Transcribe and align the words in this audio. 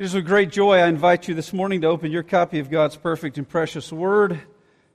It 0.00 0.04
is 0.04 0.14
with 0.14 0.24
great 0.24 0.48
joy 0.48 0.78
I 0.78 0.86
invite 0.86 1.28
you 1.28 1.34
this 1.34 1.52
morning 1.52 1.82
to 1.82 1.88
open 1.88 2.10
your 2.10 2.22
copy 2.22 2.58
of 2.58 2.70
God's 2.70 2.96
perfect 2.96 3.36
and 3.36 3.46
precious 3.46 3.92
Word 3.92 4.40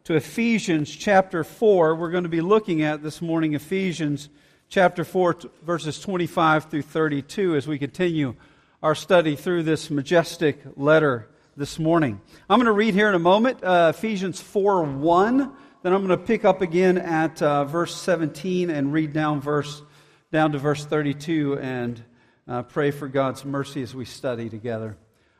to 0.05 0.15
Ephesians 0.15 0.89
chapter 0.89 1.43
4. 1.43 1.93
We're 1.93 2.09
going 2.09 2.23
to 2.23 2.27
be 2.27 2.41
looking 2.41 2.81
at 2.81 3.03
this 3.03 3.21
morning 3.21 3.53
Ephesians 3.53 4.29
chapter 4.67 5.03
4, 5.03 5.41
verses 5.61 5.99
25 5.99 6.71
through 6.71 6.81
32 6.81 7.55
as 7.55 7.67
we 7.67 7.77
continue 7.77 8.33
our 8.81 8.95
study 8.95 9.35
through 9.35 9.61
this 9.61 9.91
majestic 9.91 10.59
letter 10.75 11.29
this 11.55 11.77
morning. 11.77 12.19
I'm 12.49 12.57
going 12.57 12.65
to 12.65 12.71
read 12.71 12.95
here 12.95 13.07
in 13.07 13.13
a 13.13 13.19
moment 13.19 13.63
uh, 13.63 13.93
Ephesians 13.95 14.41
4 14.41 14.85
1. 14.85 15.37
Then 15.83 15.93
I'm 15.93 16.03
going 16.03 16.19
to 16.19 16.25
pick 16.25 16.45
up 16.45 16.61
again 16.61 16.97
at 16.97 17.43
uh, 17.43 17.65
verse 17.65 17.95
17 17.95 18.71
and 18.71 18.91
read 18.91 19.13
down 19.13 19.39
verse 19.39 19.83
down 20.31 20.53
to 20.53 20.57
verse 20.57 20.83
32 20.83 21.59
and 21.59 22.03
uh, 22.47 22.61
pray 22.63 22.91
for 22.91 23.07
God's 23.07 23.43
mercy 23.43 23.81
as 23.81 23.95
we 23.95 24.05
study 24.05 24.49
together. 24.49 24.97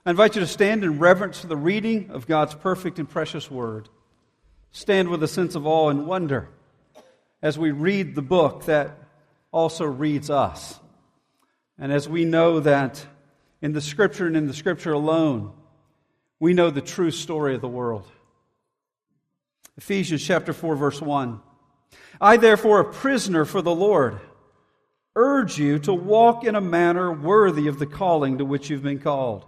I 0.08 0.12
invite 0.12 0.36
you 0.36 0.41
to 0.41 0.48
stand 0.48 0.84
in 0.84 1.00
reverence 1.00 1.40
for 1.40 1.48
the 1.48 1.58
reading 1.58 2.12
of 2.12 2.27
God's 2.27 2.54
perfect 2.54 3.00
and 3.00 3.09
precious 3.09 3.50
word. 3.50 3.90
Stand 4.72 5.09
with 5.09 5.23
a 5.23 5.28
sense 5.28 5.55
of 5.55 5.66
awe 5.66 5.90
and 5.90 6.05
wonder 6.05 6.50
as 7.41 7.58
we 7.58 7.72
read 7.72 8.14
the 8.14 8.22
book 8.22 8.66
that 8.66 9.00
also 9.52 9.84
reads 9.84 10.30
us. 10.30 10.80
And 11.80 11.91
as 11.91 12.08
we 12.08 12.23
know 12.23 12.59
that 12.59 13.04
in 13.64 13.73
the 13.73 13.81
Scripture 13.81 14.28
and 14.28 14.38
in 14.38 14.45
the 14.45 14.54
Scripture 14.54 14.94
alone, 14.94 15.52
we 16.40 16.53
know 16.53 16.70
the 16.70 16.81
true 16.81 17.09
story 17.09 17.56
of 17.56 17.62
the 17.62 17.67
world. 17.67 18.06
Ephesians 19.76 20.23
chapter 20.23 20.53
4, 20.53 20.76
verse 20.76 21.02
1. 21.02 21.42
I, 22.22 22.38
therefore, 22.38 22.80
a 22.80 22.94
prisoner 22.94 23.44
for 23.44 23.64
the 23.64 23.73
Lord, 23.73 24.20
urge 25.16 25.58
you 25.58 25.80
to 25.80 25.94
walk 25.95 26.44
in 26.44 26.53
a 26.53 26.62
manner 26.62 27.12
worthy 27.12 27.67
of 27.67 27.80
the 27.80 27.88
calling 27.88 28.38
to 28.38 28.45
which 28.45 28.70
you've 28.70 28.84
been 28.84 29.00
called. 29.00 29.48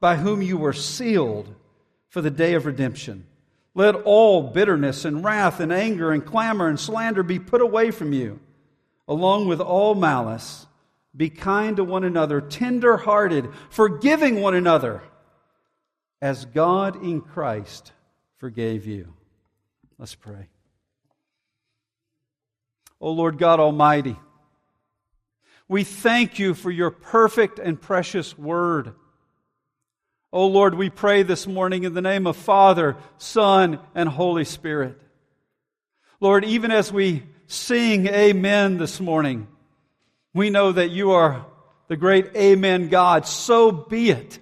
by 0.00 0.16
whom 0.16 0.42
you 0.42 0.56
were 0.56 0.72
sealed 0.72 1.54
for 2.08 2.20
the 2.20 2.30
day 2.30 2.54
of 2.54 2.66
redemption. 2.66 3.26
Let 3.74 3.94
all 3.94 4.42
bitterness 4.42 5.04
and 5.04 5.22
wrath 5.22 5.60
and 5.60 5.72
anger 5.72 6.12
and 6.12 6.24
clamor 6.24 6.68
and 6.68 6.80
slander 6.80 7.22
be 7.22 7.38
put 7.38 7.60
away 7.60 7.90
from 7.90 8.12
you, 8.12 8.40
along 9.06 9.48
with 9.48 9.60
all 9.60 9.94
malice. 9.94 10.66
Be 11.16 11.30
kind 11.30 11.76
to 11.76 11.84
one 11.84 12.04
another, 12.04 12.40
tender 12.40 12.96
hearted, 12.96 13.48
forgiving 13.70 14.40
one 14.40 14.54
another, 14.54 15.02
as 16.20 16.44
God 16.44 17.02
in 17.02 17.20
Christ 17.20 17.92
forgave 18.36 18.86
you. 18.86 19.14
Let's 19.98 20.14
pray. 20.14 20.48
O 23.00 23.10
Lord 23.10 23.38
God 23.38 23.60
Almighty, 23.60 24.16
we 25.68 25.84
thank 25.84 26.38
you 26.38 26.54
for 26.54 26.70
your 26.70 26.90
perfect 26.90 27.58
and 27.58 27.80
precious 27.80 28.36
word. 28.36 28.94
O 30.32 30.46
Lord, 30.46 30.74
we 30.74 30.90
pray 30.90 31.22
this 31.22 31.46
morning 31.46 31.84
in 31.84 31.94
the 31.94 32.02
name 32.02 32.26
of 32.26 32.36
Father, 32.36 32.96
Son, 33.16 33.78
and 33.94 34.08
Holy 34.08 34.44
Spirit. 34.44 35.00
Lord, 36.20 36.44
even 36.44 36.70
as 36.70 36.92
we 36.92 37.22
sing 37.46 38.06
Amen 38.08 38.76
this 38.76 39.00
morning, 39.00 39.48
we 40.34 40.50
know 40.50 40.72
that 40.72 40.90
you 40.90 41.12
are 41.12 41.46
the 41.88 41.96
great 41.96 42.36
Amen 42.36 42.88
God. 42.90 43.26
So 43.26 43.72
be 43.72 44.10
it. 44.10 44.38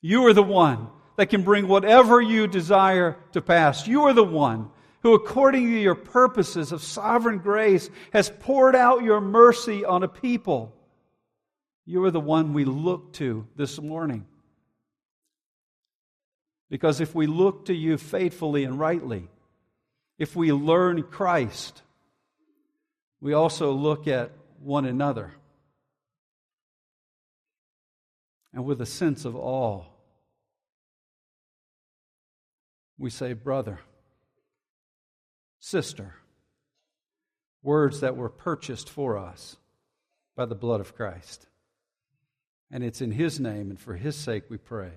You 0.00 0.26
are 0.26 0.32
the 0.32 0.44
one 0.44 0.86
that 1.16 1.26
can 1.26 1.42
bring 1.42 1.66
whatever 1.66 2.20
you 2.20 2.46
desire 2.46 3.16
to 3.32 3.42
pass. 3.42 3.88
You 3.88 4.04
are 4.04 4.12
the 4.12 4.22
one 4.22 4.70
who, 5.02 5.14
according 5.14 5.66
to 5.66 5.78
your 5.78 5.96
purposes 5.96 6.70
of 6.70 6.84
sovereign 6.84 7.38
grace, 7.38 7.90
has 8.12 8.30
poured 8.30 8.76
out 8.76 9.02
your 9.02 9.20
mercy 9.20 9.84
on 9.84 10.04
a 10.04 10.08
people. 10.08 10.72
You 11.84 12.04
are 12.04 12.12
the 12.12 12.20
one 12.20 12.52
we 12.52 12.64
look 12.64 13.12
to 13.14 13.48
this 13.56 13.80
morning. 13.80 14.24
Because 16.72 17.02
if 17.02 17.14
we 17.14 17.26
look 17.26 17.66
to 17.66 17.74
you 17.74 17.98
faithfully 17.98 18.64
and 18.64 18.80
rightly, 18.80 19.28
if 20.16 20.34
we 20.34 20.52
learn 20.52 21.02
Christ, 21.02 21.82
we 23.20 23.34
also 23.34 23.72
look 23.72 24.08
at 24.08 24.30
one 24.58 24.86
another. 24.86 25.34
And 28.54 28.64
with 28.64 28.80
a 28.80 28.86
sense 28.86 29.26
of 29.26 29.36
awe, 29.36 29.84
we 32.96 33.10
say, 33.10 33.34
Brother, 33.34 33.80
sister. 35.60 36.14
Words 37.62 38.00
that 38.00 38.16
were 38.16 38.30
purchased 38.30 38.88
for 38.88 39.18
us 39.18 39.58
by 40.36 40.46
the 40.46 40.54
blood 40.54 40.80
of 40.80 40.96
Christ. 40.96 41.46
And 42.70 42.82
it's 42.82 43.02
in 43.02 43.10
His 43.10 43.38
name 43.38 43.68
and 43.68 43.78
for 43.78 43.94
His 43.94 44.16
sake 44.16 44.44
we 44.48 44.56
pray. 44.56 44.92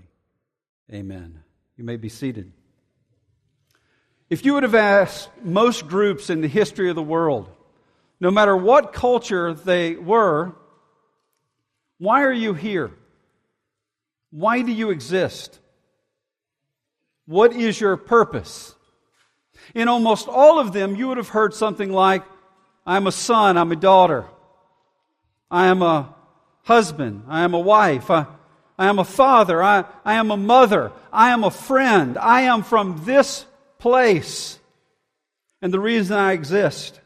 Amen. 0.89 1.44
You 1.77 1.83
may 1.83 1.97
be 1.97 2.09
seated. 2.09 2.51
If 4.29 4.45
you 4.45 4.53
would 4.53 4.63
have 4.63 4.75
asked 4.75 5.29
most 5.43 5.87
groups 5.87 6.29
in 6.29 6.41
the 6.41 6.47
history 6.47 6.89
of 6.89 6.95
the 6.95 7.03
world, 7.03 7.49
no 8.19 8.31
matter 8.31 8.55
what 8.55 8.93
culture 8.93 9.53
they 9.53 9.95
were, 9.95 10.55
why 11.97 12.23
are 12.23 12.33
you 12.33 12.53
here? 12.53 12.91
Why 14.31 14.61
do 14.61 14.71
you 14.71 14.89
exist? 14.89 15.59
What 17.25 17.53
is 17.53 17.79
your 17.79 17.97
purpose? 17.97 18.75
In 19.73 19.87
almost 19.87 20.27
all 20.27 20.59
of 20.59 20.73
them, 20.73 20.95
you 20.95 21.07
would 21.07 21.17
have 21.17 21.29
heard 21.29 21.53
something 21.53 21.91
like, 21.91 22.23
I'm 22.85 23.07
a 23.07 23.11
son, 23.11 23.57
I'm 23.57 23.71
a 23.71 23.75
daughter, 23.75 24.25
I 25.49 25.67
am 25.67 25.81
a 25.81 26.13
husband, 26.63 27.23
I 27.27 27.41
am 27.41 27.53
a 27.53 27.59
wife, 27.59 28.11
I, 28.11 28.27
I 28.77 28.87
am 28.87 28.99
a 28.99 29.05
father, 29.05 29.63
I, 29.63 29.85
I 30.03 30.15
am 30.15 30.31
a 30.31 30.37
mother, 30.37 30.91
I 31.11 31.31
am 31.31 31.43
a 31.43 31.51
friend, 31.51 32.17
I 32.17 32.41
am 32.41 32.63
from 32.63 33.03
this 33.05 33.45
place. 33.79 34.59
And 35.61 35.73
the 35.73 35.79
reason 35.79 36.17
I 36.17 36.33
exist 36.33 36.99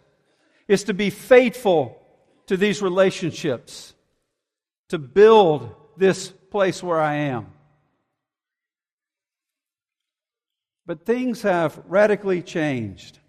is 0.67 0.85
to 0.85 0.93
be 0.93 1.09
faithful 1.09 2.01
to 2.47 2.57
these 2.57 2.81
relationships, 2.81 3.93
to 4.89 4.97
build 4.97 5.75
this 5.97 6.29
place 6.29 6.81
where 6.81 6.99
I 6.99 7.15
am. 7.15 7.47
But 10.87 11.05
things 11.05 11.43
have 11.43 11.79
radically 11.87 12.41
changed. 12.41 13.19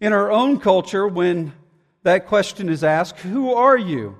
In 0.00 0.14
our 0.14 0.30
own 0.30 0.58
culture, 0.58 1.06
when 1.06 1.52
that 2.02 2.26
question 2.26 2.70
is 2.70 2.82
asked, 2.82 3.18
Who 3.18 3.52
are 3.52 3.76
you? 3.76 4.18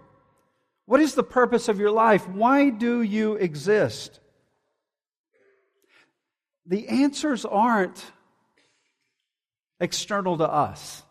What 0.86 1.00
is 1.00 1.14
the 1.14 1.22
purpose 1.22 1.68
of 1.68 1.78
your 1.78 1.90
life? 1.90 2.28
Why 2.28 2.70
do 2.70 3.02
you 3.02 3.34
exist? 3.34 4.20
the 6.66 6.88
answers 6.88 7.44
aren't 7.44 8.04
external 9.80 10.38
to 10.38 10.48
us. 10.48 11.02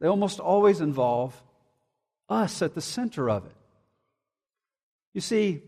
They 0.00 0.08
almost 0.08 0.40
always 0.40 0.80
involve 0.80 1.40
us 2.28 2.62
at 2.62 2.74
the 2.74 2.80
center 2.80 3.28
of 3.28 3.44
it. 3.46 3.56
You 5.12 5.20
see, 5.20 5.62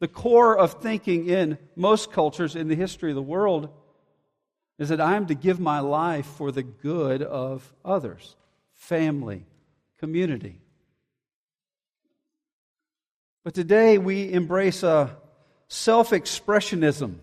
the 0.00 0.08
core 0.08 0.56
of 0.56 0.82
thinking 0.82 1.28
in 1.28 1.58
most 1.76 2.12
cultures 2.12 2.56
in 2.56 2.68
the 2.68 2.74
history 2.74 3.10
of 3.10 3.16
the 3.16 3.22
world 3.22 3.68
is 4.78 4.88
that 4.88 5.00
I 5.00 5.16
am 5.16 5.26
to 5.26 5.34
give 5.34 5.60
my 5.60 5.80
life 5.80 6.26
for 6.26 6.50
the 6.50 6.62
good 6.62 7.22
of 7.22 7.72
others, 7.84 8.36
family, 8.72 9.46
community. 9.98 10.61
But 13.44 13.54
today 13.54 13.98
we 13.98 14.32
embrace 14.32 14.82
a 14.82 15.16
self 15.68 16.10
expressionism. 16.10 17.16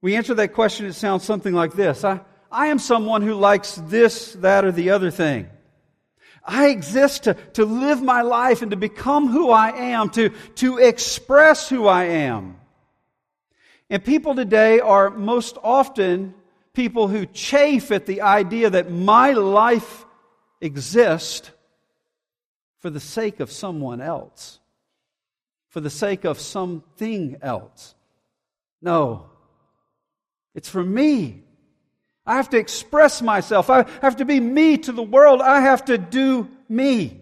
We 0.00 0.16
answer 0.16 0.34
that 0.34 0.52
question, 0.52 0.86
it 0.86 0.94
sounds 0.94 1.22
something 1.22 1.54
like 1.54 1.74
this 1.74 2.02
I, 2.02 2.20
I 2.50 2.66
am 2.68 2.78
someone 2.78 3.22
who 3.22 3.34
likes 3.34 3.76
this, 3.86 4.32
that, 4.34 4.64
or 4.64 4.72
the 4.72 4.90
other 4.90 5.10
thing. 5.10 5.48
I 6.44 6.68
exist 6.68 7.24
to, 7.24 7.34
to 7.54 7.64
live 7.64 8.02
my 8.02 8.22
life 8.22 8.62
and 8.62 8.72
to 8.72 8.76
become 8.76 9.28
who 9.28 9.50
I 9.50 9.70
am, 9.70 10.10
to, 10.10 10.30
to 10.56 10.78
express 10.78 11.68
who 11.68 11.86
I 11.86 12.04
am. 12.04 12.56
And 13.88 14.04
people 14.04 14.34
today 14.34 14.80
are 14.80 15.10
most 15.10 15.56
often 15.62 16.34
people 16.72 17.06
who 17.06 17.26
chafe 17.26 17.92
at 17.92 18.06
the 18.06 18.22
idea 18.22 18.70
that 18.70 18.90
my 18.90 19.32
life 19.32 20.04
exists 20.60 21.50
for 22.82 22.90
the 22.90 23.00
sake 23.00 23.38
of 23.38 23.50
someone 23.50 24.00
else, 24.00 24.58
for 25.68 25.80
the 25.80 25.88
sake 25.88 26.24
of 26.24 26.40
something 26.40 27.36
else. 27.40 27.94
No, 28.82 29.30
it's 30.52 30.68
for 30.68 30.82
me. 30.82 31.44
I 32.26 32.34
have 32.34 32.50
to 32.50 32.58
express 32.58 33.22
myself. 33.22 33.70
I 33.70 33.86
have 34.02 34.16
to 34.16 34.24
be 34.24 34.40
me 34.40 34.78
to 34.78 34.92
the 34.92 35.02
world. 35.02 35.40
I 35.40 35.60
have 35.60 35.84
to 35.86 35.96
do 35.96 36.48
me. 36.68 37.20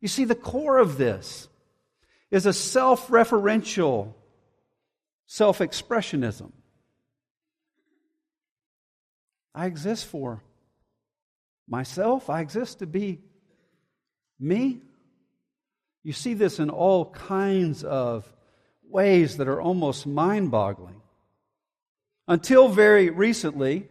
You 0.00 0.08
see, 0.08 0.24
the 0.24 0.34
core 0.34 0.78
of 0.78 0.98
this 0.98 1.48
is 2.32 2.44
a 2.44 2.52
self 2.52 3.06
referential 3.08 4.14
self 5.26 5.60
expressionism. 5.60 6.50
I 9.54 9.66
exist 9.66 10.06
for 10.06 10.42
myself, 11.68 12.28
I 12.28 12.40
exist 12.40 12.80
to 12.80 12.86
be 12.86 13.20
me. 14.38 14.80
You 16.02 16.12
see 16.12 16.34
this 16.34 16.58
in 16.58 16.70
all 16.70 17.10
kinds 17.10 17.82
of 17.82 18.32
ways 18.88 19.38
that 19.38 19.48
are 19.48 19.60
almost 19.60 20.06
mind 20.06 20.50
boggling. 20.50 21.00
Until 22.28 22.68
very 22.68 23.10
recently, 23.10 23.88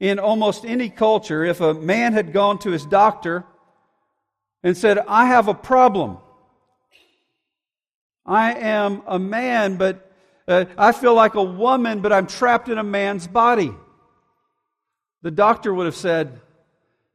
in 0.00 0.18
almost 0.18 0.64
any 0.64 0.88
culture, 0.88 1.44
if 1.44 1.60
a 1.60 1.74
man 1.74 2.12
had 2.12 2.32
gone 2.32 2.58
to 2.60 2.70
his 2.70 2.84
doctor 2.84 3.44
and 4.62 4.76
said, 4.76 4.98
I 4.98 5.26
have 5.26 5.48
a 5.48 5.54
problem, 5.54 6.18
I 8.24 8.54
am 8.54 9.02
a 9.06 9.18
man, 9.18 9.76
but 9.76 10.12
uh, 10.46 10.66
I 10.76 10.92
feel 10.92 11.14
like 11.14 11.34
a 11.34 11.42
woman, 11.42 12.00
but 12.00 12.12
I'm 12.12 12.26
trapped 12.26 12.68
in 12.68 12.78
a 12.78 12.84
man's 12.84 13.26
body, 13.26 13.72
the 15.22 15.30
doctor 15.30 15.74
would 15.74 15.86
have 15.86 15.96
said, 15.96 16.40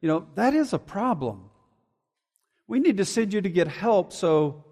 You 0.00 0.08
know, 0.08 0.26
that 0.34 0.54
is 0.54 0.72
a 0.72 0.78
problem. 0.78 1.50
We 2.74 2.80
need 2.80 2.96
to 2.96 3.04
send 3.04 3.32
you 3.32 3.40
to 3.40 3.48
get 3.48 3.68
help 3.68 4.12
so 4.12 4.64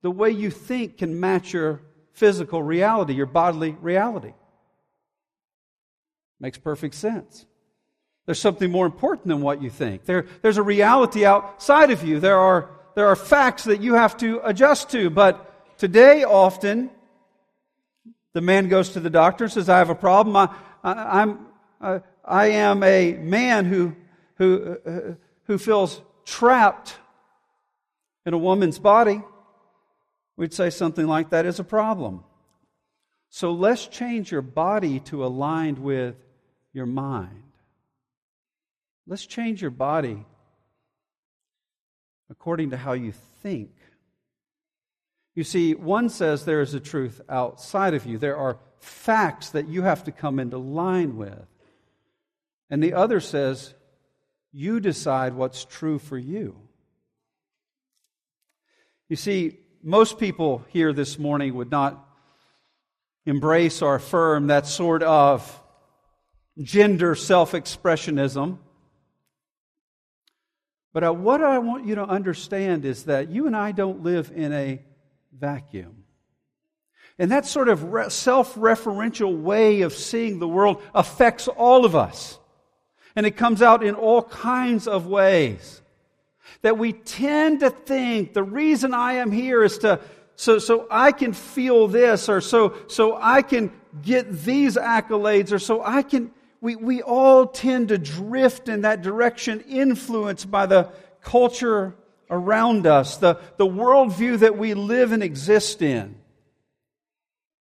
the 0.00 0.10
way 0.10 0.30
you 0.30 0.50
think 0.50 0.96
can 0.96 1.20
match 1.20 1.52
your 1.52 1.82
physical 2.14 2.62
reality, 2.62 3.12
your 3.12 3.26
bodily 3.26 3.72
reality. 3.82 4.32
Makes 6.40 6.56
perfect 6.56 6.94
sense. 6.94 7.44
There's 8.24 8.40
something 8.40 8.70
more 8.70 8.86
important 8.86 9.26
than 9.26 9.42
what 9.42 9.60
you 9.60 9.68
think. 9.68 10.06
There, 10.06 10.24
there's 10.40 10.56
a 10.56 10.62
reality 10.62 11.26
outside 11.26 11.90
of 11.90 12.02
you. 12.02 12.18
There 12.18 12.38
are, 12.38 12.70
there 12.94 13.08
are 13.08 13.14
facts 13.14 13.64
that 13.64 13.82
you 13.82 13.92
have 13.92 14.16
to 14.16 14.40
adjust 14.42 14.88
to. 14.92 15.10
But 15.10 15.76
today, 15.76 16.24
often, 16.24 16.88
the 18.32 18.40
man 18.40 18.70
goes 18.70 18.88
to 18.94 19.00
the 19.00 19.10
doctor 19.10 19.44
and 19.44 19.52
says, 19.52 19.68
I 19.68 19.76
have 19.76 19.90
a 19.90 19.94
problem. 19.94 20.34
I, 20.34 20.48
I, 20.82 21.20
I'm, 21.20 21.46
uh, 21.78 21.98
I 22.24 22.46
am 22.46 22.82
a 22.82 23.12
man 23.12 23.66
who, 23.66 23.94
who, 24.36 24.78
uh, 24.86 25.00
who 25.42 25.58
feels 25.58 26.00
trapped 26.24 26.94
in 28.26 28.34
a 28.34 28.38
woman's 28.38 28.78
body. 28.78 29.22
We'd 30.36 30.54
say 30.54 30.70
something 30.70 31.06
like 31.06 31.30
that 31.30 31.46
is 31.46 31.60
a 31.60 31.64
problem. 31.64 32.24
So 33.28 33.52
let's 33.52 33.86
change 33.86 34.30
your 34.30 34.42
body 34.42 35.00
to 35.00 35.24
align 35.24 35.82
with 35.82 36.16
your 36.72 36.86
mind. 36.86 37.42
Let's 39.06 39.26
change 39.26 39.60
your 39.60 39.70
body 39.70 40.24
according 42.30 42.70
to 42.70 42.76
how 42.76 42.92
you 42.92 43.12
think. 43.42 43.70
You 45.34 45.44
see, 45.44 45.74
one 45.74 46.08
says 46.08 46.44
there 46.44 46.60
is 46.60 46.74
a 46.74 46.80
truth 46.80 47.20
outside 47.28 47.94
of 47.94 48.06
you. 48.06 48.18
There 48.18 48.36
are 48.36 48.58
facts 48.78 49.50
that 49.50 49.68
you 49.68 49.82
have 49.82 50.04
to 50.04 50.12
come 50.12 50.38
into 50.38 50.58
line 50.58 51.16
with. 51.16 51.46
And 52.70 52.82
the 52.82 52.94
other 52.94 53.20
says 53.20 53.74
you 54.52 54.80
decide 54.80 55.34
what's 55.34 55.64
true 55.64 55.98
for 55.98 56.16
you. 56.16 56.56
You 59.08 59.16
see, 59.16 59.58
most 59.82 60.18
people 60.18 60.64
here 60.68 60.92
this 60.92 61.18
morning 61.18 61.54
would 61.54 61.70
not 61.70 62.08
embrace 63.26 63.82
or 63.82 63.94
affirm 63.94 64.46
that 64.46 64.66
sort 64.66 65.02
of 65.02 65.62
gender 66.62 67.14
self 67.14 67.52
expressionism. 67.52 68.58
But 70.94 71.04
uh, 71.04 71.12
what 71.12 71.42
I 71.42 71.58
want 71.58 71.86
you 71.86 71.96
to 71.96 72.04
understand 72.04 72.84
is 72.84 73.04
that 73.04 73.28
you 73.28 73.46
and 73.46 73.56
I 73.56 73.72
don't 73.72 74.02
live 74.02 74.32
in 74.34 74.52
a 74.52 74.80
vacuum. 75.32 76.04
And 77.18 77.30
that 77.30 77.46
sort 77.46 77.68
of 77.68 78.12
self 78.12 78.54
referential 78.54 79.40
way 79.40 79.82
of 79.82 79.92
seeing 79.92 80.38
the 80.38 80.48
world 80.48 80.80
affects 80.94 81.46
all 81.46 81.84
of 81.84 81.94
us. 81.94 82.38
And 83.16 83.26
it 83.26 83.36
comes 83.36 83.60
out 83.60 83.84
in 83.84 83.94
all 83.94 84.22
kinds 84.22 84.88
of 84.88 85.06
ways. 85.06 85.82
That 86.64 86.78
we 86.78 86.94
tend 86.94 87.60
to 87.60 87.68
think 87.70 88.32
the 88.32 88.42
reason 88.42 88.94
I 88.94 89.14
am 89.14 89.30
here 89.30 89.62
is 89.62 89.78
to 89.78 90.00
so, 90.36 90.58
so 90.58 90.86
I 90.90 91.12
can 91.12 91.32
feel 91.32 91.88
this, 91.88 92.28
or 92.28 92.40
so, 92.40 92.74
so 92.88 93.18
I 93.20 93.42
can 93.42 93.70
get 94.02 94.32
these 94.32 94.76
accolades, 94.76 95.52
or 95.52 95.58
so 95.58 95.82
I 95.84 96.02
can, 96.02 96.30
we, 96.60 96.76
we 96.76 97.02
all 97.02 97.46
tend 97.46 97.88
to 97.88 97.98
drift 97.98 98.68
in 98.68 98.80
that 98.80 99.02
direction, 99.02 99.60
influenced 99.60 100.50
by 100.50 100.66
the 100.66 100.90
culture 101.22 101.94
around 102.30 102.86
us, 102.86 103.18
the, 103.18 103.38
the 103.58 103.66
worldview 103.66 104.40
that 104.40 104.58
we 104.58 104.74
live 104.74 105.12
and 105.12 105.22
exist 105.22 105.82
in. 105.82 106.16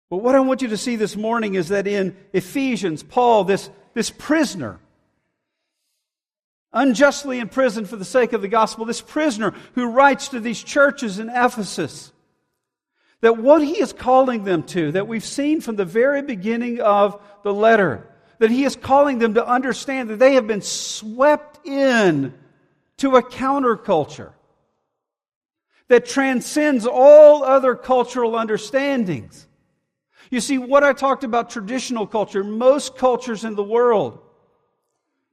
But 0.10 0.18
what 0.18 0.36
I 0.36 0.40
want 0.40 0.62
you 0.62 0.70
to 0.70 0.78
see 0.78 0.96
this 0.96 1.16
morning 1.16 1.56
is 1.56 1.70
that 1.70 1.88
in 1.88 2.16
Ephesians, 2.32 3.04
Paul, 3.04 3.44
this, 3.44 3.70
this 3.94 4.10
prisoner, 4.10 4.80
unjustly 6.74 7.40
imprisoned 7.40 7.88
for 7.88 7.96
the 7.96 8.06
sake 8.06 8.34
of 8.34 8.42
the 8.42 8.48
gospel, 8.48 8.86
this 8.86 9.02
prisoner 9.02 9.54
who 9.76 9.88
writes 9.88 10.30
to 10.30 10.40
these 10.40 10.62
churches 10.64 11.20
in 11.20 11.30
Ephesus, 11.30 12.12
that 13.22 13.38
what 13.38 13.62
he 13.62 13.80
is 13.80 13.94
calling 13.94 14.44
them 14.44 14.64
to, 14.64 14.92
that 14.92 15.08
we've 15.08 15.24
seen 15.24 15.62
from 15.62 15.76
the 15.76 15.86
very 15.86 16.22
beginning 16.22 16.82
of 16.82 17.22
the 17.44 17.54
letter, 17.54 18.08
that 18.40 18.52
he 18.52 18.66
is 18.66 18.76
calling 18.76 19.20
them 19.20 19.36
to 19.36 19.46
understand 19.46 20.10
that 20.10 20.20
they 20.20 20.34
have 20.34 20.48
been 20.48 20.62
swept 20.62 21.66
in 21.66 22.34
to 22.98 23.16
a 23.16 23.24
counterculture 23.24 24.34
that 25.88 26.06
transcends 26.06 26.86
all 26.86 27.44
other 27.44 27.76
cultural 27.76 28.36
understandings. 28.36 29.48
You 30.30 30.40
see, 30.40 30.58
what 30.58 30.84
I 30.84 30.94
talked 30.94 31.24
about 31.24 31.50
traditional 31.50 32.08
culture, 32.08 32.44
most 32.44 32.98
cultures 32.98 33.44
in 33.44 33.56
the 33.56 33.64
world, 33.64 34.20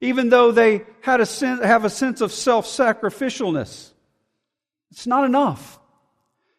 even 0.00 0.28
though 0.30 0.50
they 0.52 0.83
had 1.02 1.21
a 1.21 1.26
have 1.66 1.85
a 1.85 1.90
sense 1.90 2.21
of 2.21 2.33
self 2.33 2.66
sacrificialness, 2.66 3.90
it's 4.90 5.07
not 5.07 5.25
enough. 5.25 5.78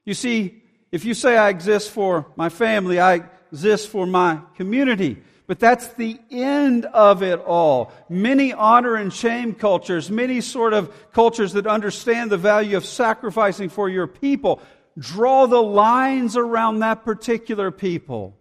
You 0.05 0.13
see, 0.13 0.61
if 0.91 1.05
you 1.05 1.13
say, 1.13 1.37
I 1.37 1.49
exist 1.49 1.91
for 1.91 2.27
my 2.35 2.49
family, 2.49 2.99
I 2.99 3.23
exist 3.51 3.89
for 3.89 4.05
my 4.05 4.39
community, 4.55 5.21
but 5.47 5.59
that's 5.59 5.87
the 5.93 6.19
end 6.29 6.85
of 6.85 7.23
it 7.23 7.39
all. 7.39 7.91
Many 8.09 8.53
honor 8.53 8.95
and 8.95 9.11
shame 9.13 9.53
cultures, 9.53 10.09
many 10.09 10.41
sort 10.41 10.73
of 10.73 11.11
cultures 11.11 11.53
that 11.53 11.67
understand 11.67 12.31
the 12.31 12.37
value 12.37 12.77
of 12.77 12.85
sacrificing 12.85 13.69
for 13.69 13.89
your 13.89 14.07
people, 14.07 14.61
draw 14.97 15.45
the 15.47 15.61
lines 15.61 16.35
around 16.35 16.79
that 16.79 17.03
particular 17.03 17.71
people. 17.71 18.37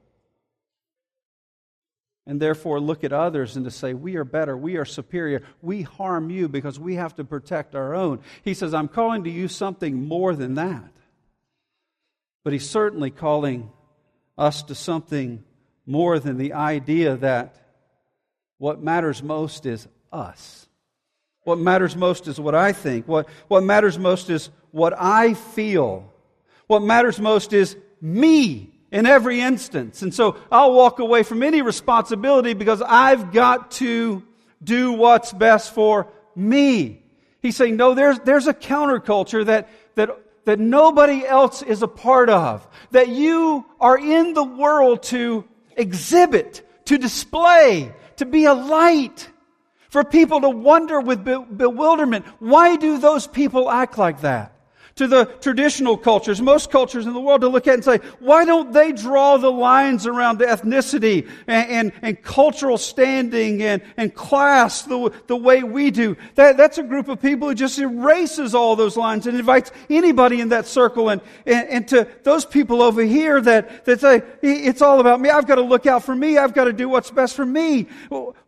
And 2.26 2.40
therefore 2.40 2.80
look 2.80 3.02
at 3.02 3.12
others 3.12 3.56
and 3.56 3.64
to 3.64 3.70
say, 3.70 3.94
we 3.94 4.16
are 4.16 4.24
better, 4.24 4.56
we 4.56 4.76
are 4.76 4.84
superior, 4.84 5.42
we 5.62 5.82
harm 5.82 6.30
you 6.30 6.48
because 6.48 6.78
we 6.78 6.94
have 6.96 7.14
to 7.16 7.24
protect 7.24 7.74
our 7.74 7.94
own. 7.94 8.20
He 8.42 8.54
says, 8.54 8.74
I'm 8.74 8.88
calling 8.88 9.24
to 9.24 9.30
you 9.30 9.48
something 9.48 10.06
more 10.06 10.34
than 10.36 10.54
that. 10.54 10.92
But 12.44 12.52
he's 12.52 12.68
certainly 12.68 13.10
calling 13.10 13.70
us 14.38 14.62
to 14.64 14.74
something 14.74 15.44
more 15.86 16.18
than 16.18 16.38
the 16.38 16.52
idea 16.52 17.16
that 17.16 17.56
what 18.58 18.82
matters 18.82 19.22
most 19.22 19.66
is 19.66 19.88
us. 20.12 20.68
What 21.44 21.58
matters 21.58 21.96
most 21.96 22.28
is 22.28 22.38
what 22.38 22.54
I 22.54 22.72
think. 22.72 23.08
What, 23.08 23.28
what 23.48 23.62
matters 23.64 23.98
most 23.98 24.30
is 24.30 24.50
what 24.70 24.94
I 24.96 25.34
feel. 25.34 26.12
What 26.66 26.82
matters 26.82 27.18
most 27.18 27.52
is 27.52 27.76
me 28.00 28.79
in 28.90 29.06
every 29.06 29.40
instance. 29.40 30.02
And 30.02 30.12
so 30.12 30.36
I'll 30.50 30.72
walk 30.72 30.98
away 30.98 31.22
from 31.22 31.42
any 31.42 31.62
responsibility 31.62 32.54
because 32.54 32.82
I've 32.82 33.32
got 33.32 33.72
to 33.72 34.22
do 34.62 34.92
what's 34.92 35.32
best 35.32 35.72
for 35.74 36.08
me. 36.34 37.02
He's 37.40 37.56
saying, 37.56 37.76
no, 37.76 37.94
there's, 37.94 38.18
there's 38.20 38.46
a 38.46 38.54
counterculture 38.54 39.46
that, 39.46 39.68
that, 39.94 40.10
that 40.44 40.58
nobody 40.58 41.24
else 41.24 41.62
is 41.62 41.82
a 41.82 41.88
part 41.88 42.28
of, 42.28 42.66
that 42.90 43.08
you 43.08 43.64
are 43.80 43.98
in 43.98 44.34
the 44.34 44.44
world 44.44 45.02
to 45.04 45.44
exhibit, 45.76 46.66
to 46.86 46.98
display, 46.98 47.92
to 48.16 48.26
be 48.26 48.44
a 48.44 48.54
light, 48.54 49.30
for 49.88 50.04
people 50.04 50.40
to 50.42 50.50
wonder 50.50 51.00
with 51.00 51.24
bewilderment, 51.24 52.24
why 52.38 52.76
do 52.76 52.98
those 52.98 53.26
people 53.26 53.70
act 53.70 53.98
like 53.98 54.20
that? 54.20 54.52
To 54.96 55.06
the 55.06 55.24
traditional 55.40 55.96
cultures, 55.96 56.40
most 56.40 56.70
cultures 56.70 57.06
in 57.06 57.12
the 57.12 57.20
world, 57.20 57.40
to 57.42 57.48
look 57.48 57.66
at 57.66 57.74
and 57.74 57.84
say, 57.84 57.98
why 58.18 58.44
don't 58.44 58.72
they 58.72 58.92
draw 58.92 59.36
the 59.36 59.50
lines 59.50 60.06
around 60.06 60.38
the 60.38 60.44
ethnicity 60.44 61.28
and, 61.46 61.70
and, 61.70 61.92
and 62.02 62.22
cultural 62.22 62.78
standing 62.78 63.62
and, 63.62 63.82
and 63.96 64.14
class 64.14 64.82
the, 64.82 65.12
the 65.26 65.36
way 65.36 65.62
we 65.62 65.90
do? 65.90 66.16
That, 66.34 66.56
that's 66.56 66.78
a 66.78 66.82
group 66.82 67.08
of 67.08 67.20
people 67.20 67.48
who 67.48 67.54
just 67.54 67.78
erases 67.78 68.54
all 68.54 68.76
those 68.76 68.96
lines 68.96 69.26
and 69.26 69.38
invites 69.38 69.72
anybody 69.88 70.40
in 70.40 70.50
that 70.50 70.66
circle 70.66 71.08
and, 71.08 71.20
and, 71.46 71.68
and 71.68 71.88
to 71.88 72.08
those 72.22 72.44
people 72.44 72.82
over 72.82 73.02
here 73.02 73.40
that, 73.40 73.84
that 73.84 74.00
say, 74.00 74.22
it's 74.42 74.82
all 74.82 75.00
about 75.00 75.20
me. 75.20 75.30
I've 75.30 75.46
got 75.46 75.56
to 75.56 75.62
look 75.62 75.86
out 75.86 76.04
for 76.04 76.14
me. 76.14 76.38
I've 76.38 76.54
got 76.54 76.64
to 76.64 76.72
do 76.72 76.88
what's 76.88 77.10
best 77.10 77.34
for 77.34 77.46
me. 77.46 77.88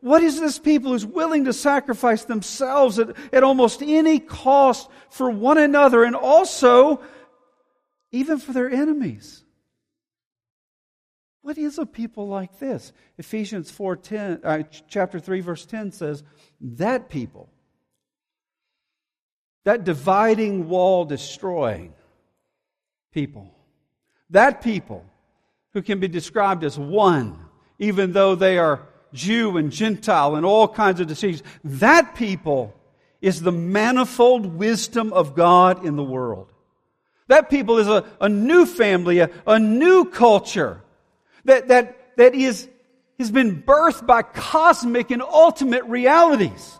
What 0.00 0.22
is 0.22 0.40
this 0.40 0.58
people 0.58 0.92
who's 0.92 1.06
willing 1.06 1.44
to 1.44 1.52
sacrifice 1.52 2.24
themselves 2.24 2.98
at, 2.98 3.16
at 3.32 3.42
almost 3.42 3.82
any 3.82 4.18
cost 4.18 4.88
for 5.10 5.30
one 5.30 5.58
another 5.58 6.04
and 6.04 6.16
also 6.42 7.00
even 8.10 8.38
for 8.38 8.52
their 8.52 8.68
enemies. 8.68 9.44
What 11.42 11.56
is 11.56 11.78
a 11.78 11.86
people 11.86 12.26
like 12.26 12.58
this? 12.58 12.92
Ephesians 13.16 13.70
4:10 13.70 14.40
uh, 14.44 14.62
chapter 14.88 15.20
3 15.20 15.40
verse 15.40 15.64
10 15.66 15.92
says 15.92 16.24
that 16.60 17.08
people 17.08 17.48
that 19.64 19.84
dividing 19.84 20.68
wall 20.68 21.04
destroying 21.04 21.94
people 23.12 23.46
that 24.30 24.62
people 24.62 25.04
who 25.72 25.82
can 25.82 26.00
be 26.00 26.08
described 26.08 26.64
as 26.64 26.76
one 26.78 27.38
even 27.78 28.12
though 28.12 28.34
they 28.34 28.58
are 28.58 28.88
Jew 29.12 29.56
and 29.58 29.70
Gentile 29.70 30.34
and 30.36 30.46
all 30.46 30.66
kinds 30.66 31.00
of 31.00 31.06
diseases 31.06 31.42
that 31.64 32.14
people 32.14 32.74
is 33.22 33.40
the 33.40 33.52
manifold 33.52 34.44
wisdom 34.44 35.12
of 35.12 35.34
God 35.34 35.86
in 35.86 35.96
the 35.96 36.02
world. 36.02 36.52
That 37.28 37.48
people 37.48 37.78
is 37.78 37.88
a, 37.88 38.04
a 38.20 38.28
new 38.28 38.66
family, 38.66 39.20
a, 39.20 39.30
a 39.46 39.58
new 39.58 40.04
culture 40.04 40.82
that, 41.44 41.68
that, 41.68 42.16
that 42.16 42.34
is, 42.34 42.68
has 43.18 43.30
been 43.30 43.62
birthed 43.62 44.06
by 44.06 44.22
cosmic 44.22 45.10
and 45.12 45.22
ultimate 45.22 45.84
realities. 45.84 46.78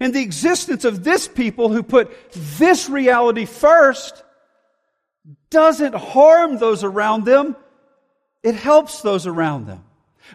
And 0.00 0.14
the 0.14 0.22
existence 0.22 0.84
of 0.84 1.02
this 1.02 1.26
people 1.26 1.70
who 1.70 1.82
put 1.82 2.12
this 2.32 2.88
reality 2.88 3.44
first 3.44 4.22
doesn't 5.50 5.94
harm 5.94 6.58
those 6.58 6.84
around 6.84 7.24
them. 7.24 7.56
It 8.44 8.54
helps 8.54 9.02
those 9.02 9.26
around 9.26 9.66
them. 9.66 9.84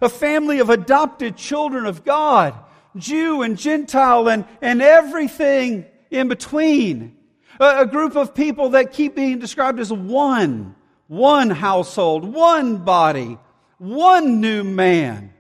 A 0.02 0.10
family 0.10 0.60
of 0.60 0.70
adopted 0.70 1.38
children 1.38 1.86
of 1.86 2.04
God 2.04 2.54
Jew 2.96 3.42
and 3.42 3.58
Gentile 3.58 4.30
and, 4.30 4.46
and 4.62 4.82
everything 4.82 5.86
in 6.12 6.28
between. 6.28 7.18
A, 7.60 7.82
a 7.82 7.86
group 7.86 8.16
of 8.16 8.36
people 8.36 8.70
that 8.70 8.94
keep 8.94 9.16
being 9.16 9.40
described 9.40 9.80
as 9.80 9.92
one, 9.92 10.76
one 11.08 11.50
household, 11.50 12.24
one 12.24 12.78
body, 12.78 13.38
one 13.78 14.42
new 14.42 14.64
man. 14.64 15.34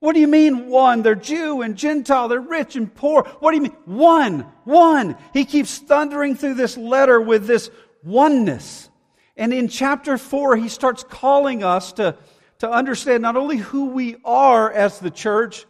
What 0.00 0.14
do 0.14 0.20
you 0.20 0.28
mean 0.28 0.68
one? 0.68 1.02
They're 1.02 1.14
Jew 1.14 1.60
and 1.60 1.76
Gentile, 1.76 2.28
they're 2.28 2.40
rich 2.40 2.74
and 2.74 2.92
poor. 2.92 3.24
What 3.40 3.50
do 3.50 3.56
you 3.56 3.62
mean? 3.64 3.76
One, 3.84 4.46
one. 4.64 5.16
He 5.34 5.44
keeps 5.44 5.78
thundering 5.78 6.36
through 6.36 6.54
this 6.54 6.76
letter 6.76 7.20
with 7.20 7.46
this 7.46 7.70
oneness. 8.02 8.88
And 9.36 9.52
in 9.52 9.68
chapter 9.68 10.16
four, 10.16 10.56
he 10.56 10.68
starts 10.68 11.02
calling 11.02 11.62
us 11.62 11.92
to, 11.94 12.16
to 12.60 12.70
understand 12.70 13.22
not 13.22 13.36
only 13.36 13.58
who 13.58 13.86
we 13.90 14.16
are 14.24 14.70
as 14.72 14.98
the 14.98 15.10
church, 15.10 15.66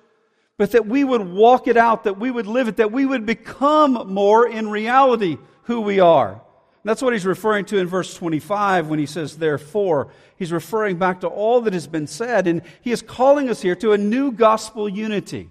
but 0.60 0.72
that 0.72 0.86
we 0.86 1.04
would 1.04 1.22
walk 1.22 1.68
it 1.68 1.78
out, 1.78 2.04
that 2.04 2.18
we 2.18 2.30
would 2.30 2.46
live 2.46 2.68
it, 2.68 2.76
that 2.76 2.92
we 2.92 3.06
would 3.06 3.24
become 3.24 4.12
more 4.12 4.46
in 4.46 4.68
reality 4.68 5.38
who 5.62 5.80
we 5.80 6.00
are. 6.00 6.32
And 6.32 6.40
that's 6.84 7.00
what 7.00 7.14
he's 7.14 7.24
referring 7.24 7.64
to 7.64 7.78
in 7.78 7.86
verse 7.86 8.12
25 8.12 8.88
when 8.88 8.98
he 8.98 9.06
says, 9.06 9.38
therefore. 9.38 10.12
He's 10.36 10.52
referring 10.52 10.98
back 10.98 11.22
to 11.22 11.28
all 11.28 11.62
that 11.62 11.72
has 11.72 11.86
been 11.86 12.06
said, 12.06 12.46
and 12.46 12.60
he 12.82 12.92
is 12.92 13.00
calling 13.00 13.48
us 13.48 13.62
here 13.62 13.74
to 13.76 13.92
a 13.92 13.96
new 13.96 14.32
gospel 14.32 14.86
unity. 14.86 15.48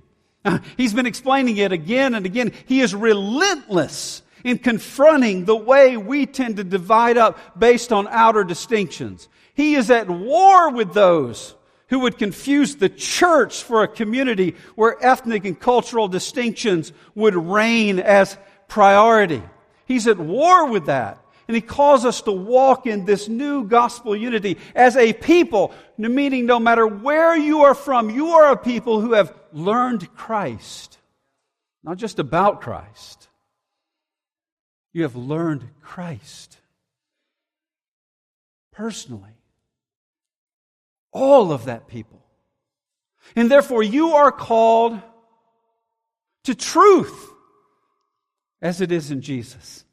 He's 0.77 0.93
been 0.93 1.07
explaining 1.07 1.57
it 1.57 1.71
again 1.71 2.13
and 2.13 2.27
again. 2.27 2.51
He 2.67 2.81
is 2.81 2.93
relentless 2.93 4.21
in 4.43 4.59
confronting 4.59 5.45
the 5.45 5.55
way 5.55 5.97
we 5.97 6.27
tend 6.27 6.57
to 6.57 6.63
divide 6.63 7.17
up 7.17 7.57
based 7.59 7.91
on 7.91 8.07
outer 8.09 8.43
distinctions. 8.43 9.27
He 9.55 9.73
is 9.73 9.89
at 9.89 10.07
war 10.07 10.69
with 10.71 10.93
those 10.93 11.55
who 11.89 11.99
would 11.99 12.17
confuse 12.17 12.75
the 12.75 12.89
church 12.89 13.63
for 13.63 13.83
a 13.83 13.87
community 13.87 14.55
where 14.75 14.95
ethnic 15.03 15.45
and 15.45 15.59
cultural 15.59 16.07
distinctions 16.07 16.93
would 17.15 17.35
reign 17.35 17.99
as 17.99 18.37
priority. 18.67 19.41
He's 19.85 20.07
at 20.07 20.19
war 20.19 20.69
with 20.69 20.85
that. 20.85 21.23
And 21.47 21.55
he 21.55 21.61
calls 21.61 22.05
us 22.05 22.21
to 22.21 22.31
walk 22.31 22.85
in 22.85 23.05
this 23.05 23.27
new 23.27 23.63
gospel 23.63 24.15
unity 24.15 24.59
as 24.75 24.95
a 24.95 25.13
people, 25.13 25.73
meaning 25.97 26.45
no 26.45 26.59
matter 26.59 26.85
where 26.85 27.35
you 27.35 27.61
are 27.61 27.73
from, 27.73 28.11
you 28.11 28.29
are 28.29 28.51
a 28.51 28.57
people 28.57 29.01
who 29.01 29.13
have 29.13 29.33
learned 29.51 30.13
Christ. 30.13 30.99
Not 31.83 31.97
just 31.97 32.19
about 32.19 32.61
Christ. 32.61 33.29
You 34.93 35.01
have 35.03 35.15
learned 35.15 35.67
Christ 35.81 36.57
personally 38.71 39.38
all 41.11 41.51
of 41.51 41.65
that 41.65 41.87
people. 41.87 42.23
And 43.35 43.49
therefore, 43.49 43.83
you 43.83 44.13
are 44.13 44.31
called 44.31 44.99
to 46.45 46.55
truth 46.55 47.31
as 48.61 48.81
it 48.81 48.91
is 48.91 49.11
in 49.11 49.21
Jesus. 49.21 49.85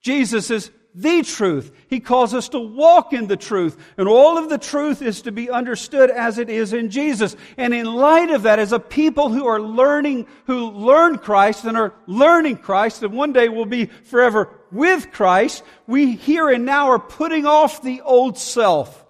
Jesus 0.00 0.50
is 0.50 0.70
the 0.94 1.22
truth. 1.22 1.72
He 1.88 2.00
calls 2.00 2.34
us 2.34 2.50
to 2.50 2.58
walk 2.58 3.12
in 3.12 3.26
the 3.26 3.36
truth. 3.36 3.78
And 3.96 4.08
all 4.08 4.36
of 4.36 4.48
the 4.48 4.58
truth 4.58 5.00
is 5.00 5.22
to 5.22 5.32
be 5.32 5.50
understood 5.50 6.10
as 6.10 6.38
it 6.38 6.50
is 6.50 6.72
in 6.72 6.90
Jesus. 6.90 7.36
And 7.56 7.72
in 7.72 7.86
light 7.86 8.30
of 8.30 8.42
that, 8.42 8.58
as 8.58 8.72
a 8.72 8.78
people 8.78 9.30
who 9.30 9.46
are 9.46 9.60
learning, 9.60 10.26
who 10.46 10.70
learn 10.70 11.18
Christ 11.18 11.64
and 11.64 11.76
are 11.76 11.94
learning 12.06 12.58
Christ, 12.58 13.02
and 13.02 13.14
one 13.14 13.32
day 13.32 13.48
will 13.48 13.66
be 13.66 13.86
forever 13.86 14.50
with 14.70 15.12
Christ, 15.12 15.62
we 15.86 16.14
here 16.14 16.50
and 16.50 16.66
now 16.66 16.88
are 16.90 16.98
putting 16.98 17.46
off 17.46 17.82
the 17.82 18.02
old 18.02 18.36
self 18.36 19.01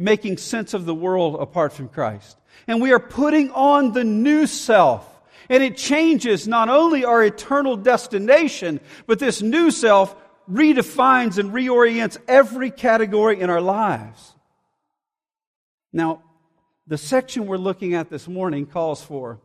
making 0.00 0.38
sense 0.38 0.72
of 0.72 0.86
the 0.86 0.94
world 0.94 1.36
apart 1.38 1.74
from 1.74 1.86
Christ. 1.86 2.38
And 2.66 2.80
we 2.80 2.90
are 2.92 2.98
putting 2.98 3.50
on 3.50 3.92
the 3.92 4.02
new 4.02 4.46
self. 4.46 5.06
And 5.50 5.62
it 5.62 5.76
changes 5.76 6.48
not 6.48 6.70
only 6.70 7.04
our 7.04 7.22
eternal 7.22 7.76
destination, 7.76 8.80
but 9.06 9.18
this 9.18 9.42
new 9.42 9.70
self 9.70 10.16
redefines 10.50 11.36
and 11.36 11.52
reorients 11.52 12.16
every 12.26 12.70
category 12.70 13.40
in 13.40 13.50
our 13.50 13.60
lives. 13.60 14.34
Now, 15.92 16.22
the 16.86 16.96
section 16.96 17.46
we're 17.46 17.58
looking 17.58 17.92
at 17.94 18.08
this 18.08 18.26
morning 18.26 18.64
calls 18.64 19.02
for 19.02 19.38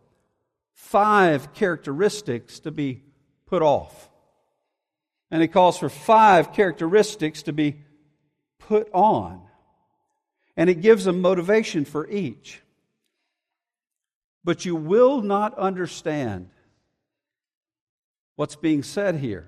five 0.74 1.54
characteristics 1.54 2.60
to 2.62 2.72
be 2.72 3.04
put 3.46 3.62
off. 3.62 4.10
And 5.32 5.44
it 5.44 5.50
calls 5.50 5.78
for 5.78 5.90
five 5.90 6.54
characteristics 6.54 7.44
to 7.44 7.52
be 7.52 7.82
put 8.58 8.90
on 8.94 9.45
and 10.58 10.70
it 10.70 10.82
gives 10.82 11.08
a 11.08 11.14
motivation 11.14 11.86
for 11.86 12.10
each. 12.10 12.62
But 14.44 14.66
you 14.66 14.76
will 14.76 15.22
not 15.22 15.58
understand 15.58 16.50
what's 18.36 18.56
being 18.56 18.84
said 18.84 19.16
here 19.16 19.48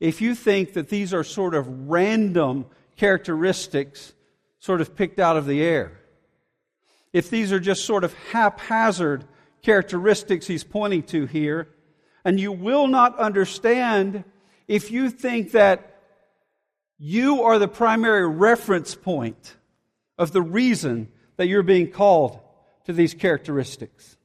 if 0.00 0.20
you 0.20 0.34
think 0.34 0.74
that 0.74 0.88
these 0.88 1.14
are 1.14 1.24
sort 1.24 1.54
of 1.54 1.88
random 1.88 2.66
characteristics 2.96 4.12
sort 4.58 4.80
of 4.80 4.96
picked 4.96 5.18
out 5.18 5.36
of 5.36 5.46
the 5.46 5.62
air. 5.62 6.00
If 7.12 7.30
these 7.30 7.52
are 7.52 7.60
just 7.60 7.84
sort 7.84 8.04
of 8.04 8.12
haphazard 8.32 9.24
characteristics 9.62 10.46
he's 10.46 10.64
pointing 10.64 11.04
to 11.04 11.26
here, 11.26 11.68
and 12.24 12.40
you 12.40 12.52
will 12.52 12.86
not 12.86 13.18
understand 13.18 14.24
if 14.66 14.90
you 14.90 15.10
think 15.10 15.52
that 15.52 16.00
you 16.98 17.42
are 17.42 17.58
the 17.58 17.68
primary 17.68 18.28
reference 18.28 18.94
point 18.94 19.56
of 20.18 20.32
the 20.32 20.42
reason 20.42 21.08
that 21.36 21.46
you're 21.46 21.62
being 21.62 21.90
called 21.90 22.38
to 22.84 22.92
these 22.92 23.14
characteristics. 23.14 24.16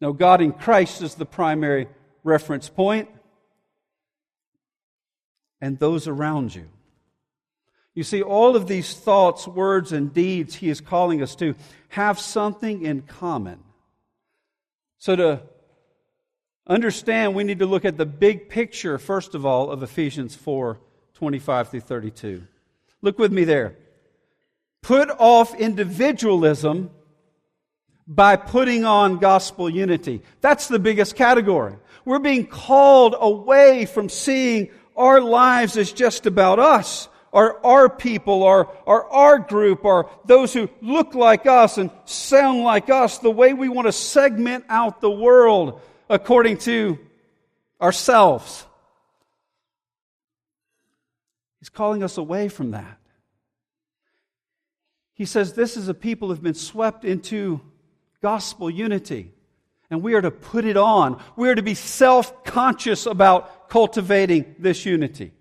Now, 0.00 0.12
God 0.12 0.40
in 0.40 0.52
Christ 0.52 1.02
is 1.02 1.14
the 1.14 1.26
primary 1.26 1.88
reference 2.24 2.68
point, 2.68 3.08
and 5.60 5.78
those 5.78 6.08
around 6.08 6.54
you. 6.54 6.68
You 7.94 8.02
see, 8.02 8.22
all 8.22 8.56
of 8.56 8.66
these 8.66 8.94
thoughts, 8.94 9.46
words, 9.46 9.92
and 9.92 10.12
deeds 10.12 10.54
He 10.54 10.70
is 10.70 10.80
calling 10.80 11.22
us 11.22 11.34
to 11.36 11.54
have 11.88 12.18
something 12.18 12.82
in 12.84 13.02
common. 13.02 13.58
So, 14.98 15.16
to 15.16 15.42
understand, 16.66 17.34
we 17.34 17.44
need 17.44 17.58
to 17.58 17.66
look 17.66 17.84
at 17.84 17.96
the 17.96 18.06
big 18.06 18.48
picture, 18.48 18.98
first 18.98 19.34
of 19.34 19.44
all, 19.44 19.70
of 19.70 19.82
Ephesians 19.82 20.34
4 20.34 20.78
25 21.14 21.68
through 21.68 21.80
32. 21.80 22.42
Look 23.02 23.18
with 23.18 23.32
me 23.32 23.44
there. 23.44 23.76
Put 24.82 25.10
off 25.10 25.54
individualism 25.54 26.90
by 28.06 28.36
putting 28.36 28.84
on 28.84 29.18
gospel 29.18 29.70
unity. 29.70 30.22
That's 30.40 30.68
the 30.68 30.78
biggest 30.78 31.14
category. 31.14 31.76
We're 32.04 32.18
being 32.18 32.46
called 32.46 33.14
away 33.18 33.86
from 33.86 34.08
seeing 34.08 34.70
our 34.96 35.20
lives 35.20 35.76
as 35.76 35.92
just 35.92 36.26
about 36.26 36.58
us, 36.58 37.08
or 37.32 37.64
our 37.64 37.88
people, 37.88 38.42
or, 38.42 38.66
or 38.84 39.08
our 39.12 39.38
group, 39.38 39.84
or 39.84 40.10
those 40.24 40.52
who 40.52 40.68
look 40.82 41.14
like 41.14 41.46
us 41.46 41.78
and 41.78 41.90
sound 42.04 42.64
like 42.64 42.90
us, 42.90 43.18
the 43.18 43.30
way 43.30 43.52
we 43.54 43.68
want 43.68 43.86
to 43.86 43.92
segment 43.92 44.64
out 44.68 45.00
the 45.00 45.10
world 45.10 45.80
according 46.08 46.58
to 46.58 46.98
ourselves. 47.80 48.66
He's 51.60 51.68
calling 51.68 52.02
us 52.02 52.18
away 52.18 52.48
from 52.48 52.72
that. 52.72 52.99
He 55.20 55.26
says 55.26 55.52
this 55.52 55.76
is 55.76 55.86
a 55.88 55.92
people 55.92 56.28
who've 56.28 56.42
been 56.42 56.54
swept 56.54 57.04
into 57.04 57.60
gospel 58.22 58.70
unity. 58.70 59.34
And 59.90 60.00
we 60.00 60.14
are 60.14 60.22
to 60.22 60.30
put 60.30 60.64
it 60.64 60.78
on. 60.78 61.22
We 61.36 61.50
are 61.50 61.54
to 61.54 61.60
be 61.60 61.74
self 61.74 62.42
conscious 62.42 63.04
about 63.04 63.68
cultivating 63.68 64.54
this 64.58 64.86
unity. 64.86 65.32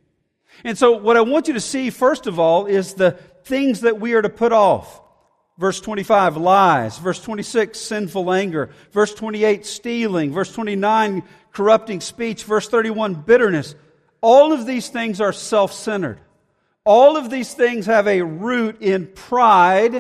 And 0.65 0.77
so, 0.77 0.97
what 0.97 1.15
I 1.15 1.21
want 1.21 1.47
you 1.47 1.53
to 1.53 1.61
see, 1.61 1.91
first 1.91 2.27
of 2.27 2.39
all, 2.39 2.65
is 2.65 2.95
the 2.95 3.11
things 3.45 3.79
that 3.79 4.01
we 4.01 4.15
are 4.15 4.21
to 4.21 4.27
put 4.27 4.51
off. 4.51 5.01
Verse 5.57 5.79
25, 5.79 6.35
lies. 6.35 6.97
Verse 6.97 7.21
26, 7.23 7.79
sinful 7.79 8.33
anger. 8.33 8.71
Verse 8.91 9.13
28, 9.13 9.65
stealing. 9.65 10.33
Verse 10.33 10.51
29, 10.51 11.23
corrupting 11.53 12.01
speech. 12.01 12.43
Verse 12.43 12.67
31, 12.67 13.13
bitterness. 13.13 13.75
All 14.19 14.51
of 14.51 14.65
these 14.65 14.89
things 14.89 15.21
are 15.21 15.31
self 15.31 15.71
centered. 15.71 16.19
All 16.89 17.17
of 17.17 17.29
these 17.29 17.53
things 17.53 17.85
have 17.85 18.07
a 18.07 18.23
root 18.23 18.81
in 18.81 19.05
pride. 19.05 19.93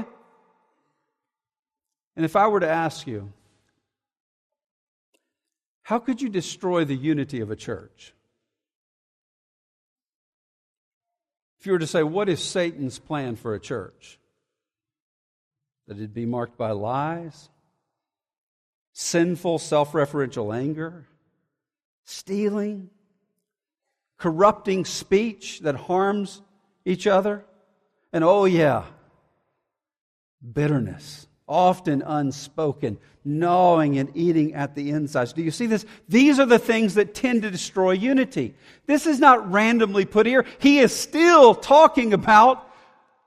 And 2.15 2.25
if 2.25 2.35
I 2.35 2.47
were 2.47 2.61
to 2.61 2.67
ask 2.67 3.05
you, 3.05 3.31
how 5.83 5.99
could 5.99 6.19
you 6.19 6.29
destroy 6.29 6.85
the 6.85 6.95
unity 6.95 7.41
of 7.41 7.51
a 7.51 7.55
church? 7.55 8.15
If 11.59 11.67
you 11.67 11.73
were 11.73 11.77
to 11.77 11.85
say, 11.85 12.01
what 12.01 12.27
is 12.27 12.41
Satan's 12.41 12.97
plan 12.97 13.35
for 13.35 13.53
a 13.53 13.59
church? 13.59 14.17
That 15.87 15.97
it'd 15.97 16.15
be 16.15 16.25
marked 16.25 16.57
by 16.57 16.71
lies, 16.71 17.49
sinful, 18.93 19.59
self 19.59 19.91
referential 19.91 20.57
anger, 20.57 21.05
stealing, 22.05 22.89
corrupting 24.17 24.85
speech 24.85 25.59
that 25.59 25.75
harms 25.75 26.41
each 26.85 27.07
other. 27.07 27.43
And 28.11 28.23
oh, 28.23 28.45
yeah, 28.45 28.85
bitterness, 30.53 31.27
often 31.47 32.01
unspoken, 32.01 32.97
gnawing 33.23 33.97
and 33.97 34.09
eating 34.15 34.53
at 34.53 34.75
the 34.75 34.89
insides. 34.89 35.33
Do 35.33 35.43
you 35.43 35.51
see 35.51 35.67
this? 35.67 35.85
These 36.07 36.39
are 36.39 36.45
the 36.45 36.59
things 36.59 36.95
that 36.95 37.13
tend 37.13 37.43
to 37.43 37.51
destroy 37.51 37.91
unity. 37.91 38.55
This 38.85 39.05
is 39.05 39.19
not 39.19 39.51
randomly 39.51 40.05
put 40.05 40.25
here. 40.25 40.45
He 40.59 40.79
is 40.79 40.95
still 40.95 41.53
talking 41.53 42.13
about 42.13 42.65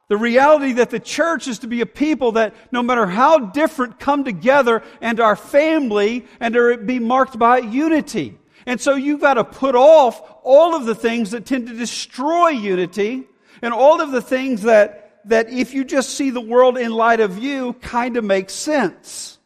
the 0.08 0.16
reality 0.16 0.74
that 0.74 0.90
the 0.90 1.00
church 1.00 1.48
is 1.48 1.60
to 1.60 1.66
be 1.66 1.80
a 1.80 1.86
people 1.86 2.32
that 2.32 2.54
no 2.70 2.82
matter 2.82 3.06
how 3.06 3.38
different 3.38 3.98
come 3.98 4.24
together 4.24 4.82
and 5.00 5.20
our 5.20 5.36
family 5.36 6.26
and 6.40 6.56
are 6.56 6.76
be 6.76 6.98
marked 6.98 7.38
by 7.38 7.58
unity. 7.58 8.38
And 8.66 8.80
so 8.80 8.94
you've 8.94 9.20
got 9.20 9.34
to 9.34 9.44
put 9.44 9.74
off 9.74 10.20
all 10.42 10.74
of 10.74 10.84
the 10.84 10.94
things 10.94 11.30
that 11.30 11.46
tend 11.46 11.68
to 11.68 11.74
destroy 11.74 12.50
unity 12.50 13.24
and 13.62 13.72
all 13.72 14.00
of 14.00 14.10
the 14.10 14.20
things 14.20 14.62
that, 14.62 15.20
that 15.26 15.50
if 15.50 15.72
you 15.72 15.84
just 15.84 16.10
see 16.10 16.30
the 16.30 16.40
world 16.40 16.76
in 16.76 16.90
light 16.92 17.20
of 17.20 17.38
you, 17.38 17.72
kind 17.74 18.16
of 18.16 18.24
makes 18.24 18.52
sense. 18.52 19.38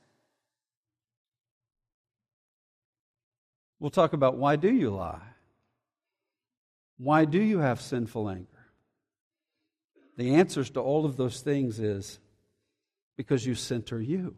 We'll 3.78 3.90
talk 3.90 4.14
about 4.14 4.36
why 4.36 4.56
do 4.56 4.72
you 4.72 4.90
lie? 4.90 5.20
Why 6.98 7.26
do 7.26 7.40
you 7.40 7.58
have 7.58 7.80
sinful 7.80 8.28
anger? 8.30 8.46
The 10.16 10.36
answers 10.36 10.70
to 10.70 10.80
all 10.80 11.04
of 11.04 11.16
those 11.16 11.42
things 11.42 11.78
is 11.78 12.18
because 13.18 13.44
you 13.44 13.54
center 13.54 14.00
you. 14.00 14.34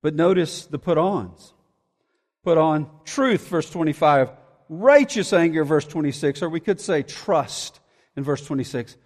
But 0.00 0.14
notice 0.14 0.66
the 0.66 0.78
put 0.78 0.96
ons. 0.96 1.52
Put 2.42 2.58
on 2.58 2.90
truth, 3.04 3.46
verse 3.48 3.70
25, 3.70 4.32
righteous 4.68 5.32
anger, 5.32 5.64
verse 5.64 5.84
26, 5.84 6.42
or 6.42 6.48
we 6.48 6.58
could 6.58 6.80
say 6.80 7.02
trust, 7.02 7.78
in 8.16 8.24
verse 8.24 8.44
26, 8.44 8.96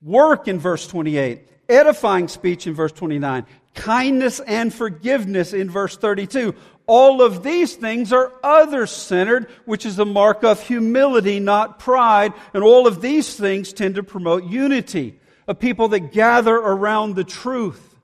work 0.00 0.48
in 0.48 0.58
verse 0.58 0.86
28, 0.86 1.48
edifying 1.68 2.28
speech 2.28 2.66
in 2.66 2.74
verse 2.74 2.92
29, 2.92 3.46
kindness 3.74 4.40
and 4.40 4.72
forgiveness 4.72 5.52
in 5.52 5.70
verse 5.70 5.96
32. 5.96 6.54
All 6.86 7.22
of 7.22 7.42
these 7.42 7.74
things 7.74 8.12
are 8.12 8.32
other 8.42 8.86
centered, 8.86 9.48
which 9.64 9.86
is 9.86 9.98
a 9.98 10.04
mark 10.04 10.42
of 10.42 10.60
humility, 10.66 11.40
not 11.40 11.78
pride. 11.78 12.32
And 12.52 12.62
all 12.62 12.86
of 12.86 13.00
these 13.00 13.34
things 13.34 13.72
tend 13.72 13.94
to 13.94 14.02
promote 14.02 14.44
unity, 14.44 15.18
a 15.46 15.54
people 15.54 15.88
that 15.88 16.12
gather 16.12 16.54
around 16.54 17.14
the 17.14 17.24
truth, 17.24 17.96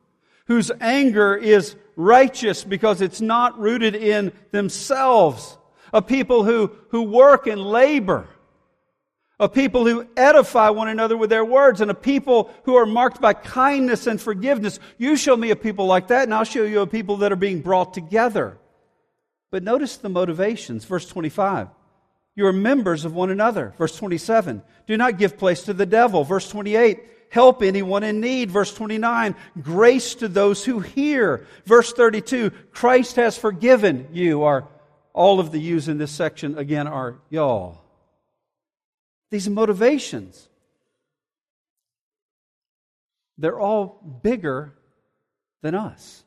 whose 0.46 0.70
anger 0.80 1.34
is 1.34 1.76
righteous 1.96 2.62
because 2.62 3.00
it's 3.00 3.20
not 3.20 3.58
rooted 3.58 3.96
in 3.96 4.32
themselves, 4.52 5.58
a 5.92 6.00
people 6.00 6.44
who, 6.44 6.70
who 6.90 7.02
work 7.02 7.46
and 7.46 7.60
labor 7.60 8.28
a 9.40 9.48
people 9.48 9.86
who 9.86 10.06
edify 10.16 10.70
one 10.70 10.88
another 10.88 11.16
with 11.16 11.30
their 11.30 11.44
words, 11.44 11.80
and 11.80 11.90
a 11.90 11.94
people 11.94 12.50
who 12.64 12.74
are 12.74 12.86
marked 12.86 13.20
by 13.20 13.32
kindness 13.32 14.06
and 14.06 14.20
forgiveness. 14.20 14.80
You 14.96 15.16
show 15.16 15.36
me 15.36 15.50
a 15.50 15.56
people 15.56 15.86
like 15.86 16.08
that, 16.08 16.24
and 16.24 16.34
I'll 16.34 16.44
show 16.44 16.64
you 16.64 16.80
a 16.80 16.86
people 16.86 17.18
that 17.18 17.32
are 17.32 17.36
being 17.36 17.60
brought 17.60 17.94
together. 17.94 18.58
But 19.50 19.62
notice 19.62 19.96
the 19.96 20.08
motivations. 20.08 20.84
Verse 20.84 21.06
25. 21.06 21.68
You 22.34 22.46
are 22.46 22.52
members 22.52 23.04
of 23.04 23.14
one 23.14 23.30
another. 23.30 23.74
Verse 23.78 23.96
27. 23.96 24.62
Do 24.86 24.96
not 24.96 25.18
give 25.18 25.38
place 25.38 25.62
to 25.64 25.74
the 25.74 25.86
devil. 25.86 26.24
Verse 26.24 26.48
28. 26.48 27.00
Help 27.30 27.62
anyone 27.62 28.04
in 28.04 28.20
need. 28.20 28.50
Verse 28.50 28.72
29. 28.74 29.34
Grace 29.60 30.14
to 30.16 30.28
those 30.28 30.64
who 30.64 30.80
hear. 30.80 31.46
Verse 31.64 31.92
32. 31.92 32.50
Christ 32.72 33.16
has 33.16 33.38
forgiven 33.38 34.08
you. 34.12 34.42
Are 34.42 34.68
all 35.12 35.40
of 35.40 35.50
the 35.50 35.58
yous 35.58 35.88
in 35.88 35.98
this 35.98 36.12
section 36.12 36.58
again 36.58 36.86
are 36.86 37.16
y'all 37.28 37.87
these 39.30 39.48
motivations. 39.48 40.48
They're 43.36 43.58
all 43.58 44.20
bigger 44.22 44.74
than 45.62 45.74
us. 45.74 46.24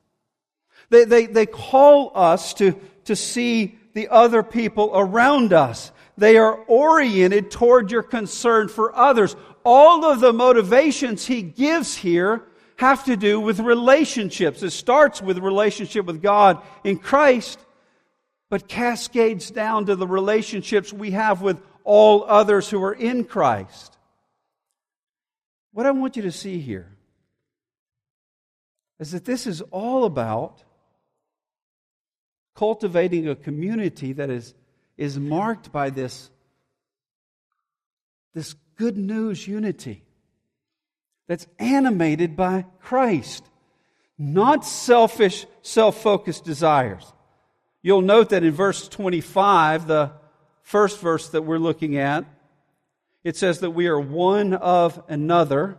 They, 0.90 1.06
they, 1.06 1.26
they 1.26 1.46
call 1.46 2.12
us 2.16 2.54
to, 2.56 2.80
to 3.06 3.16
see 3.16 3.78
the 3.94 4.10
other 4.10 4.44
people 4.44 4.92
around 4.94 5.54
us. 5.54 5.92
They 6.18 6.38
are 6.38 6.56
oriented 6.68 7.52
toward 7.52 7.92
your 7.92 8.04
concern 8.04 8.68
for 8.68 8.96
others. 8.96 9.36
All 9.64 10.06
of 10.06 10.20
the 10.20 10.34
motivations 10.34 11.26
he 11.26 11.42
gives 11.42 11.96
here 11.96 12.44
have 12.78 13.06
to 13.06 13.16
do 13.16 13.40
with 13.40 13.60
relationships. 13.60 14.64
It 14.64 14.72
starts 14.72 15.22
with 15.22 15.38
relationship 15.38 16.06
with 16.06 16.22
God 16.22 16.62
in 16.84 16.98
Christ, 16.98 17.60
but 18.50 18.68
cascades 18.68 19.52
down 19.52 19.86
to 19.86 19.96
the 19.96 20.08
relationships 20.08 20.92
we 20.92 21.12
have 21.12 21.42
with 21.42 21.62
all 21.84 22.24
others 22.24 22.70
who 22.70 22.84
are 22.84 22.94
in 22.94 23.24
Christ. 23.24 23.98
What 25.74 25.86
I 25.86 25.91
want 25.91 26.15
you 26.15 26.24
to 26.24 26.32
see 26.32 26.60
here 26.60 26.91
is 29.00 29.12
that 29.12 29.26
this 29.26 29.48
is 29.48 29.62
all 29.72 30.06
about 30.06 30.63
cultivating 32.56 33.28
a 33.28 33.36
community 33.36 34.13
that 34.13 34.30
is, 34.30 34.54
is 34.98 35.17
marked 35.17 35.72
by 35.72 35.89
this, 35.89 36.30
this 38.34 38.54
good 38.76 38.98
news 38.98 39.48
unity 39.48 40.04
that's 41.28 41.48
animated 41.58 42.36
by 42.36 42.65
Christ, 42.82 43.44
not 44.17 44.65
selfish, 44.65 45.46
self 45.62 46.02
focused 46.02 46.44
desires. 46.44 47.12
You'll 47.82 48.02
note 48.02 48.30
that 48.30 48.44
in 48.44 48.52
verse 48.52 48.88
25, 48.88 49.88
the 49.88 50.12
first 50.62 51.00
verse 51.00 51.30
that 51.30 51.43
we're 51.43 51.58
looking 51.58 51.97
at, 51.97 52.26
it 53.24 53.36
says 53.36 53.60
that 53.60 53.71
we 53.71 53.88
are 53.88 54.00
one 54.00 54.54
of 54.54 55.02
another. 55.08 55.78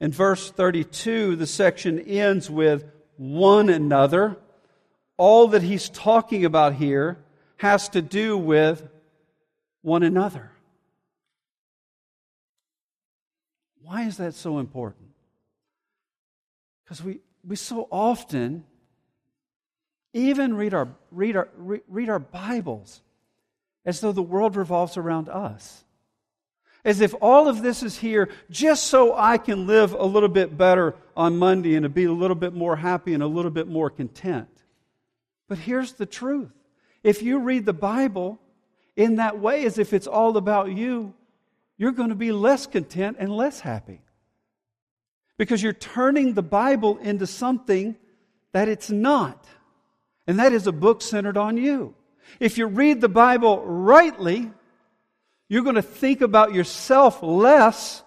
In 0.00 0.12
verse 0.12 0.50
32, 0.50 1.36
the 1.36 1.46
section 1.46 1.98
ends 2.00 2.50
with 2.50 2.84
one 3.16 3.68
another. 3.68 4.36
All 5.16 5.48
that 5.48 5.62
he's 5.62 5.88
talking 5.88 6.44
about 6.44 6.74
here 6.74 7.18
has 7.56 7.88
to 7.90 8.02
do 8.02 8.36
with 8.36 8.88
one 9.82 10.02
another. 10.02 10.50
Why 13.82 14.02
is 14.02 14.16
that 14.18 14.34
so 14.34 14.58
important? 14.58 15.10
Because 16.84 17.02
we, 17.02 17.20
we 17.46 17.56
so 17.56 17.88
often 17.90 18.64
even 20.12 20.54
read 20.54 20.74
our, 20.74 20.88
read, 21.10 21.36
our, 21.36 21.48
read 21.56 22.08
our 22.08 22.18
Bibles 22.18 23.00
as 23.86 24.00
though 24.00 24.12
the 24.12 24.22
world 24.22 24.56
revolves 24.56 24.96
around 24.96 25.28
us. 25.28 25.84
As 26.84 27.00
if 27.00 27.14
all 27.20 27.48
of 27.48 27.62
this 27.62 27.82
is 27.82 27.96
here 27.98 28.28
just 28.50 28.84
so 28.84 29.16
I 29.16 29.38
can 29.38 29.66
live 29.66 29.92
a 29.92 30.04
little 30.04 30.28
bit 30.28 30.58
better 30.58 30.94
on 31.16 31.38
Monday 31.38 31.74
and 31.74 31.84
to 31.84 31.88
be 31.88 32.04
a 32.04 32.12
little 32.12 32.36
bit 32.36 32.52
more 32.52 32.76
happy 32.76 33.14
and 33.14 33.22
a 33.22 33.26
little 33.26 33.50
bit 33.50 33.66
more 33.66 33.88
content. 33.88 34.48
But 35.48 35.58
here's 35.58 35.92
the 35.94 36.06
truth 36.06 36.50
if 37.02 37.22
you 37.22 37.38
read 37.38 37.64
the 37.64 37.72
Bible 37.72 38.40
in 38.96 39.16
that 39.16 39.38
way, 39.38 39.64
as 39.64 39.78
if 39.78 39.92
it's 39.92 40.06
all 40.06 40.36
about 40.36 40.72
you, 40.72 41.14
you're 41.76 41.92
going 41.92 42.08
to 42.08 42.14
be 42.16 42.32
less 42.32 42.66
content 42.66 43.16
and 43.20 43.30
less 43.30 43.60
happy. 43.60 44.00
Because 45.38 45.62
you're 45.62 45.74
turning 45.74 46.32
the 46.32 46.42
Bible 46.42 46.96
into 46.98 47.26
something 47.26 47.96
that 48.52 48.68
it's 48.68 48.90
not. 48.90 49.44
And 50.26 50.38
that 50.38 50.52
is 50.52 50.66
a 50.66 50.72
book 50.72 51.02
centered 51.02 51.36
on 51.36 51.58
you. 51.58 51.94
If 52.40 52.58
you 52.58 52.66
read 52.66 53.00
the 53.00 53.08
Bible 53.08 53.62
rightly, 53.64 54.50
you're 55.48 55.62
going 55.62 55.76
to 55.76 55.82
think 55.82 56.20
about 56.20 56.52
yourself 56.52 57.22
less. 57.22 58.02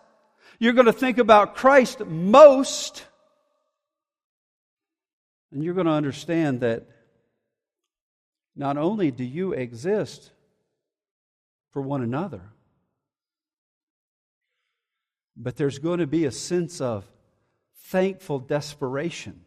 You're 0.60 0.74
going 0.74 0.88
to 0.88 0.94
think 0.94 1.18
about 1.18 1.56
Christ 1.56 2.06
most. 2.06 3.06
And 5.52 5.64
you're 5.64 5.74
going 5.74 5.88
to 5.88 5.94
understand 5.94 6.62
that 6.62 6.86
not 8.56 8.78
only 8.78 9.10
do 9.10 9.24
you 9.24 9.54
exist 9.54 10.32
for 11.72 11.82
one 11.82 12.04
another, 12.04 12.42
but 15.38 15.56
there's 15.56 15.80
going 15.80 16.00
to 16.00 16.08
be 16.08 16.26
a 16.26 16.32
sense 16.32 16.82
of 16.82 17.06
thankful 17.86 18.40
desperation 18.40 19.46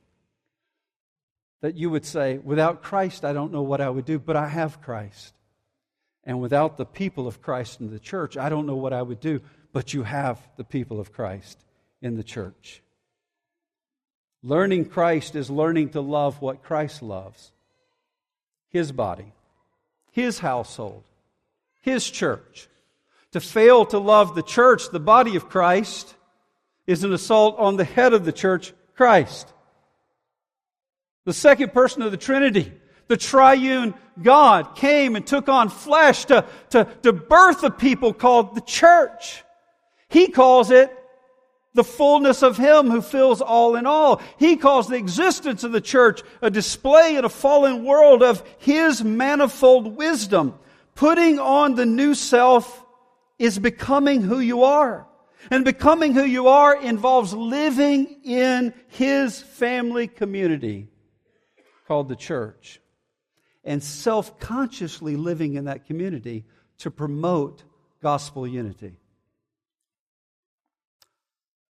that 1.62 1.77
you 1.77 1.88
would 1.88 2.05
say, 2.05 2.38
without 2.38 2.83
Christ, 2.83 3.25
I 3.25 3.33
don't 3.33 3.53
know 3.53 3.62
what 3.62 3.81
I 3.81 3.88
would 3.88 4.05
do, 4.05 4.18
but 4.18 4.37
I 4.37 4.48
have 4.48 4.83
Christ. 4.83 5.33
And 6.25 6.40
without 6.40 6.77
the 6.77 6.85
people 6.85 7.27
of 7.27 7.40
Christ 7.40 7.81
in 7.81 7.90
the 7.90 7.98
church, 7.98 8.37
I 8.37 8.48
don't 8.48 8.66
know 8.66 8.77
what 8.77 8.92
I 8.92 9.01
would 9.01 9.20
do, 9.20 9.40
but 9.72 9.94
you 9.94 10.03
have 10.03 10.38
the 10.57 10.64
people 10.64 11.01
of 11.01 11.12
Christ 11.12 11.64
in 12.03 12.16
the 12.16 12.25
church. 12.25 12.83
Learning 14.42 14.85
Christ 14.85 15.37
is 15.37 15.51
learning 15.51 15.90
to 15.90 16.01
love 16.01 16.42
what 16.42 16.64
Christ 16.64 17.01
loves 17.01 17.53
His 18.68 18.90
body, 18.90 19.33
His 20.11 20.40
household, 20.40 21.05
His 21.81 22.11
church. 22.11 22.68
To 23.33 23.40
fail 23.40 23.87
to 23.87 23.98
love 23.98 24.35
the 24.35 24.42
church, 24.42 24.90
the 24.90 25.01
body 25.01 25.37
of 25.37 25.48
Christ, 25.48 26.14
is 26.88 27.05
an 27.05 27.12
assault 27.12 27.57
on 27.59 27.77
the 27.77 27.85
head 27.85 28.12
of 28.12 28.25
the 28.25 28.33
church, 28.33 28.75
Christ. 28.94 29.53
The 31.24 31.32
second 31.32 31.72
person 31.72 32.02
of 32.02 32.11
the 32.11 32.16
Trinity, 32.16 32.72
the 33.06 33.16
triune 33.16 33.94
God, 34.20 34.74
came 34.74 35.14
and 35.14 35.26
took 35.26 35.48
on 35.48 35.68
flesh 35.68 36.24
to, 36.26 36.44
to, 36.70 36.85
to 37.02 37.12
birth 37.12 37.62
a 37.62 37.70
people 37.70 38.12
called 38.12 38.54
the 38.54 38.61
church. 38.61 39.44
He 40.08 40.28
calls 40.28 40.70
it 40.70 40.90
the 41.74 41.85
fullness 41.85 42.42
of 42.42 42.58
Him 42.58 42.90
who 42.90 43.00
fills 43.00 43.40
all 43.40 43.76
in 43.76 43.87
all. 43.87 44.20
He 44.37 44.56
calls 44.56 44.88
the 44.88 44.96
existence 44.96 45.64
of 45.64 45.72
the 45.72 45.80
church 45.80 46.22
a 46.42 46.50
display 46.50 47.16
in 47.16 47.24
a 47.24 47.30
fallen 47.30 47.85
world 47.85 48.22
of 48.22 48.42
His 48.58 49.02
manifold 49.02 49.96
wisdom. 49.96 50.58
Putting 50.94 51.38
on 51.38 51.76
the 51.76 51.87
new 51.87 52.14
self 52.14 52.85
is 53.38 53.58
becoming 53.58 54.22
who 54.22 54.40
you 54.40 54.64
are. 54.64 55.06
And 55.50 55.64
becoming 55.64 56.14
who 56.14 56.24
you 56.24 56.48
are 56.48 56.80
involves 56.80 57.32
living 57.32 58.20
in 58.24 58.74
His 58.88 59.40
family 59.40 60.06
community 60.08 60.88
called 61.92 62.09
the 62.09 62.16
church 62.16 62.81
and 63.64 63.83
self 63.83 64.40
consciously 64.40 65.14
living 65.14 65.57
in 65.57 65.66
that 65.66 65.85
community 65.85 66.42
to 66.78 66.90
promote 66.90 67.64
gospel 68.02 68.46
unity. 68.46 68.96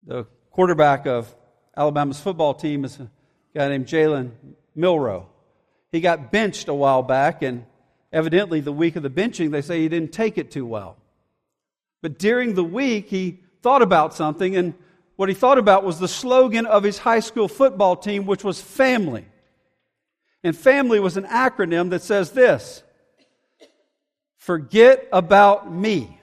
The 0.05 0.25
quarterback 0.51 1.07
of 1.07 1.36
Alabama's 1.75 2.19
football 2.19 2.53
team 2.53 2.86
is 2.86 2.99
a 2.99 3.10
guy 3.55 3.67
named 3.69 3.88
Jalen 3.88 4.29
Milroe. 4.75 5.27
He 5.91 6.01
got 6.01 6.31
benched 6.31 6.67
a 6.67 6.73
while 6.75 7.01
back, 7.01 7.41
and 7.41 7.65
evidently, 8.13 8.60
the 8.60 8.71
week 8.71 8.95
of 8.95 9.01
the 9.01 9.10
benching, 9.10 9.49
they 9.49 9.63
say 9.63 9.79
he 9.79 9.89
didn't 9.89 10.13
take 10.13 10.38
it 10.38 10.51
too 10.51 10.67
well. 10.67 10.97
But 12.03 12.19
during 12.19 12.53
the 12.53 12.63
week, 12.63 13.10
he 13.10 13.39
thought 13.63 13.81
about 13.81 14.13
something, 14.13 14.55
and 14.55 14.75
what 15.15 15.29
he 15.29 15.36
thought 15.36 15.57
about 15.57 15.84
was 15.84 15.97
the 15.97 16.07
slogan 16.07 16.67
of 16.67 16.84
his 16.84 16.99
high 16.99 17.21
school 17.21 17.47
football 17.47 17.95
team, 17.95 18.27
which 18.27 18.43
was 18.43 18.62
family. 18.62 19.25
And 20.43 20.56
family 20.56 20.99
was 20.99 21.17
an 21.17 21.25
acronym 21.25 21.91
that 21.91 22.01
says 22.01 22.32
this 22.32 22.84
Forget 24.38 25.08
about 25.13 25.71
me. 25.71 26.19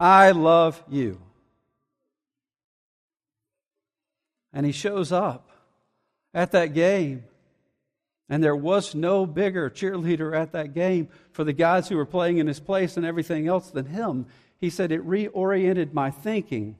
I 0.00 0.30
love 0.30 0.82
you. 0.88 1.20
And 4.52 4.64
he 4.64 4.72
shows 4.72 5.12
up 5.12 5.50
at 6.32 6.52
that 6.52 6.74
game. 6.74 7.24
And 8.30 8.42
there 8.42 8.56
was 8.56 8.94
no 8.94 9.26
bigger 9.26 9.68
cheerleader 9.68 10.34
at 10.34 10.52
that 10.52 10.72
game 10.72 11.08
for 11.32 11.44
the 11.44 11.52
guys 11.52 11.88
who 11.88 11.96
were 11.96 12.06
playing 12.06 12.38
in 12.38 12.46
his 12.46 12.60
place 12.60 12.96
and 12.96 13.04
everything 13.04 13.46
else 13.46 13.70
than 13.70 13.86
him. 13.86 14.26
He 14.58 14.70
said 14.70 14.90
it 14.90 15.06
reoriented 15.06 15.92
my 15.92 16.10
thinking. 16.10 16.78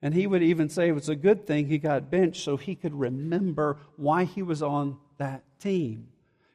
And 0.00 0.14
he 0.14 0.26
would 0.26 0.42
even 0.42 0.70
say 0.70 0.88
it 0.88 0.94
was 0.94 1.10
a 1.10 1.16
good 1.16 1.46
thing 1.46 1.66
he 1.66 1.76
got 1.76 2.10
benched 2.10 2.42
so 2.42 2.56
he 2.56 2.74
could 2.74 2.94
remember 2.94 3.76
why 3.96 4.24
he 4.24 4.42
was 4.42 4.62
on 4.62 4.96
that 5.18 5.42
team. 5.60 6.08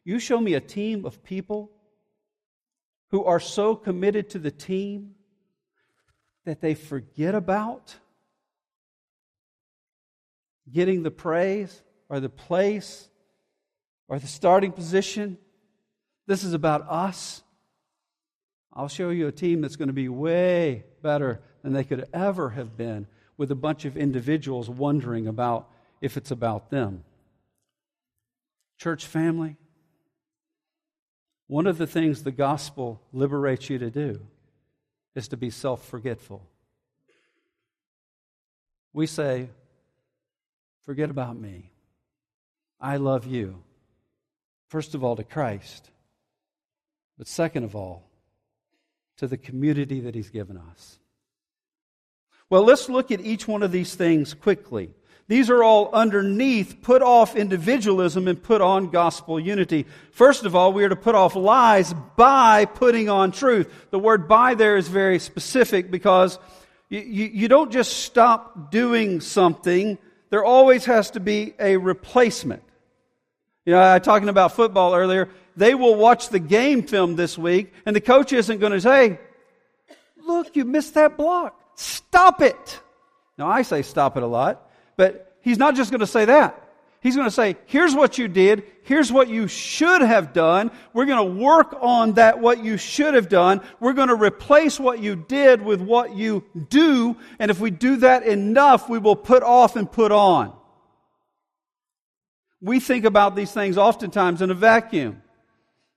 You 0.04 0.20
show 0.20 0.40
me 0.40 0.54
a 0.54 0.60
team 0.60 1.06
of 1.06 1.24
people 1.24 1.72
who 3.12 3.24
are 3.24 3.40
so 3.40 3.76
committed 3.76 4.30
to 4.32 4.40
the 4.40 4.52
team 4.52 5.16
that 6.46 6.62
they 6.62 6.74
forget 6.74 7.36
about 7.36 7.96
getting 10.72 11.04
the 11.04 11.12
praise 11.12 11.82
or 12.10 12.20
the 12.20 12.30
place 12.30 13.08
or 14.08 14.20
the 14.20 14.28
starting 14.28 14.72
position. 14.72 15.38
This 16.28 16.44
is 16.44 16.54
about 16.54 16.90
us. 16.90 17.44
I'll 18.74 18.88
show 18.88 19.10
you 19.10 19.28
a 19.28 19.32
team 19.32 19.62
that's 19.62 19.76
going 19.76 19.88
to 19.88 19.94
be 19.94 20.10
way 20.10 20.86
better 21.02 21.42
than 21.62 21.74
they 21.74 21.84
could 21.84 22.08
ever 22.14 22.50
have 22.50 22.76
been 22.76 23.08
with 23.38 23.52
a 23.52 23.56
bunch 23.56 23.86
of 23.86 23.98
individuals 23.98 24.70
wondering 24.70 25.28
about 25.28 25.70
if 26.02 26.18
it's 26.18 26.32
about 26.32 26.70
them. 26.70 27.04
Church 28.84 29.06
family, 29.06 29.56
one 31.48 31.68
of 31.68 31.78
the 31.78 31.88
things 31.88 32.24
the 32.24 32.34
gospel 32.34 33.02
liberates 33.14 33.70
you 33.70 33.80
to 33.80 33.90
do 33.90 34.20
is 35.16 35.30
to 35.30 35.38
be 35.38 35.50
self 35.50 35.88
forgetful. 35.88 36.46
We 38.92 39.08
say, 39.08 39.48
forget 40.82 41.10
about 41.10 41.40
me. 41.40 41.72
I 42.78 42.98
love 42.98 43.26
you. 43.26 43.64
First 44.68 44.96
of 44.96 45.02
all, 45.02 45.16
to 45.16 45.24
Christ, 45.24 45.90
but 47.18 47.26
second 47.26 47.64
of 47.64 47.78
all, 47.78 48.10
to 49.16 49.28
the 49.28 49.38
community 49.38 50.02
that 50.02 50.14
He's 50.14 50.30
given 50.30 50.58
us. 50.58 51.00
Well, 52.50 52.66
let's 52.66 52.90
look 52.90 53.12
at 53.12 53.22
each 53.22 53.48
one 53.48 53.64
of 53.64 53.72
these 53.72 53.96
things 53.96 54.34
quickly. 54.34 54.94
These 55.28 55.50
are 55.50 55.64
all 55.64 55.90
underneath 55.94 56.82
put 56.82 57.02
off 57.02 57.36
individualism 57.36 58.28
and 58.28 58.42
put 58.42 58.62
on 58.62 58.90
gospel 58.90 59.40
unity. 59.40 59.86
First 60.12 60.44
of 60.46 60.56
all, 60.56 60.74
we 60.74 60.84
are 60.84 60.90
to 60.90 60.96
put 60.96 61.16
off 61.16 61.36
lies 61.36 61.94
by 62.16 62.66
putting 62.66 63.10
on 63.10 63.32
truth. 63.32 63.72
The 63.90 64.00
word 64.00 64.28
by 64.28 64.56
there 64.56 64.76
is 64.76 64.90
very 64.90 65.20
specific 65.20 65.90
because 65.90 66.38
you, 66.90 67.00
you, 67.00 67.26
you 67.26 67.48
don't 67.48 67.72
just 67.72 68.04
stop 68.04 68.70
doing 68.70 69.22
something. 69.22 69.98
There 70.30 70.44
always 70.44 70.86
has 70.86 71.12
to 71.12 71.22
be 71.22 71.54
a 71.58 71.78
replacement. 71.78 72.64
You 73.66 73.74
know, 73.74 73.94
I 73.94 74.00
talking 74.00 74.30
about 74.30 74.52
football 74.54 74.94
earlier. 74.94 75.30
They 75.56 75.74
will 75.74 75.96
watch 75.96 76.30
the 76.30 76.40
game 76.40 76.84
film 76.84 77.16
this 77.16 77.38
week, 77.38 77.74
and 77.86 77.96
the 77.96 78.02
coach 78.02 78.34
isn't 78.34 78.60
going 78.60 78.74
to 78.74 78.82
say, 78.82 79.20
Look, 80.26 80.56
you 80.56 80.66
missed 80.66 80.94
that 80.94 81.18
block. 81.18 81.60
Stop 81.76 82.42
it. 82.42 82.80
Now, 83.38 83.48
I 83.48 83.62
say 83.64 83.82
stop 83.82 84.16
it 84.18 84.24
a 84.24 84.28
lot. 84.28 84.70
But 84.98 85.36
he's 85.42 85.58
not 85.58 85.76
just 85.76 85.92
going 85.92 86.02
to 86.02 86.08
say 86.08 86.26
that. 86.26 86.60
He's 87.04 87.18
going 87.18 87.28
to 87.28 87.32
say, 87.32 87.58
here's 87.66 87.94
what 87.94 88.18
you 88.18 88.30
did. 88.30 88.64
Here's 88.84 89.12
what 89.12 89.28
you 89.28 89.50
should 89.50 90.02
have 90.02 90.32
done. 90.32 90.72
We're 90.94 91.06
going 91.06 91.36
to 91.36 91.44
work 91.44 91.76
on 91.82 92.14
that, 92.14 92.40
what 92.40 92.64
you 92.64 92.78
should 92.78 93.14
have 93.14 93.28
done. 93.28 93.60
We're 93.82 93.92
going 93.92 94.08
to 94.08 94.16
replace 94.16 94.80
what 94.80 95.00
you 95.00 95.18
did 95.18 95.62
with 95.62 95.82
what 95.82 96.16
you 96.16 96.46
do. 96.70 97.18
And 97.40 97.52
if 97.52 97.60
we 97.60 97.72
do 97.72 97.98
that 97.98 98.24
enough, 98.24 98.88
we 98.88 99.00
will 99.00 99.18
put 99.18 99.44
off 99.44 99.76
and 99.76 99.92
put 99.92 100.14
on. 100.14 100.54
We 102.62 102.80
think 102.80 103.04
about 103.04 103.36
these 103.36 103.52
things 103.52 103.78
oftentimes 103.78 104.42
in 104.42 104.50
a 104.50 104.54
vacuum. 104.54 105.22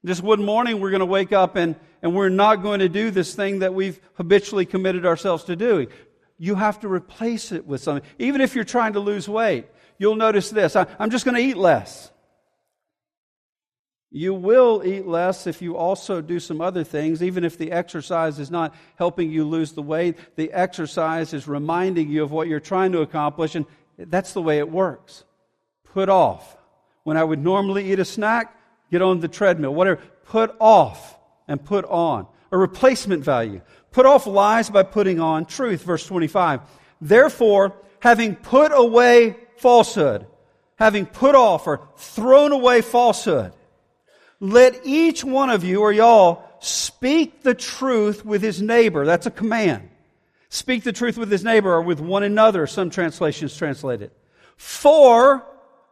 Just 0.04 0.24
one 0.24 0.44
morning, 0.44 0.80
we're 0.80 0.90
going 0.90 1.00
to 1.00 1.06
wake 1.06 1.32
up 1.32 1.54
and, 1.54 1.76
and 2.02 2.16
we're 2.16 2.28
not 2.28 2.62
going 2.62 2.80
to 2.80 2.88
do 2.88 3.12
this 3.12 3.32
thing 3.32 3.61
that 3.61 3.74
we've 3.74 4.00
habitually 4.14 4.66
committed 4.66 5.06
ourselves 5.06 5.44
to 5.44 5.54
doing. 5.54 5.87
You 6.38 6.55
have 6.55 6.81
to 6.81 6.88
replace 6.88 7.53
it 7.53 7.66
with 7.66 7.83
something. 7.83 8.09
Even 8.18 8.40
if 8.40 8.55
you're 8.55 8.64
trying 8.64 8.92
to 8.94 9.01
lose 9.01 9.29
weight, 9.29 9.66
you'll 9.99 10.16
notice 10.16 10.51
this 10.51 10.77
I, 10.77 10.87
I'm 10.99 11.11
just 11.11 11.25
going 11.25 11.37
to 11.37 11.42
eat 11.42 11.57
less. 11.57 12.11
You 14.11 14.33
will 14.33 14.83
eat 14.85 15.07
less 15.07 15.46
if 15.46 15.61
you 15.61 15.77
also 15.77 16.20
do 16.20 16.38
some 16.40 16.61
other 16.61 16.85
things, 16.85 17.22
even 17.22 17.44
if 17.44 17.59
the 17.59 17.72
exercise 17.72 18.38
is 18.38 18.51
not 18.51 18.75
helping 18.96 19.31
you 19.31 19.44
lose 19.44 19.72
the 19.72 19.83
weight. 19.83 20.16
The 20.37 20.53
exercise 20.53 21.35
is 21.35 21.49
reminding 21.49 22.09
you 22.09 22.22
of 22.22 22.31
what 22.31 22.49
you're 22.49 22.61
trying 22.61 22.92
to 22.92 23.01
accomplish, 23.01 23.55
and 23.55 23.66
that's 23.99 24.33
the 24.33 24.40
way 24.40 24.59
it 24.59 24.70
works. 24.70 25.25
Put 25.85 26.09
off. 26.09 26.57
When 27.03 27.16
I 27.16 27.25
would 27.25 27.42
normally 27.42 27.92
eat 27.92 27.99
a 27.99 28.05
snack, 28.05 28.57
get 28.90 29.03
on 29.03 29.20
the 29.20 29.29
treadmill, 29.29 29.75
whatever. 29.75 30.01
Put 30.25 30.57
off 30.61 31.18
and 31.46 31.62
put 31.62 31.85
on. 31.85 32.27
A 32.53 32.57
replacement 32.57 33.25
value. 33.25 33.61
Put 33.96 34.04
off 34.04 34.26
lies 34.26 34.68
by 34.68 34.82
putting 34.82 35.20
on 35.20 35.46
truth. 35.46 35.82
Verse 35.82 36.06
25. 36.06 36.61
Therefore, 37.00 37.72
having 37.98 38.37
put 38.37 38.70
away 38.70 39.38
falsehood, 39.56 40.26
having 40.74 41.06
put 41.06 41.35
off 41.35 41.66
or 41.66 41.80
thrown 41.96 42.52
away 42.52 42.82
falsehood, 42.82 43.54
let 44.38 44.82
each 44.85 45.24
one 45.24 45.48
of 45.48 45.64
you 45.64 45.80
or 45.80 45.92
y'all 45.92 46.44
speak 46.61 47.42
the 47.42 47.54
truth 47.54 48.22
with 48.22 48.42
his 48.42 48.61
neighbor. 48.61 49.06
That's 49.06 49.24
a 49.24 49.30
command. 49.30 49.88
Speak 50.50 50.82
the 50.82 50.92
truth 50.92 51.16
with 51.16 51.30
his 51.30 51.42
neighbor 51.42 51.72
or 51.72 51.80
with 51.80 51.98
one 51.98 52.22
another, 52.22 52.66
some 52.66 52.90
translations 52.90 53.56
translate 53.56 54.02
it. 54.02 54.12
For, 54.59 55.42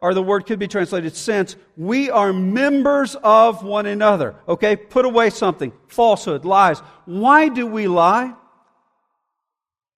or 0.05 0.13
the 0.13 0.23
word 0.23 0.45
could 0.45 0.59
be 0.59 0.67
translated 0.67 1.15
since, 1.15 1.55
we 1.77 2.09
are 2.09 2.31
members 2.31 3.15
of 3.15 3.63
one 3.63 3.85
another. 3.85 4.35
Okay? 4.47 4.75
Put 4.75 5.05
away 5.05 5.29
something. 5.29 5.73
Falsehood, 5.87 6.45
lies. 6.45 6.79
Why 7.05 7.49
do 7.49 7.65
we 7.65 7.87
lie? 7.87 8.33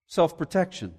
Self 0.08 0.38
protection 0.38 0.94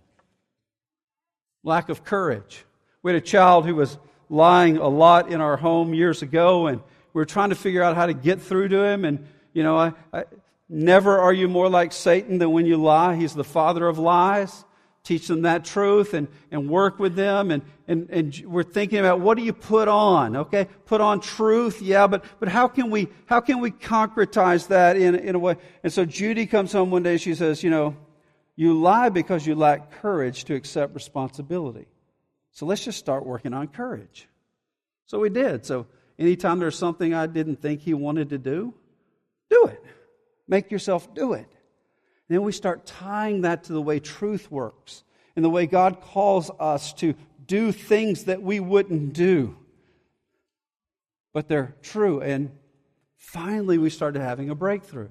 lack 1.69 1.89
of 1.89 2.05
courage. 2.05 2.65
We 3.03 3.13
had 3.13 3.23
a 3.23 3.25
child 3.25 3.67
who 3.67 3.75
was 3.75 3.99
lying 4.29 4.79
a 4.79 4.89
lot 4.89 5.31
in 5.31 5.41
our 5.41 5.57
home 5.57 5.95
years 5.95 6.23
ago, 6.23 6.67
and 6.67 6.81
we 7.13 7.21
were 7.21 7.27
trying 7.27 7.51
to 7.51 7.55
figure 7.55 7.83
out 7.83 7.97
how 7.97 8.07
to 8.07 8.15
get 8.15 8.41
through 8.41 8.69
to 8.69 8.83
him. 8.83 9.05
And, 9.05 9.27
you 9.53 9.63
know, 9.63 9.77
I, 9.77 9.93
I, 10.13 10.25
never 10.69 11.19
are 11.19 11.33
you 11.33 11.49
more 11.49 11.69
like 11.69 11.93
Satan 11.93 12.39
than 12.39 12.51
when 12.53 12.67
you 12.67 12.77
lie. 12.77 13.17
He's 13.17 13.35
the 13.35 13.45
father 13.45 13.87
of 13.87 13.99
lies. 13.99 14.65
Teach 15.09 15.27
them 15.27 15.41
that 15.41 15.65
truth 15.65 16.13
and, 16.13 16.29
and 16.51 16.69
work 16.69 16.99
with 16.99 17.17
them. 17.17 17.51
And, 17.51 17.63
and, 17.87 18.11
and 18.11 18.43
we're 18.45 18.63
thinking 18.63 18.99
about 18.99 19.21
what 19.21 19.39
do 19.39 19.43
you 19.43 19.55
put 19.55 19.89
on? 19.89 20.37
Okay, 20.37 20.69
put 20.85 21.01
on 21.01 21.21
truth, 21.21 21.81
yeah, 21.81 22.07
but, 22.07 22.27
but 22.39 22.51
how 22.51 22.69
can 22.69 22.91
we, 22.91 23.09
how 23.25 23.41
can 23.41 23.61
we 23.61 23.71
concretize 23.71 24.69
that 24.69 24.99
in, 24.99 25.15
in 25.15 25.35
a 25.35 25.39
way? 25.39 25.57
And 25.83 25.91
so 25.91 26.05
Judy 26.05 26.45
comes 26.45 26.73
home 26.73 26.91
one 26.91 27.05
day, 27.05 27.17
she 27.17 27.35
says, 27.35 27.63
you 27.63 27.71
know, 27.71 27.97
you 28.55 28.79
lie 28.79 29.09
because 29.09 29.47
you 29.47 29.55
lack 29.55 29.93
courage 29.93 30.45
to 30.45 30.55
accept 30.55 30.95
responsibility. 30.95 31.87
So 32.51 32.67
let's 32.67 32.85
just 32.85 32.99
start 32.99 33.25
working 33.25 33.55
on 33.55 33.69
courage. 33.69 34.29
So 35.07 35.21
we 35.21 35.31
did. 35.31 35.65
So 35.65 35.87
anytime 36.19 36.59
there's 36.59 36.77
something 36.77 37.15
I 37.15 37.29
didn't 37.29 37.63
think 37.63 37.81
he 37.81 37.95
wanted 37.95 38.29
to 38.29 38.37
do, 38.37 38.75
do 39.49 39.65
it. 39.69 39.83
Make 40.47 40.71
yourself 40.71 41.15
do 41.15 41.33
it. 41.33 41.49
Then 42.29 42.43
we 42.43 42.53
start 42.53 42.87
tying 42.87 43.43
that 43.43 43.65
to 43.65 43.73
the 43.73 43.83
way 43.83 44.01
truth 44.01 44.51
works 44.51 45.03
and 45.35 45.45
the 45.45 45.51
way 45.51 45.67
God 45.67 46.01
calls 46.01 46.51
us 46.61 46.93
to 46.95 47.15
do 47.47 47.73
things 47.73 48.25
that 48.25 48.43
we 48.43 48.61
wouldn't 48.61 49.15
do. 49.15 49.57
But 51.33 51.49
they're 51.49 51.75
true. 51.83 52.21
And 52.21 52.51
finally, 53.17 53.79
we 53.79 53.91
started 53.91 54.21
having 54.21 54.51
a 54.51 54.55
breakthrough. 54.55 55.09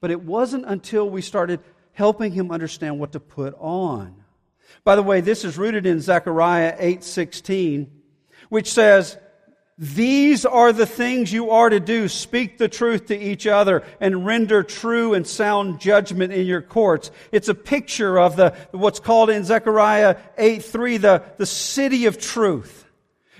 But 0.00 0.10
it 0.10 0.22
wasn't 0.22 0.64
until 0.66 1.10
we 1.10 1.22
started 1.22 1.60
helping 1.92 2.32
him 2.32 2.50
understand 2.50 2.98
what 2.98 3.12
to 3.12 3.20
put 3.20 3.54
on. 3.58 4.14
By 4.84 4.96
the 4.96 5.02
way, 5.02 5.20
this 5.20 5.44
is 5.44 5.58
rooted 5.58 5.86
in 5.86 6.00
Zechariah 6.00 6.76
8:16, 6.78 7.88
which 8.48 8.72
says, 8.72 9.18
"These 9.78 10.44
are 10.44 10.72
the 10.72 10.86
things 10.86 11.32
you 11.32 11.50
are 11.50 11.70
to 11.70 11.78
do: 11.78 12.08
speak 12.08 12.58
the 12.58 12.68
truth 12.68 13.06
to 13.06 13.16
each 13.16 13.46
other 13.46 13.84
and 14.00 14.26
render 14.26 14.64
true 14.64 15.14
and 15.14 15.24
sound 15.24 15.78
judgment 15.80 16.32
in 16.32 16.46
your 16.46 16.62
courts." 16.62 17.12
It's 17.30 17.48
a 17.48 17.54
picture 17.54 18.18
of 18.18 18.34
the 18.34 18.54
what's 18.72 18.98
called 18.98 19.30
in 19.30 19.44
Zechariah 19.44 20.16
8:3 20.36 21.00
the, 21.00 21.22
the 21.36 21.46
city 21.46 22.06
of 22.06 22.18
truth. 22.18 22.86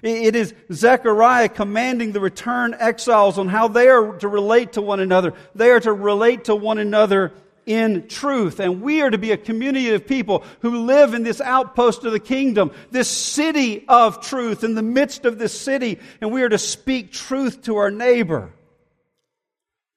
It 0.01 0.37
is 0.37 0.55
Zechariah 0.73 1.49
commanding 1.49 2.13
the 2.13 2.21
returned 2.21 2.77
exiles 2.79 3.37
on 3.37 3.49
how 3.49 3.67
they 3.67 3.89
are 3.89 4.13
to 4.19 4.29
relate 4.29 4.75
to 4.75 4.83
one 4.83 5.01
another. 5.01 5.33
They 5.57 5.71
are 5.71 5.81
to 5.81 5.93
relate 5.93 6.45
to 6.45 6.55
one 6.55 6.79
another 6.79 7.33
in 7.69 8.09
truth. 8.09 8.59
And 8.59 8.81
we 8.81 9.03
are 9.03 9.11
to 9.11 9.19
be 9.19 9.31
a 9.31 9.37
community 9.37 9.91
of 9.91 10.07
people 10.07 10.43
who 10.61 10.87
live 10.87 11.13
in 11.13 11.23
this 11.23 11.41
outpost 11.41 12.05
of 12.05 12.13
the 12.13 12.19
kingdom, 12.19 12.73
this 12.91 13.09
city 13.09 13.85
of 13.87 14.23
truth, 14.23 14.65
in 14.65 14.75
the 14.75 14.83
midst 14.83 15.27
of 15.27 15.39
this 15.39 15.59
city, 15.59 15.99
and 16.21 16.33
we 16.33 16.43
are 16.43 16.49
to 16.49 16.59
speak 16.59 17.13
truth 17.13 17.63
to 17.63 17.77
our 17.77 17.91
neighbor. 17.91 18.51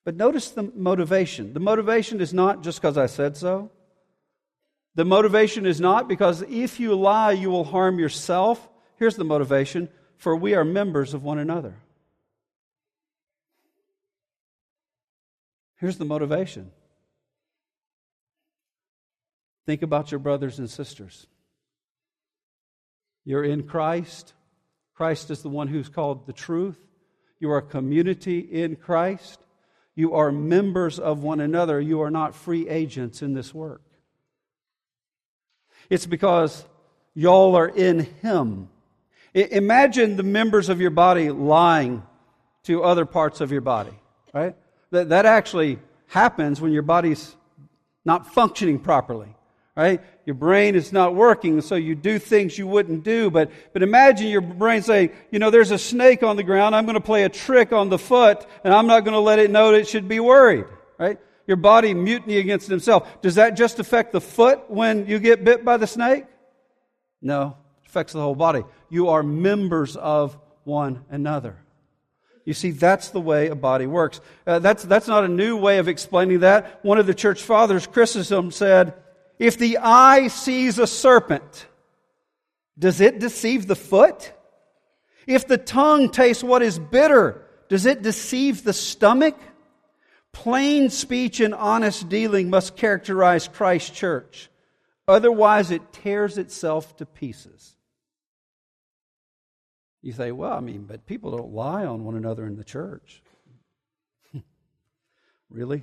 But 0.04 0.16
notice 0.16 0.52
the 0.52 0.64
motivation. 0.64 1.54
The 1.54 1.60
motivation 1.60 2.20
is 2.20 2.34
not 2.34 2.62
just 2.62 2.82
because 2.82 2.98
I 2.98 3.06
said 3.06 3.38
so. 3.38 3.72
The 4.96 5.06
motivation 5.06 5.66
is 5.66 5.80
not 5.80 6.10
because 6.10 6.42
if 6.42 6.80
you 6.80 6.96
lie, 6.96 7.32
you 7.32 7.50
will 7.50 7.64
harm 7.64 7.98
yourself. 7.98 8.68
Here's 8.98 9.16
the 9.16 9.24
motivation 9.24 9.88
for 10.18 10.36
we 10.36 10.54
are 10.54 10.66
members 10.66 11.14
of 11.14 11.24
one 11.24 11.40
another. 11.40 11.74
Here's 15.78 15.98
the 15.98 16.06
motivation 16.06 16.72
Think 19.66 19.82
about 19.82 20.12
your 20.12 20.20
brothers 20.20 20.60
and 20.60 20.70
sisters. 20.70 21.28
You're 23.26 23.44
in 23.44 23.64
Christ. 23.64 24.34
Christ 24.96 25.30
is 25.30 25.42
the 25.42 25.50
one 25.50 25.68
who's 25.68 25.90
called 25.90 26.26
the 26.26 26.34
truth. 26.34 26.78
You 27.40 27.52
are 27.52 27.58
a 27.58 27.64
community 27.64 28.40
in 28.40 28.76
Christ. 28.76 29.40
You 29.96 30.16
are 30.16 30.32
members 30.32 31.00
of 31.00 31.24
one 31.24 31.40
another. 31.40 31.80
You 31.80 32.02
are 32.02 32.12
not 32.12 32.36
free 32.36 32.68
agents 32.70 33.22
in 33.22 33.34
this 33.34 33.54
work. 33.54 33.82
It's 35.90 36.06
because 36.06 36.66
y'all 37.14 37.56
are 37.56 37.68
in 37.68 38.00
Him. 38.22 38.70
Imagine 39.34 40.18
the 40.18 40.24
members 40.24 40.70
of 40.70 40.82
your 40.82 40.92
body 40.92 41.30
lying 41.30 42.04
to 42.64 42.84
other 42.84 43.06
parts 43.06 43.42
of 43.42 43.52
your 43.52 43.62
body, 43.62 43.94
right? 44.34 44.56
That, 44.92 45.10
that 45.10 45.26
actually 45.26 45.80
happens 46.08 46.60
when 46.60 46.72
your 46.72 46.84
body's 46.84 47.36
not 48.04 48.34
functioning 48.34 48.80
properly 48.80 49.36
right? 49.76 50.02
Your 50.26 50.36
brain 50.36 50.76
is 50.76 50.92
not 50.92 51.16
working, 51.16 51.62
so 51.62 51.76
you 51.76 51.96
do 51.96 52.20
things 52.20 52.58
you 52.58 52.68
wouldn't 52.68 53.04
do. 53.04 53.30
But, 53.30 53.52
but 53.74 53.84
imagine 53.84 54.28
your 54.28 54.42
brain 54.42 54.82
saying, 54.82 55.12
you 55.32 55.40
know, 55.40 55.50
there's 55.50 55.72
a 55.72 55.78
snake 55.78 56.24
on 56.24 56.36
the 56.36 56.44
ground. 56.44 56.76
I'm 56.76 56.86
going 56.86 56.96
to 56.96 57.02
play 57.02 57.24
a 57.24 57.30
trick 57.30 57.72
on 57.72 57.90
the 57.90 57.98
foot, 57.98 58.46
and 58.64 58.74
I'm 58.74 58.88
not 58.88 59.02
going 59.02 59.14
to 59.14 59.20
let 59.20 59.40
it 59.40 59.50
know 59.50 59.74
it 59.74 59.88
should 59.88 60.08
be 60.08 60.20
worried, 60.20 60.66
right? 60.98 61.20
Your 61.48 61.58
body 61.58 61.94
mutiny 61.94 62.38
against 62.38 62.70
itself. 62.70 63.22
Does 63.22 63.36
that 63.36 63.52
just 63.56 63.80
affect 63.80 64.12
the 64.12 64.22
foot 64.22 64.70
when 64.70 65.08
you 65.08 65.20
get 65.20 65.44
bit 65.44 65.66
by 65.66 65.78
the 65.78 65.88
snake? 65.88 66.26
No, 67.22 67.58
it 67.82 67.88
affects 67.88 68.14
the 68.14 68.22
whole 68.22 68.36
body. 68.36 68.64
You 68.90 69.10
are 69.10 69.24
members 69.24 69.96
of 69.96 70.38
one 70.64 71.06
another. 71.10 71.58
You 72.46 72.54
see, 72.54 72.72
that's 72.72 73.10
the 73.10 73.22
way 73.22 73.48
a 73.48 73.56
body 73.56 73.86
works. 73.86 74.20
Uh, 74.48 74.60
that's, 74.60 74.84
that's 74.84 75.08
not 75.08 75.24
a 75.24 75.28
new 75.28 75.58
way 75.58 75.78
of 75.78 75.88
explaining 75.88 76.40
that. 76.40 76.84
One 76.84 76.98
of 76.98 77.06
the 77.06 77.14
church 77.14 77.44
fathers, 77.44 77.86
Chrysostom, 77.86 78.52
said, 78.52 78.94
if 79.42 79.58
the 79.58 79.80
eye 79.80 80.28
sees 80.28 80.78
a 80.78 80.86
serpent, 80.86 81.66
does 82.78 83.02
it 83.02 83.18
deceive 83.18 83.66
the 83.66 83.76
foot? 83.76 84.32
If 85.26 85.48
the 85.48 85.58
tongue 85.58 86.12
tastes 86.12 86.44
what 86.44 86.62
is 86.62 86.78
bitter, 86.78 87.44
does 87.68 87.88
it 87.88 88.04
deceive 88.04 88.64
the 88.64 88.72
stomach? 88.72 89.36
Plain 90.32 90.92
speech 90.92 91.40
and 91.40 91.56
honest 91.56 92.08
dealing 92.08 92.52
must 92.52 92.76
characterize 92.76 93.48
Christ's 93.48 93.90
church. 93.90 94.52
Otherwise, 95.08 95.72
it 95.72 95.92
tears 95.92 96.38
itself 96.38 96.96
to 96.98 97.08
pieces. 97.08 97.76
You 100.04 100.14
say, 100.14 100.32
well, 100.32 100.54
I 100.54 100.60
mean, 100.60 100.84
but 100.84 101.08
people 101.08 101.36
don't 101.36 101.52
lie 101.52 101.86
on 101.86 102.06
one 102.06 102.16
another 102.16 102.46
in 102.46 102.58
the 102.58 102.64
church. 102.64 103.24
really? 105.50 105.82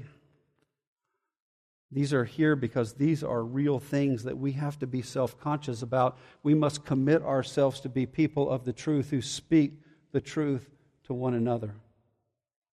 These 1.90 2.12
are 2.12 2.24
here 2.24 2.54
because 2.54 2.94
these 2.94 3.24
are 3.24 3.42
real 3.42 3.78
things 3.80 4.24
that 4.24 4.36
we 4.36 4.52
have 4.52 4.78
to 4.80 4.86
be 4.86 5.00
self 5.00 5.40
conscious 5.40 5.82
about. 5.82 6.18
We 6.42 6.54
must 6.54 6.84
commit 6.84 7.22
ourselves 7.22 7.80
to 7.80 7.88
be 7.88 8.04
people 8.04 8.50
of 8.50 8.64
the 8.64 8.74
truth 8.74 9.10
who 9.10 9.22
speak 9.22 9.72
the 10.12 10.20
truth 10.20 10.68
to 11.04 11.14
one 11.14 11.34
another. 11.34 11.74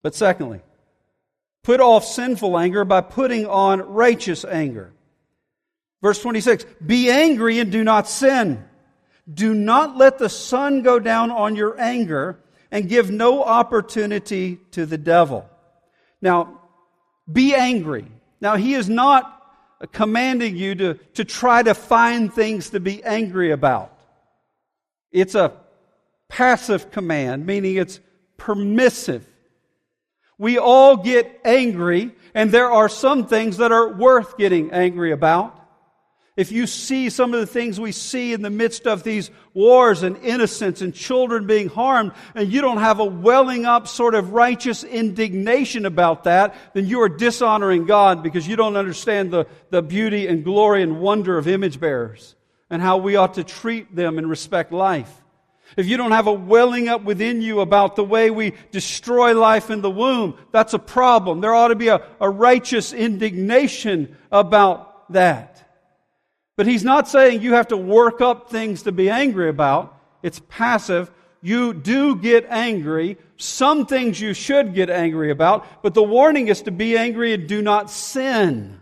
But 0.03 0.15
secondly, 0.15 0.61
put 1.63 1.79
off 1.79 2.05
sinful 2.05 2.57
anger 2.57 2.83
by 2.83 3.01
putting 3.01 3.45
on 3.45 3.81
righteous 3.81 4.43
anger. 4.43 4.91
Verse 6.01 6.21
26 6.21 6.65
Be 6.85 7.09
angry 7.09 7.59
and 7.59 7.71
do 7.71 7.83
not 7.83 8.09
sin. 8.09 8.63
Do 9.31 9.53
not 9.55 9.97
let 9.97 10.19
the 10.19 10.29
sun 10.29 10.83
go 10.83 10.99
down 10.99 11.31
on 11.31 11.55
your 11.55 11.79
anger 11.79 12.37
and 12.69 12.89
give 12.89 13.09
no 13.09 13.43
opportunity 13.43 14.59
to 14.71 14.85
the 14.85 14.97
devil. 14.97 15.49
Now, 16.21 16.61
be 17.31 17.55
angry. 17.55 18.05
Now, 18.45 18.57
he 18.57 18.75
is 18.75 18.87
not 18.87 19.41
commanding 19.91 20.55
you 20.55 20.75
to, 20.75 20.93
to 21.15 21.25
try 21.25 21.63
to 21.63 21.73
find 21.73 22.31
things 22.31 22.69
to 22.69 22.79
be 22.79 23.03
angry 23.03 23.49
about. 23.49 23.97
It's 25.11 25.33
a 25.33 25.53
passive 26.29 26.91
command, 26.91 27.47
meaning 27.47 27.77
it's 27.77 27.99
permissive. 28.37 29.27
We 30.37 30.59
all 30.59 30.95
get 30.95 31.41
angry, 31.43 32.11
and 32.35 32.51
there 32.51 32.69
are 32.69 32.87
some 32.87 33.25
things 33.25 33.57
that 33.57 33.71
are 33.71 33.91
worth 33.91 34.37
getting 34.37 34.71
angry 34.71 35.11
about. 35.11 35.59
If 36.35 36.51
you 36.51 36.67
see 36.67 37.09
some 37.09 37.33
of 37.33 37.39
the 37.39 37.47
things 37.47 37.79
we 37.79 37.93
see 37.93 38.33
in 38.33 38.41
the 38.41 38.49
midst 38.49 38.87
of 38.87 39.03
these 39.03 39.31
wars 39.53 40.03
and 40.03 40.17
innocence 40.17 40.81
and 40.81 40.93
children 40.93 41.47
being 41.47 41.69
harmed, 41.69 42.11
and 42.33 42.51
you 42.51 42.59
don't 42.59 42.79
have 42.79 42.99
a 42.99 43.05
welling 43.05 43.65
up 43.65 43.87
sort 43.87 44.15
of 44.15 44.33
righteous 44.33 44.83
indignation 44.83 45.85
about 45.85 46.25
that, 46.25 46.55
then 46.73 46.87
you 46.87 47.01
are 47.01 47.09
dishonoring 47.09 47.85
God 47.85 48.21
because 48.21 48.45
you 48.45 48.57
don't 48.57 48.75
understand 48.75 49.31
the, 49.31 49.47
the 49.69 49.81
beauty 49.81 50.27
and 50.27 50.43
glory 50.43 50.83
and 50.83 50.99
wonder 50.99 51.37
of 51.37 51.47
image 51.47 51.79
bearers 51.79 52.35
and 52.69 52.81
how 52.81 52.97
we 52.97 53.15
ought 53.15 53.35
to 53.35 53.43
treat 53.45 53.95
them 53.95 54.17
and 54.17 54.29
respect 54.29 54.73
life. 54.73 55.11
If 55.77 55.87
you 55.87 55.95
don't 55.95 56.11
have 56.11 56.27
a 56.27 56.33
welling 56.33 56.89
up 56.89 57.03
within 57.03 57.41
you 57.41 57.61
about 57.61 57.95
the 57.95 58.03
way 58.03 58.29
we 58.29 58.53
destroy 58.71 59.39
life 59.39 59.69
in 59.69 59.81
the 59.81 59.89
womb, 59.89 60.37
that's 60.51 60.73
a 60.73 60.79
problem. 60.79 61.39
There 61.39 61.55
ought 61.55 61.69
to 61.69 61.75
be 61.75 61.87
a, 61.87 62.05
a 62.19 62.29
righteous 62.29 62.91
indignation 62.91 64.17
about 64.31 65.11
that. 65.13 65.64
But 66.57 66.67
he's 66.67 66.83
not 66.83 67.07
saying 67.07 67.41
you 67.41 67.53
have 67.53 67.67
to 67.69 67.77
work 67.77 68.21
up 68.21 68.49
things 68.49 68.83
to 68.83 68.91
be 68.91 69.09
angry 69.09 69.49
about. 69.49 69.99
It's 70.23 70.41
passive. 70.47 71.11
You 71.41 71.73
do 71.73 72.15
get 72.15 72.47
angry. 72.49 73.17
Some 73.37 73.85
things 73.85 74.19
you 74.19 74.33
should 74.33 74.73
get 74.73 74.89
angry 74.89 75.31
about, 75.31 75.83
but 75.83 75.93
the 75.93 76.03
warning 76.03 76.47
is 76.47 76.61
to 76.63 76.71
be 76.71 76.97
angry 76.97 77.33
and 77.33 77.47
do 77.47 77.61
not 77.61 77.91
sin. 77.91 78.81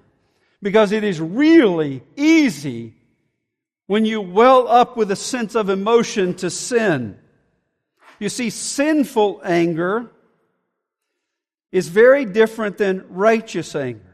Because 0.62 0.92
it 0.92 1.04
is 1.04 1.20
really 1.20 2.04
easy 2.16 2.94
when 3.88 4.06
you 4.06 4.22
well 4.22 4.68
up 4.68 4.96
with 4.96 5.12
a 5.12 5.16
sense 5.16 5.56
of 5.56 5.70
emotion 5.70 6.36
to 6.36 6.50
sin. 6.50 7.18
You 8.20 8.30
see, 8.30 8.50
sinful 8.50 9.42
anger 9.44 10.10
is 11.72 11.90
very 11.90 12.24
different 12.24 12.78
than 12.78 13.06
righteous 13.10 13.76
anger. 13.76 14.13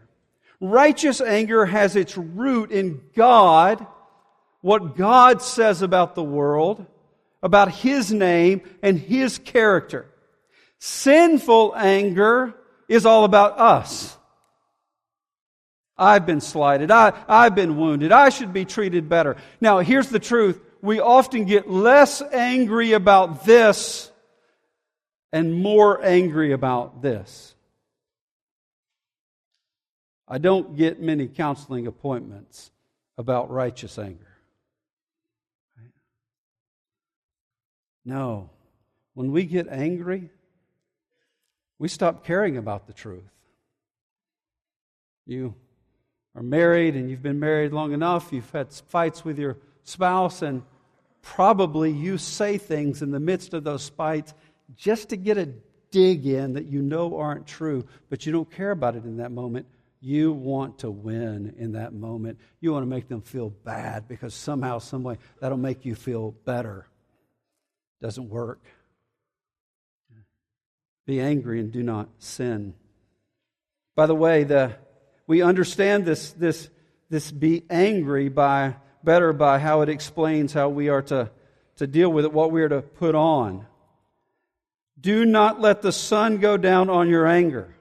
Righteous 0.61 1.21
anger 1.21 1.65
has 1.65 1.95
its 1.95 2.17
root 2.17 2.71
in 2.71 3.01
God, 3.15 3.85
what 4.61 4.97
God 4.97 5.41
says 5.41 5.81
about 5.81 6.15
the 6.15 6.23
world, 6.23 6.85
about 7.41 7.71
His 7.71 8.11
name 8.11 8.61
and 8.83 8.99
His 8.99 9.37
character. 9.37 10.05
Sinful 10.79 11.73
anger 11.75 12.55
is 12.87 13.05
all 13.05 13.23
about 13.23 13.59
us. 13.59 14.17
I've 15.97 16.25
been 16.25 16.41
slighted. 16.41 16.91
I, 16.91 17.13
I've 17.27 17.55
been 17.55 17.77
wounded. 17.77 18.11
I 18.11 18.29
should 18.29 18.53
be 18.53 18.65
treated 18.65 19.09
better. 19.09 19.35
Now, 19.59 19.79
here's 19.79 20.09
the 20.09 20.19
truth. 20.19 20.59
We 20.81 21.01
often 21.01 21.43
get 21.43 21.69
less 21.69 22.21
angry 22.21 22.93
about 22.93 23.43
this 23.45 24.09
and 25.33 25.53
more 25.53 26.03
angry 26.03 26.53
about 26.53 27.01
this. 27.01 27.53
I 30.29 30.37
don't 30.37 30.77
get 30.77 31.01
many 31.01 31.27
counseling 31.27 31.87
appointments 31.87 32.71
about 33.17 33.49
righteous 33.49 33.97
anger. 33.97 34.37
No. 38.05 38.49
When 39.15 39.31
we 39.31 39.43
get 39.43 39.67
angry, 39.67 40.29
we 41.79 41.87
stop 41.87 42.23
caring 42.23 42.57
about 42.57 42.85
the 42.85 42.93
truth. 42.93 43.23
You 45.25 45.55
are 46.35 46.43
married 46.43 46.95
and 46.95 47.09
you've 47.09 47.23
been 47.23 47.39
married 47.39 47.73
long 47.73 47.91
enough, 47.91 48.31
you've 48.31 48.49
had 48.51 48.71
fights 48.71 49.25
with 49.25 49.39
your 49.39 49.57
spouse, 49.83 50.41
and 50.41 50.61
probably 51.21 51.91
you 51.91 52.17
say 52.17 52.57
things 52.57 53.01
in 53.01 53.11
the 53.11 53.19
midst 53.19 53.53
of 53.53 53.63
those 53.63 53.89
fights 53.89 54.33
just 54.75 55.09
to 55.09 55.17
get 55.17 55.37
a 55.37 55.49
dig 55.91 56.27
in 56.27 56.53
that 56.53 56.65
you 56.65 56.81
know 56.81 57.17
aren't 57.17 57.47
true, 57.47 57.85
but 58.09 58.25
you 58.25 58.31
don't 58.31 58.49
care 58.51 58.71
about 58.71 58.95
it 58.95 59.03
in 59.03 59.17
that 59.17 59.31
moment. 59.31 59.65
You 60.01 60.31
want 60.31 60.79
to 60.79 60.89
win 60.91 61.55
in 61.57 61.73
that 61.73 61.93
moment. 61.93 62.39
You 62.61 62.71
want 62.71 62.83
to 62.83 62.89
make 62.89 63.09
them 63.09 63.21
feel 63.21 63.49
bad 63.49 64.07
because 64.07 64.33
somehow, 64.33 64.79
someway, 64.79 65.17
that'll 65.41 65.57
make 65.57 65.85
you 65.85 65.95
feel 65.95 66.31
better. 66.45 66.87
Doesn't 68.01 68.29
work. 68.29 68.63
Be 71.05 71.19
angry 71.19 71.59
and 71.59 71.71
do 71.71 71.83
not 71.83 72.07
sin. 72.19 72.75
By 73.95 74.05
the 74.05 74.15
way, 74.15 74.45
the, 74.45 74.75
we 75.27 75.41
understand 75.41 76.05
this, 76.05 76.31
this, 76.31 76.69
this 77.09 77.31
be 77.31 77.65
angry 77.69 78.29
by 78.29 78.75
better 79.03 79.33
by 79.33 79.59
how 79.59 79.81
it 79.81 79.89
explains 79.89 80.53
how 80.53 80.69
we 80.69 80.89
are 80.89 81.01
to, 81.01 81.31
to 81.77 81.87
deal 81.87 82.11
with 82.11 82.25
it, 82.25 82.31
what 82.31 82.51
we 82.51 82.61
are 82.61 82.69
to 82.69 82.81
put 82.81 83.15
on. 83.15 83.65
Do 84.99 85.25
not 85.25 85.59
let 85.59 85.81
the 85.81 85.91
sun 85.91 86.37
go 86.37 86.57
down 86.57 86.89
on 86.89 87.09
your 87.09 87.25
anger. 87.25 87.75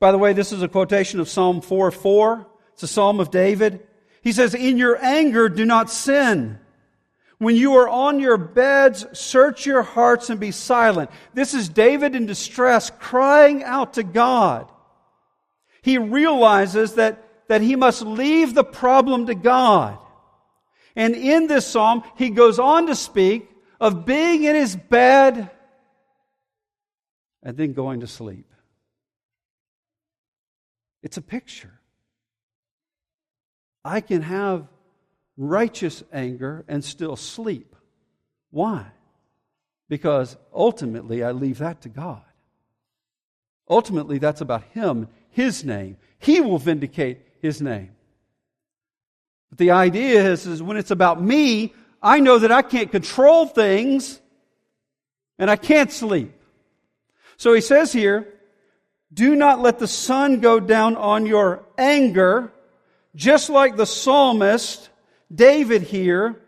By 0.00 0.12
the 0.12 0.18
way, 0.18 0.32
this 0.32 0.52
is 0.52 0.62
a 0.62 0.68
quotation 0.68 1.20
of 1.20 1.28
Psalm 1.28 1.60
4 1.60 1.90
4. 1.90 2.46
It's 2.74 2.82
a 2.84 2.88
psalm 2.88 3.18
of 3.18 3.30
David. 3.30 3.86
He 4.22 4.32
says, 4.32 4.54
In 4.54 4.78
your 4.78 5.02
anger, 5.02 5.48
do 5.48 5.64
not 5.64 5.90
sin. 5.90 6.58
When 7.38 7.54
you 7.54 7.76
are 7.76 7.88
on 7.88 8.18
your 8.18 8.36
beds, 8.36 9.06
search 9.12 9.64
your 9.64 9.82
hearts 9.82 10.28
and 10.28 10.40
be 10.40 10.50
silent. 10.50 11.10
This 11.34 11.54
is 11.54 11.68
David 11.68 12.16
in 12.16 12.26
distress 12.26 12.90
crying 12.98 13.62
out 13.62 13.94
to 13.94 14.02
God. 14.02 14.70
He 15.82 15.98
realizes 15.98 16.94
that, 16.94 17.46
that 17.48 17.62
he 17.62 17.76
must 17.76 18.02
leave 18.02 18.54
the 18.54 18.64
problem 18.64 19.26
to 19.26 19.36
God. 19.36 19.98
And 20.96 21.14
in 21.14 21.46
this 21.46 21.64
psalm, 21.64 22.02
he 22.16 22.30
goes 22.30 22.58
on 22.58 22.88
to 22.88 22.96
speak 22.96 23.48
of 23.80 24.04
being 24.04 24.42
in 24.42 24.56
his 24.56 24.74
bed 24.74 25.50
and 27.40 27.56
then 27.56 27.72
going 27.72 28.00
to 28.00 28.08
sleep. 28.08 28.47
It's 31.02 31.16
a 31.16 31.22
picture. 31.22 31.80
I 33.84 34.00
can 34.00 34.22
have 34.22 34.66
righteous 35.36 36.02
anger 36.12 36.64
and 36.68 36.84
still 36.84 37.16
sleep. 37.16 37.74
Why? 38.50 38.86
Because 39.88 40.36
ultimately 40.52 41.22
I 41.22 41.32
leave 41.32 41.58
that 41.58 41.82
to 41.82 41.88
God. 41.88 42.22
Ultimately, 43.70 44.18
that's 44.18 44.40
about 44.40 44.64
Him, 44.72 45.08
His 45.30 45.64
name. 45.64 45.96
He 46.18 46.40
will 46.40 46.58
vindicate 46.58 47.20
His 47.40 47.60
name. 47.62 47.90
But 49.50 49.58
the 49.58 49.70
idea 49.70 50.30
is, 50.30 50.46
is 50.46 50.62
when 50.62 50.76
it's 50.76 50.90
about 50.90 51.22
me, 51.22 51.74
I 52.02 52.20
know 52.20 52.38
that 52.38 52.52
I 52.52 52.62
can't 52.62 52.90
control 52.90 53.46
things 53.46 54.20
and 55.38 55.50
I 55.50 55.56
can't 55.56 55.92
sleep. 55.92 56.32
So 57.36 57.52
he 57.52 57.60
says 57.60 57.92
here, 57.92 58.26
do 59.12 59.34
not 59.34 59.60
let 59.60 59.78
the 59.78 59.88
sun 59.88 60.40
go 60.40 60.60
down 60.60 60.96
on 60.96 61.26
your 61.26 61.64
anger, 61.76 62.52
just 63.14 63.48
like 63.48 63.76
the 63.76 63.86
psalmist, 63.86 64.90
David 65.34 65.82
here. 65.82 66.40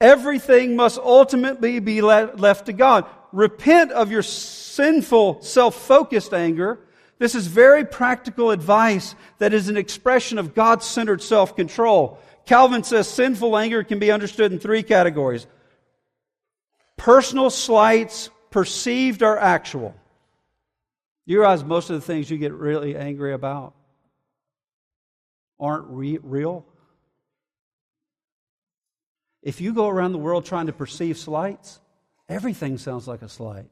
Everything 0.00 0.76
must 0.76 0.98
ultimately 0.98 1.78
be 1.78 2.02
left 2.02 2.66
to 2.66 2.72
God. 2.72 3.06
Repent 3.32 3.92
of 3.92 4.10
your 4.10 4.22
sinful, 4.22 5.42
self-focused 5.42 6.34
anger. 6.34 6.80
This 7.18 7.34
is 7.34 7.46
very 7.46 7.84
practical 7.86 8.50
advice 8.50 9.14
that 9.38 9.54
is 9.54 9.68
an 9.68 9.76
expression 9.76 10.38
of 10.38 10.54
God-centered 10.54 11.22
self-control. 11.22 12.18
Calvin 12.44 12.84
says 12.84 13.08
sinful 13.08 13.56
anger 13.56 13.82
can 13.84 13.98
be 13.98 14.10
understood 14.10 14.52
in 14.52 14.58
three 14.58 14.82
categories. 14.82 15.46
Personal 16.96 17.48
slights, 17.48 18.28
perceived 18.50 19.22
or 19.22 19.38
actual. 19.38 19.94
You 21.26 21.40
realize 21.40 21.64
most 21.64 21.90
of 21.90 21.96
the 21.96 22.00
things 22.00 22.30
you 22.30 22.38
get 22.38 22.52
really 22.52 22.96
angry 22.96 23.34
about 23.34 23.74
aren't 25.58 25.86
re- 25.88 26.20
real? 26.22 26.64
If 29.42 29.60
you 29.60 29.74
go 29.74 29.88
around 29.88 30.12
the 30.12 30.18
world 30.18 30.44
trying 30.44 30.66
to 30.66 30.72
perceive 30.72 31.18
slights, 31.18 31.80
everything 32.28 32.78
sounds 32.78 33.08
like 33.08 33.22
a 33.22 33.28
slight. 33.28 33.66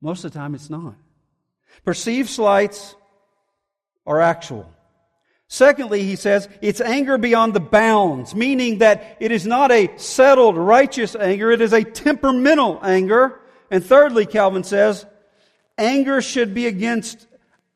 Most 0.00 0.24
of 0.24 0.32
the 0.32 0.38
time, 0.38 0.54
it's 0.54 0.70
not. 0.70 0.94
Perceived 1.84 2.28
slights 2.28 2.94
are 4.06 4.20
actual. 4.20 4.70
Secondly, 5.48 6.02
he 6.02 6.16
says, 6.16 6.46
it's 6.60 6.80
anger 6.80 7.16
beyond 7.16 7.54
the 7.54 7.60
bounds, 7.60 8.34
meaning 8.34 8.78
that 8.78 9.16
it 9.18 9.32
is 9.32 9.46
not 9.46 9.70
a 9.72 9.90
settled, 9.96 10.58
righteous 10.58 11.16
anger, 11.16 11.50
it 11.50 11.62
is 11.62 11.72
a 11.72 11.84
temperamental 11.84 12.78
anger. 12.82 13.40
And 13.70 13.84
thirdly, 13.84 14.26
Calvin 14.26 14.62
says, 14.62 15.06
anger 15.78 16.20
should 16.20 16.52
be 16.52 16.66
against 16.66 17.26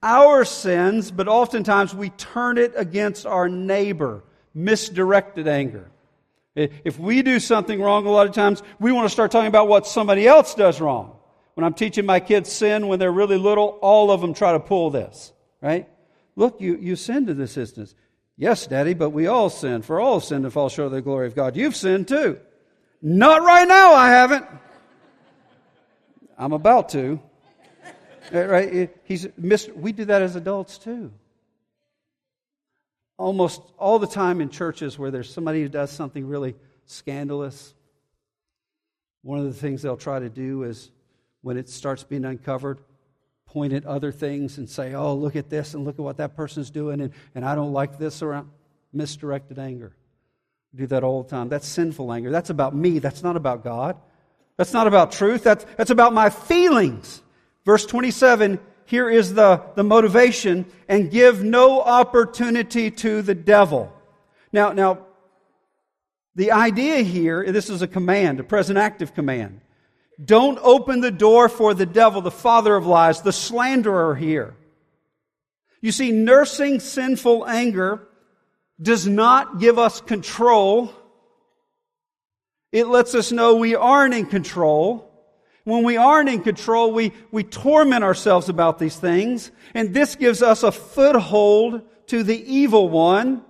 our 0.03 0.45
sins, 0.45 1.11
but 1.11 1.29
oftentimes 1.29 1.95
we 1.95 2.11
turn 2.11 2.59
it 2.59 2.73
against 2.77 3.25
our 3.25 3.49
neighbor. 3.49 4.25
Misdirected 4.55 5.49
anger. 5.49 5.91
If 6.55 6.99
we 6.99 7.23
do 7.23 7.41
something 7.41 7.81
wrong, 7.81 8.05
a 8.05 8.11
lot 8.11 8.27
of 8.27 8.35
times 8.35 8.63
we 8.79 8.93
want 8.93 9.07
to 9.07 9.11
start 9.11 9.31
talking 9.31 9.49
about 9.49 9.69
what 9.69 9.87
somebody 9.87 10.27
else 10.27 10.55
does 10.55 10.81
wrong. 10.81 11.17
When 11.55 11.65
I'm 11.65 11.73
teaching 11.75 12.05
my 12.05 12.21
kids 12.21 12.53
sin 12.53 12.89
when 12.89 12.99
they're 12.99 13.13
really 13.13 13.39
little, 13.39 13.79
all 13.81 14.11
of 14.11 14.21
them 14.21 14.35
try 14.35 14.53
to 14.53 14.61
pull 14.61 14.91
this, 14.91 15.33
right? 15.63 15.89
Look, 16.37 16.61
you, 16.61 16.77
you 16.77 16.97
sinned 16.97 17.31
in 17.31 17.39
this 17.39 17.57
instance. 17.57 17.95
Yes, 18.37 18.67
Daddy, 18.67 18.95
but 18.95 19.11
we 19.11 19.27
all 19.27 19.51
sin. 19.51 19.83
For 19.83 20.01
all 20.01 20.21
sin 20.21 20.45
and 20.45 20.53
fall 20.53 20.69
short 20.69 20.87
of 20.87 20.93
the 20.93 21.03
glory 21.03 21.27
of 21.27 21.35
God. 21.35 21.57
You've 21.57 21.77
sinned 21.77 22.09
too. 22.09 22.39
Not 23.01 23.43
right 23.43 23.69
now, 23.69 23.95
I 23.95 24.09
haven't. 24.09 24.47
I'm 26.39 26.53
about 26.53 26.91
to. 26.91 27.21
Uh, 28.33 28.47
right? 28.47 28.91
He's 29.05 29.27
missed, 29.37 29.73
we 29.75 29.93
do 29.93 30.07
that 30.07 30.23
as 30.23 30.37
adults 30.37 30.79
too. 30.79 31.13
Almost 33.19 33.63
all 33.79 33.99
the 33.99 34.07
time 34.07 34.41
in 34.41 34.49
churches 34.49 34.99
where 34.99 35.11
there's 35.11 35.33
somebody 35.33 35.63
who 35.63 35.69
does 35.69 35.91
something 35.91 36.27
really 36.27 36.55
scandalous, 36.87 37.75
one 39.23 39.39
of 39.39 39.45
the 39.45 39.53
things 39.53 39.83
they'll 39.83 39.97
try 39.97 40.19
to 40.19 40.29
do 40.29 40.65
is 40.65 40.91
when 41.43 41.57
it 41.57 41.69
starts 41.69 42.05
being 42.05 42.25
uncovered, 42.25 42.79
point 43.47 43.73
at 43.73 43.85
other 43.85 44.13
things 44.13 44.59
and 44.59 44.69
say, 44.69 44.95
oh, 44.95 45.15
look 45.15 45.37
at 45.37 45.51
this 45.51 45.75
and 45.75 45.85
look 45.85 45.97
at 45.99 46.03
what 46.03 46.17
that 46.17 46.35
person's 46.35 46.71
doing, 46.71 47.01
and, 47.01 47.13
and 47.35 47.45
I 47.45 47.55
don't 47.55 47.73
like 47.73 47.99
this 47.99 48.23
around. 48.23 48.51
Misdirected 48.93 49.59
anger. 49.59 49.95
We 50.73 50.81
do 50.81 50.87
that 50.89 51.05
all 51.05 51.23
the 51.23 51.29
time. 51.31 51.49
That's 51.49 51.67
sinful 51.67 52.13
anger. 52.13 52.31
That's 52.31 52.51
about 52.51 52.75
me. 52.75 52.99
That's 52.99 53.23
not 53.23 53.37
about 53.37 53.63
God. 53.65 53.97
That's 54.57 54.73
not 54.73 54.87
about 54.87 55.13
truth. 55.13 55.45
That's, 55.45 55.65
that's 55.77 55.91
about 55.91 56.13
my 56.13 56.29
feelings. 56.29 57.22
Verse 57.65 57.87
27 57.87 58.59
here 58.85 59.09
is 59.09 59.35
the, 59.35 59.63
the 59.75 59.85
motivation 59.85 60.67
and 60.89 61.11
give 61.11 61.43
no 61.43 61.81
opportunity 61.81 62.91
to 62.91 63.23
the 63.23 63.35
devil. 63.35 63.93
Now, 64.53 64.73
now, 64.73 65.07
the 66.35 66.53
idea 66.53 66.99
here, 66.99 67.51
this 67.53 67.71
is 67.71 67.83
a 67.83 67.89
command, 67.89 68.41
a 68.41 68.45
present 68.45 68.79
active 68.79 69.15
command. 69.15 69.61
Don't 70.23 70.59
open 70.63 71.01
the 71.01 71.11
door 71.11 71.49
for 71.49 71.75
the 71.75 71.87
devil, 71.87 72.21
the 72.21 72.31
father 72.31 72.77
of 72.77 72.87
lies, 72.87 73.23
the 73.23 73.33
slanderer 73.33 74.15
here. 74.15 74.55
You 75.81 75.93
see, 75.93 76.13
nursing 76.13 76.81
sinful 76.81 77.47
anger 77.47 78.07
does 78.81 79.07
not 79.07 79.59
give 79.59 79.79
us 79.79 80.01
control. 80.01 80.93
It 82.73 82.87
lets 82.87 83.15
us 83.15 83.33
know 83.33 83.57
we 83.57 83.75
aren't 83.75 84.15
in 84.15 84.27
control. 84.27 85.12
When 85.65 85.85
we 85.85 85.97
aren't 85.97 86.29
in 86.29 86.43
control, 86.43 86.93
we, 86.93 87.13
we 87.31 87.45
torment 87.45 88.03
ourselves 88.03 88.49
about 88.49 88.79
these 88.79 88.97
things, 88.97 89.53
and 89.75 89.95
this 89.95 90.17
gives 90.17 90.43
us 90.43 90.63
a 90.63 90.73
foothold 90.73 91.83
to 92.09 92.23
the 92.23 92.53
evil 92.53 92.89
one. 92.89 93.43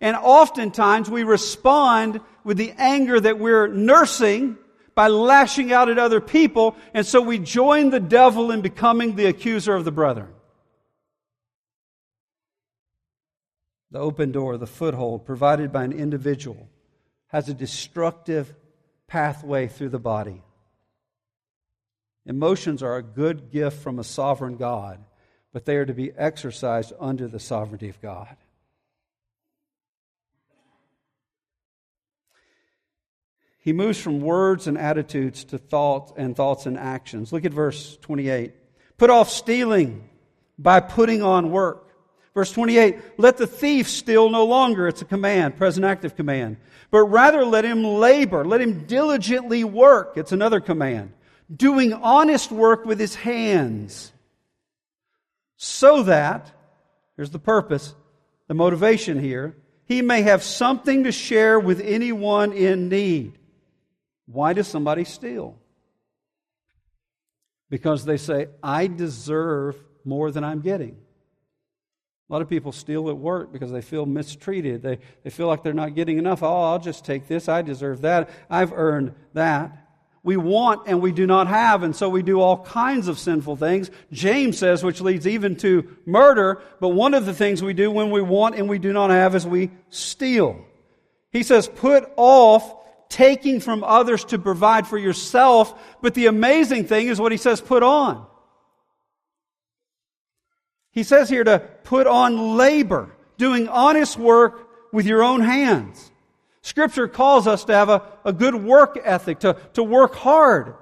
And 0.00 0.16
oftentimes 0.16 1.10
we 1.10 1.24
respond 1.24 2.20
with 2.44 2.56
the 2.56 2.72
anger 2.78 3.18
that 3.18 3.38
we're 3.38 3.66
nursing 3.66 4.56
by 4.94 5.08
lashing 5.08 5.72
out 5.72 5.88
at 5.88 5.98
other 5.98 6.20
people, 6.20 6.76
and 6.94 7.04
so 7.04 7.20
we 7.20 7.38
join 7.38 7.90
the 7.90 8.00
devil 8.00 8.50
in 8.50 8.60
becoming 8.60 9.16
the 9.16 9.26
accuser 9.26 9.74
of 9.74 9.84
the 9.84 9.92
brethren. 9.92 10.28
The 13.90 13.98
open 13.98 14.32
door, 14.32 14.56
the 14.56 14.66
foothold 14.66 15.26
provided 15.26 15.72
by 15.72 15.84
an 15.84 15.92
individual, 15.92 16.68
has 17.28 17.48
a 17.48 17.54
destructive 17.54 18.54
pathway 19.06 19.66
through 19.68 19.90
the 19.90 19.98
body. 19.98 20.42
Emotions 22.26 22.82
are 22.82 22.96
a 22.96 23.02
good 23.02 23.50
gift 23.50 23.80
from 23.82 23.98
a 23.98 24.04
sovereign 24.04 24.56
God, 24.56 24.98
but 25.52 25.64
they 25.64 25.76
are 25.76 25.86
to 25.86 25.94
be 25.94 26.12
exercised 26.12 26.92
under 26.98 27.28
the 27.28 27.38
sovereignty 27.38 27.88
of 27.88 28.00
God. 28.02 28.36
He 33.58 33.72
moves 33.72 33.98
from 34.00 34.20
words 34.20 34.66
and 34.66 34.78
attitudes 34.78 35.44
to 35.46 35.58
thoughts 35.58 36.12
and 36.16 36.36
thoughts 36.36 36.66
and 36.66 36.78
actions. 36.78 37.32
Look 37.32 37.44
at 37.44 37.52
verse 37.52 37.96
28. 37.96 38.54
Put 38.96 39.10
off 39.10 39.28
stealing 39.28 40.08
by 40.58 40.80
putting 40.80 41.22
on 41.22 41.50
work. 41.50 41.82
Verse 42.32 42.52
28, 42.52 43.18
let 43.18 43.38
the 43.38 43.46
thief 43.46 43.88
steal 43.88 44.28
no 44.28 44.44
longer. 44.44 44.86
It's 44.88 45.00
a 45.00 45.06
command, 45.06 45.56
present 45.56 45.86
active 45.86 46.14
command. 46.14 46.58
But 46.90 47.06
rather 47.06 47.44
let 47.44 47.64
him 47.64 47.82
labor. 47.82 48.44
Let 48.44 48.60
him 48.60 48.84
diligently 48.84 49.64
work. 49.64 50.12
It's 50.16 50.32
another 50.32 50.60
command. 50.60 51.12
Doing 51.54 51.92
honest 51.92 52.50
work 52.50 52.84
with 52.84 52.98
his 52.98 53.14
hands. 53.14 54.12
So 55.56 56.02
that, 56.04 56.50
here's 57.16 57.30
the 57.30 57.38
purpose, 57.38 57.94
the 58.48 58.54
motivation 58.54 59.18
here, 59.18 59.56
he 59.84 60.02
may 60.02 60.22
have 60.22 60.42
something 60.42 61.04
to 61.04 61.12
share 61.12 61.58
with 61.60 61.80
anyone 61.80 62.52
in 62.52 62.88
need. 62.88 63.38
Why 64.26 64.52
does 64.52 64.66
somebody 64.66 65.04
steal? 65.04 65.56
Because 67.70 68.04
they 68.04 68.16
say, 68.16 68.48
I 68.62 68.88
deserve 68.88 69.76
more 70.04 70.30
than 70.30 70.44
I'm 70.44 70.60
getting. 70.60 70.96
A 72.28 72.32
lot 72.32 72.42
of 72.42 72.48
people 72.48 72.72
steal 72.72 73.08
at 73.08 73.16
work 73.16 73.52
because 73.52 73.70
they 73.70 73.80
feel 73.80 74.04
mistreated. 74.04 74.82
They, 74.82 74.98
they 75.22 75.30
feel 75.30 75.46
like 75.46 75.62
they're 75.62 75.72
not 75.72 75.94
getting 75.94 76.18
enough. 76.18 76.42
Oh, 76.42 76.62
I'll 76.62 76.80
just 76.80 77.04
take 77.04 77.28
this. 77.28 77.48
I 77.48 77.62
deserve 77.62 78.00
that. 78.00 78.28
I've 78.50 78.72
earned 78.72 79.14
that. 79.34 79.85
We 80.26 80.36
want 80.36 80.88
and 80.88 81.00
we 81.00 81.12
do 81.12 81.24
not 81.24 81.46
have, 81.46 81.84
and 81.84 81.94
so 81.94 82.08
we 82.08 82.24
do 82.24 82.40
all 82.40 82.64
kinds 82.64 83.06
of 83.06 83.16
sinful 83.16 83.54
things. 83.54 83.92
James 84.10 84.58
says, 84.58 84.82
which 84.82 85.00
leads 85.00 85.24
even 85.24 85.54
to 85.58 85.96
murder, 86.04 86.60
but 86.80 86.88
one 86.88 87.14
of 87.14 87.26
the 87.26 87.32
things 87.32 87.62
we 87.62 87.74
do 87.74 87.92
when 87.92 88.10
we 88.10 88.20
want 88.20 88.56
and 88.56 88.68
we 88.68 88.80
do 88.80 88.92
not 88.92 89.10
have 89.10 89.36
is 89.36 89.46
we 89.46 89.70
steal. 89.88 90.64
He 91.30 91.44
says, 91.44 91.68
put 91.68 92.10
off 92.16 92.74
taking 93.08 93.60
from 93.60 93.84
others 93.84 94.24
to 94.24 94.38
provide 94.40 94.88
for 94.88 94.98
yourself. 94.98 95.80
But 96.02 96.14
the 96.14 96.26
amazing 96.26 96.86
thing 96.86 97.06
is 97.06 97.20
what 97.20 97.30
he 97.30 97.38
says 97.38 97.60
put 97.60 97.84
on. 97.84 98.26
He 100.90 101.04
says 101.04 101.28
here 101.28 101.44
to 101.44 101.60
put 101.84 102.08
on 102.08 102.56
labor, 102.56 103.14
doing 103.38 103.68
honest 103.68 104.18
work 104.18 104.68
with 104.92 105.06
your 105.06 105.22
own 105.22 105.40
hands. 105.40 106.10
Scripture 106.66 107.06
calls 107.06 107.46
us 107.46 107.64
to 107.66 107.72
have 107.72 107.88
a, 107.88 108.02
a 108.24 108.32
good 108.32 108.56
work 108.56 108.98
ethic, 109.04 109.38
to, 109.38 109.56
to 109.74 109.84
work 109.84 110.16
hard. 110.16 110.74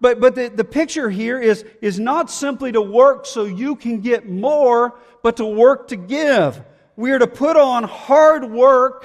But, 0.00 0.20
but 0.20 0.36
the, 0.36 0.46
the 0.46 0.62
picture 0.62 1.10
here 1.10 1.40
is, 1.40 1.64
is 1.80 1.98
not 1.98 2.30
simply 2.30 2.70
to 2.70 2.80
work 2.80 3.26
so 3.26 3.42
you 3.42 3.74
can 3.74 4.02
get 4.02 4.28
more, 4.28 4.96
but 5.20 5.38
to 5.38 5.44
work 5.44 5.88
to 5.88 5.96
give. 5.96 6.62
We 6.94 7.10
are 7.10 7.18
to 7.18 7.26
put 7.26 7.56
on 7.56 7.82
hard 7.82 8.52
work 8.52 9.04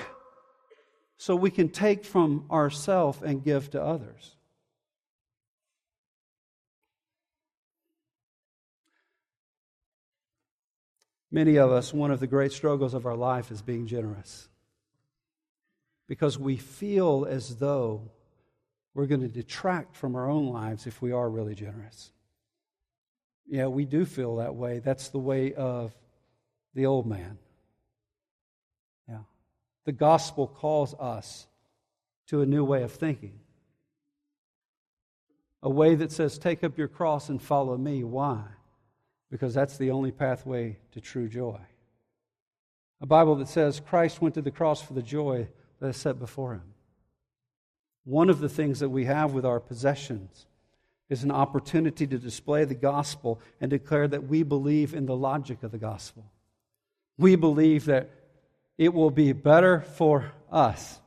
so 1.18 1.36
we 1.36 1.50
can 1.50 1.70
take 1.70 2.06
from 2.06 2.46
ourselves 2.52 3.20
and 3.24 3.44
give 3.44 3.72
to 3.72 3.82
others. 3.82 4.36
Many 11.32 11.58
of 11.58 11.72
us, 11.72 11.92
one 11.92 12.12
of 12.12 12.20
the 12.20 12.28
great 12.28 12.52
struggles 12.52 12.94
of 12.94 13.08
our 13.08 13.16
life 13.16 13.50
is 13.50 13.64
being 13.64 13.88
generous. 13.88 14.48
Because 16.08 16.40
we 16.40 16.58
feel 16.58 17.28
as 17.30 17.58
though 17.58 18.10
we're 18.94 19.08
going 19.08 19.22
to 19.22 19.28
detract 19.28 19.96
from 19.96 20.16
our 20.16 20.30
own 20.30 20.48
lives 20.48 20.88
if 20.88 21.02
we 21.02 21.12
are 21.12 21.30
really 21.30 21.54
generous. 21.54 22.12
Yeah, 23.48 23.68
we 23.68 23.86
do 23.86 24.06
feel 24.06 24.38
that 24.38 24.56
way. 24.56 24.80
That's 24.80 25.10
the 25.10 25.20
way 25.20 25.54
of 25.54 25.96
the 26.74 26.86
old 26.86 27.06
man. 27.06 27.38
Yeah. 29.08 29.20
The 29.86 29.92
gospel 29.92 30.48
calls 30.48 30.94
us 30.96 31.48
to 32.28 32.42
a 32.42 32.46
new 32.46 32.66
way 32.66 32.84
of 32.84 32.92
thinking. 32.92 33.40
A 35.64 35.70
way 35.70 35.96
that 35.96 36.12
says, 36.12 36.38
Take 36.38 36.64
up 36.64 36.78
your 36.78 36.88
cross 36.88 37.30
and 37.30 37.42
follow 37.42 37.78
me. 37.78 38.04
Why? 38.04 38.44
Because 39.30 39.54
that's 39.54 39.78
the 39.78 39.92
only 39.92 40.12
pathway 40.12 40.78
to 40.92 41.02
true 41.02 41.28
joy. 41.28 41.60
A 43.02 43.06
Bible 43.06 43.36
that 43.36 43.48
says 43.48 43.80
Christ 43.80 44.22
went 44.22 44.36
to 44.36 44.42
the 44.42 44.52
cross 44.52 44.82
for 44.82 44.94
the 44.94 45.02
joy 45.02 45.48
that 45.80 45.88
is 45.88 45.98
set 45.98 46.20
before 46.20 46.54
him. 46.54 46.74
One 48.04 48.30
of 48.30 48.40
the 48.40 48.50
things 48.50 48.80
that 48.80 48.90
we 48.90 49.06
have 49.06 49.34
with 49.34 49.46
our 49.46 49.60
possessions 49.60 50.46
is 51.10 51.24
an 51.24 51.32
opportunity 51.32 52.08
to 52.08 52.18
display 52.18 52.66
the 52.66 52.76
gospel 52.76 53.40
and 53.62 53.70
declare 53.70 54.08
that 54.08 54.28
we 54.28 54.44
believe 54.44 54.94
in 54.94 55.06
the 55.06 55.16
logic 55.16 55.64
of 55.64 55.72
the 55.72 55.78
gospel. 55.78 56.26
We 57.18 57.36
believe 57.36 57.86
that 57.86 58.10
it 58.78 58.94
will 58.94 59.12
be 59.12 59.34
better 59.34 59.82
for 59.82 60.32
us 60.52 61.00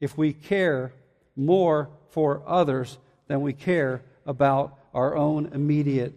if 0.00 0.16
we 0.16 0.32
care 0.32 0.92
more 1.36 1.90
for 2.08 2.42
others 2.46 2.98
than 3.28 3.42
we 3.42 3.52
care 3.52 4.02
about 4.26 4.76
our 4.92 5.16
own 5.16 5.46
immediate 5.52 6.14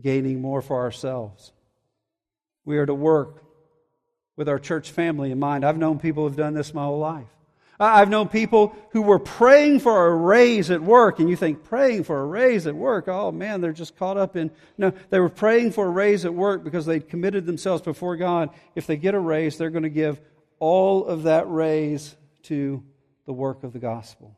gaining 0.00 0.40
more 0.40 0.62
for 0.62 0.78
ourselves. 0.78 1.52
We 2.64 2.78
are 2.78 2.86
to 2.86 2.94
work 2.94 3.41
with 4.36 4.48
our 4.48 4.58
church 4.58 4.90
family 4.90 5.30
in 5.30 5.38
mind. 5.38 5.64
I've 5.64 5.78
known 5.78 5.98
people 5.98 6.26
who've 6.26 6.36
done 6.36 6.54
this 6.54 6.72
my 6.72 6.84
whole 6.84 6.98
life. 6.98 7.26
I've 7.80 8.08
known 8.08 8.28
people 8.28 8.76
who 8.90 9.02
were 9.02 9.18
praying 9.18 9.80
for 9.80 10.06
a 10.06 10.14
raise 10.14 10.70
at 10.70 10.82
work, 10.82 11.18
and 11.18 11.28
you 11.28 11.34
think, 11.34 11.64
praying 11.64 12.04
for 12.04 12.20
a 12.20 12.24
raise 12.24 12.66
at 12.66 12.76
work? 12.76 13.08
Oh 13.08 13.32
man, 13.32 13.60
they're 13.60 13.72
just 13.72 13.96
caught 13.96 14.16
up 14.16 14.36
in. 14.36 14.50
No, 14.78 14.92
they 15.10 15.18
were 15.18 15.28
praying 15.28 15.72
for 15.72 15.86
a 15.86 15.90
raise 15.90 16.24
at 16.24 16.32
work 16.32 16.62
because 16.62 16.86
they'd 16.86 17.08
committed 17.08 17.44
themselves 17.44 17.82
before 17.82 18.16
God. 18.16 18.50
If 18.76 18.86
they 18.86 18.96
get 18.96 19.14
a 19.14 19.18
raise, 19.18 19.58
they're 19.58 19.70
going 19.70 19.82
to 19.82 19.90
give 19.90 20.20
all 20.60 21.06
of 21.06 21.24
that 21.24 21.50
raise 21.50 22.14
to 22.44 22.82
the 23.26 23.32
work 23.32 23.64
of 23.64 23.72
the 23.72 23.78
gospel. 23.78 24.36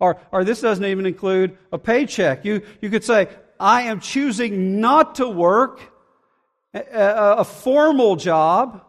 Or, 0.00 0.18
or 0.32 0.42
this 0.42 0.60
doesn't 0.60 0.84
even 0.84 1.06
include 1.06 1.56
a 1.70 1.78
paycheck. 1.78 2.44
You, 2.44 2.62
you 2.80 2.90
could 2.90 3.04
say, 3.04 3.28
I 3.60 3.82
am 3.82 4.00
choosing 4.00 4.80
not 4.80 5.16
to 5.16 5.28
work 5.28 5.80
a, 6.72 6.80
a 7.38 7.44
formal 7.44 8.16
job 8.16 8.84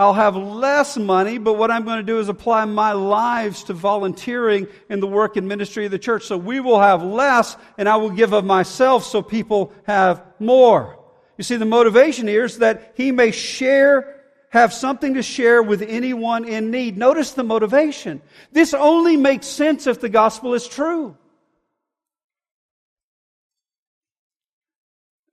I'll 0.00 0.14
have 0.14 0.34
less 0.34 0.96
money, 0.96 1.36
but 1.36 1.58
what 1.58 1.70
I'm 1.70 1.84
going 1.84 1.98
to 1.98 2.02
do 2.02 2.20
is 2.20 2.30
apply 2.30 2.64
my 2.64 2.92
lives 2.92 3.64
to 3.64 3.74
volunteering 3.74 4.66
in 4.88 4.98
the 4.98 5.06
work 5.06 5.36
and 5.36 5.46
ministry 5.46 5.84
of 5.84 5.90
the 5.90 5.98
church. 5.98 6.24
So 6.24 6.38
we 6.38 6.58
will 6.58 6.80
have 6.80 7.02
less, 7.02 7.54
and 7.76 7.86
I 7.86 7.96
will 7.96 8.08
give 8.08 8.32
of 8.32 8.46
myself 8.46 9.04
so 9.04 9.20
people 9.20 9.74
have 9.84 10.24
more. 10.38 10.98
You 11.36 11.44
see, 11.44 11.56
the 11.56 11.66
motivation 11.66 12.26
here 12.26 12.46
is 12.46 12.60
that 12.60 12.94
he 12.96 13.12
may 13.12 13.30
share, 13.30 14.22
have 14.48 14.72
something 14.72 15.12
to 15.14 15.22
share 15.22 15.62
with 15.62 15.82
anyone 15.82 16.48
in 16.48 16.70
need. 16.70 16.96
Notice 16.96 17.32
the 17.32 17.44
motivation. 17.44 18.22
This 18.52 18.72
only 18.72 19.18
makes 19.18 19.46
sense 19.48 19.86
if 19.86 20.00
the 20.00 20.08
gospel 20.08 20.54
is 20.54 20.66
true. 20.66 21.14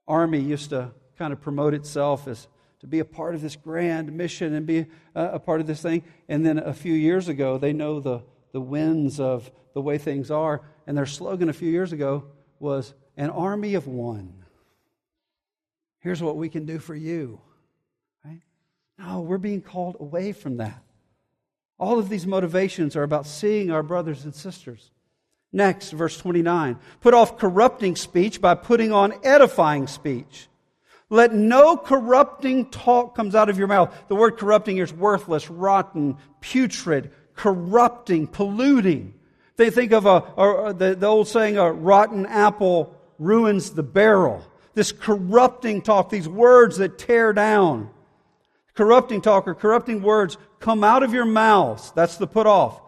Army 0.05 0.41
used 0.41 0.72
to 0.72 0.91
kind 1.18 1.32
of 1.32 1.39
promote 1.39 1.74
itself 1.74 2.28
as 2.28 2.49
to 2.88 2.90
be 2.90 3.00
a 3.00 3.06
part 3.06 3.36
of 3.36 3.42
this 3.42 3.58
grand 3.58 4.14
mission 4.14 4.54
and 4.54 4.66
be 4.66 4.86
a, 5.14 5.26
a 5.34 5.40
part 5.40 5.60
of 5.60 5.68
this 5.68 5.82
thing. 5.82 6.04
And 6.30 6.46
then 6.46 6.58
a 6.58 6.74
few 6.74 6.94
years 6.94 7.28
ago, 7.28 7.58
they 7.58 7.74
know 7.74 8.00
the, 8.00 8.24
the 8.54 8.62
winds 8.62 9.20
of 9.20 9.52
the 9.74 9.82
way 9.82 9.98
things 9.98 10.32
are. 10.32 10.62
And 10.88 10.98
their 10.98 11.06
slogan 11.06 11.50
a 11.50 11.54
few 11.54 11.70
years 11.70 11.92
ago 11.92 12.26
was 12.60 12.94
an 13.18 13.30
army 13.30 13.74
of 13.74 13.88
one. 13.88 14.46
Here's 16.00 16.24
what 16.24 16.38
we 16.38 16.48
can 16.48 16.66
do 16.66 16.80
for 16.80 16.96
you. 16.96 17.42
Right? 18.24 18.42
No, 18.98 19.20
we're 19.20 19.38
being 19.38 19.62
called 19.62 19.98
away 20.00 20.32
from 20.32 20.58
that. 20.58 20.82
All 21.78 22.00
of 22.00 22.08
these 22.08 22.26
motivations 22.26 22.96
are 22.96 23.04
about 23.04 23.28
seeing 23.28 23.70
our 23.70 23.84
brothers 23.84 24.24
and 24.24 24.34
sisters. 24.34 24.92
Next, 25.52 25.92
verse 25.92 26.18
29. 26.18 26.80
Put 27.02 27.14
off 27.14 27.38
corrupting 27.38 27.98
speech 27.98 28.40
by 28.40 28.56
putting 28.56 28.94
on 28.94 29.14
edifying 29.24 29.88
speech. 29.88 30.48
Let 31.10 31.34
no 31.34 31.78
corrupting 31.78 32.70
talk 32.70 33.16
comes 33.16 33.34
out 33.34 33.49
of 33.49 33.58
your 33.58 33.68
mouth. 33.68 33.95
The 34.10 34.16
word 34.16 34.38
corrupting 34.38 34.78
is 34.78 34.93
worthless, 34.93 35.49
rotten, 35.49 36.18
putrid, 36.41 37.12
corrupting, 37.34 38.28
polluting. 38.28 39.14
They 39.55 39.70
think 39.70 39.93
of 39.93 40.05
a, 40.05 40.16
a 40.38 40.74
the, 40.74 40.95
the 40.95 41.08
old 41.08 41.30
saying, 41.30 41.58
a 41.58 41.72
rotten 41.72 42.26
apple 42.26 42.93
ruins 43.20 43.72
the 43.72 43.84
barrel. 43.84 44.45
This 44.74 44.91
corrupting 44.91 45.82
talk, 45.82 46.10
these 46.10 46.28
words 46.28 46.78
that 46.78 46.97
tear 46.97 47.32
down. 47.32 47.89
Corrupting 48.74 49.22
talk 49.22 49.47
or 49.47 49.55
corrupting 49.55 50.03
words 50.03 50.38
come 50.60 50.84
out 50.84 51.03
of 51.03 51.14
your 51.14 51.26
mouths. 51.26 51.91
That's 51.95 52.18
the 52.18 52.28
put 52.28 52.45
off. 52.45 52.82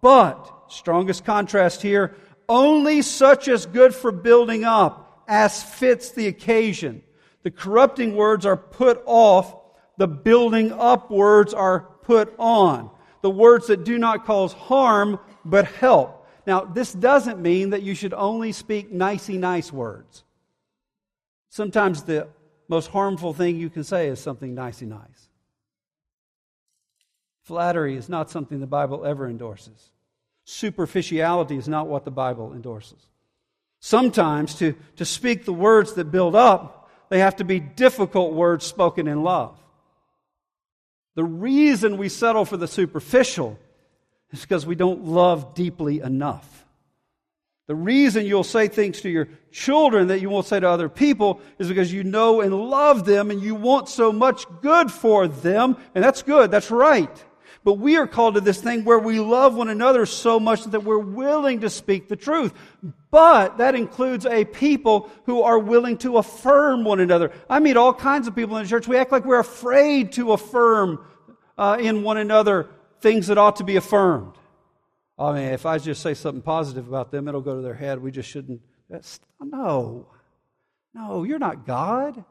But, 0.00 0.50
strongest 0.68 1.24
contrast 1.24 1.82
here, 1.82 2.16
only 2.48 3.02
such 3.02 3.48
as 3.48 3.66
good 3.66 3.94
for 3.94 4.12
building 4.12 4.64
up 4.64 5.24
as 5.26 5.62
fits 5.62 6.12
the 6.12 6.28
occasion 6.28 7.02
the 7.44 7.50
corrupting 7.50 8.16
words 8.16 8.44
are 8.44 8.56
put 8.56 9.02
off, 9.06 9.54
the 9.98 10.08
building 10.08 10.72
up 10.72 11.10
words 11.10 11.54
are 11.54 11.80
put 12.02 12.34
on. 12.38 12.90
The 13.20 13.30
words 13.30 13.68
that 13.68 13.84
do 13.84 13.96
not 13.98 14.26
cause 14.26 14.52
harm 14.52 15.20
but 15.44 15.66
help. 15.66 16.26
Now, 16.46 16.64
this 16.64 16.92
doesn't 16.92 17.40
mean 17.40 17.70
that 17.70 17.82
you 17.82 17.94
should 17.94 18.14
only 18.14 18.52
speak 18.52 18.90
nicey 18.90 19.38
nice 19.38 19.72
words. 19.72 20.24
Sometimes 21.50 22.02
the 22.02 22.28
most 22.68 22.88
harmful 22.88 23.34
thing 23.34 23.56
you 23.56 23.70
can 23.70 23.84
say 23.84 24.08
is 24.08 24.18
something 24.18 24.54
nicey 24.54 24.86
nice. 24.86 25.28
Flattery 27.42 27.96
is 27.96 28.08
not 28.08 28.30
something 28.30 28.58
the 28.58 28.66
Bible 28.66 29.04
ever 29.04 29.28
endorses. 29.28 29.92
Superficiality 30.46 31.56
is 31.56 31.68
not 31.68 31.88
what 31.88 32.06
the 32.06 32.10
Bible 32.10 32.54
endorses. 32.54 33.06
Sometimes 33.80 34.54
to, 34.56 34.74
to 34.96 35.04
speak 35.04 35.44
the 35.44 35.52
words 35.52 35.92
that 35.94 36.10
build 36.10 36.34
up 36.34 36.73
they 37.08 37.18
have 37.20 37.36
to 37.36 37.44
be 37.44 37.60
difficult 37.60 38.32
words 38.32 38.64
spoken 38.64 39.08
in 39.08 39.22
love. 39.22 39.58
The 41.14 41.24
reason 41.24 41.96
we 41.96 42.08
settle 42.08 42.44
for 42.44 42.56
the 42.56 42.66
superficial 42.66 43.58
is 44.32 44.40
because 44.40 44.66
we 44.66 44.74
don't 44.74 45.04
love 45.04 45.54
deeply 45.54 46.00
enough. 46.00 46.66
The 47.66 47.74
reason 47.74 48.26
you'll 48.26 48.44
say 48.44 48.68
things 48.68 49.00
to 49.02 49.08
your 49.08 49.28
children 49.50 50.08
that 50.08 50.20
you 50.20 50.28
won't 50.28 50.46
say 50.46 50.60
to 50.60 50.68
other 50.68 50.88
people 50.88 51.40
is 51.58 51.68
because 51.68 51.92
you 51.92 52.04
know 52.04 52.42
and 52.42 52.54
love 52.54 53.06
them 53.06 53.30
and 53.30 53.40
you 53.40 53.54
want 53.54 53.88
so 53.88 54.12
much 54.12 54.44
good 54.60 54.90
for 54.90 55.26
them, 55.28 55.76
and 55.94 56.04
that's 56.04 56.22
good, 56.22 56.50
that's 56.50 56.70
right. 56.70 57.24
But 57.64 57.74
we 57.74 57.96
are 57.96 58.06
called 58.06 58.34
to 58.34 58.42
this 58.42 58.60
thing 58.60 58.84
where 58.84 58.98
we 58.98 59.20
love 59.20 59.54
one 59.54 59.70
another 59.70 60.04
so 60.04 60.38
much 60.38 60.64
that 60.64 60.84
we're 60.84 60.98
willing 60.98 61.62
to 61.62 61.70
speak 61.70 62.08
the 62.08 62.16
truth. 62.16 62.52
But 63.10 63.56
that 63.56 63.74
includes 63.74 64.26
a 64.26 64.44
people 64.44 65.10
who 65.24 65.42
are 65.42 65.58
willing 65.58 65.96
to 65.98 66.18
affirm 66.18 66.84
one 66.84 67.00
another. 67.00 67.32
I 67.48 67.60
meet 67.60 67.78
all 67.78 67.94
kinds 67.94 68.28
of 68.28 68.36
people 68.36 68.58
in 68.58 68.64
the 68.64 68.68
church. 68.68 68.86
We 68.86 68.98
act 68.98 69.12
like 69.12 69.24
we're 69.24 69.38
afraid 69.38 70.12
to 70.12 70.32
affirm 70.32 71.02
uh, 71.56 71.78
in 71.80 72.02
one 72.02 72.18
another 72.18 72.68
things 73.00 73.28
that 73.28 73.38
ought 73.38 73.56
to 73.56 73.64
be 73.64 73.76
affirmed. 73.76 74.34
I 75.18 75.32
mean, 75.32 75.48
if 75.52 75.64
I 75.64 75.78
just 75.78 76.02
say 76.02 76.12
something 76.12 76.42
positive 76.42 76.86
about 76.86 77.10
them, 77.10 77.28
it'll 77.28 77.40
go 77.40 77.54
to 77.56 77.62
their 77.62 77.74
head. 77.74 78.02
We 78.02 78.10
just 78.10 78.28
shouldn't. 78.28 78.60
That's, 78.90 79.20
no. 79.40 80.06
No, 80.92 81.24
you're 81.24 81.38
not 81.38 81.66
God. 81.66 82.24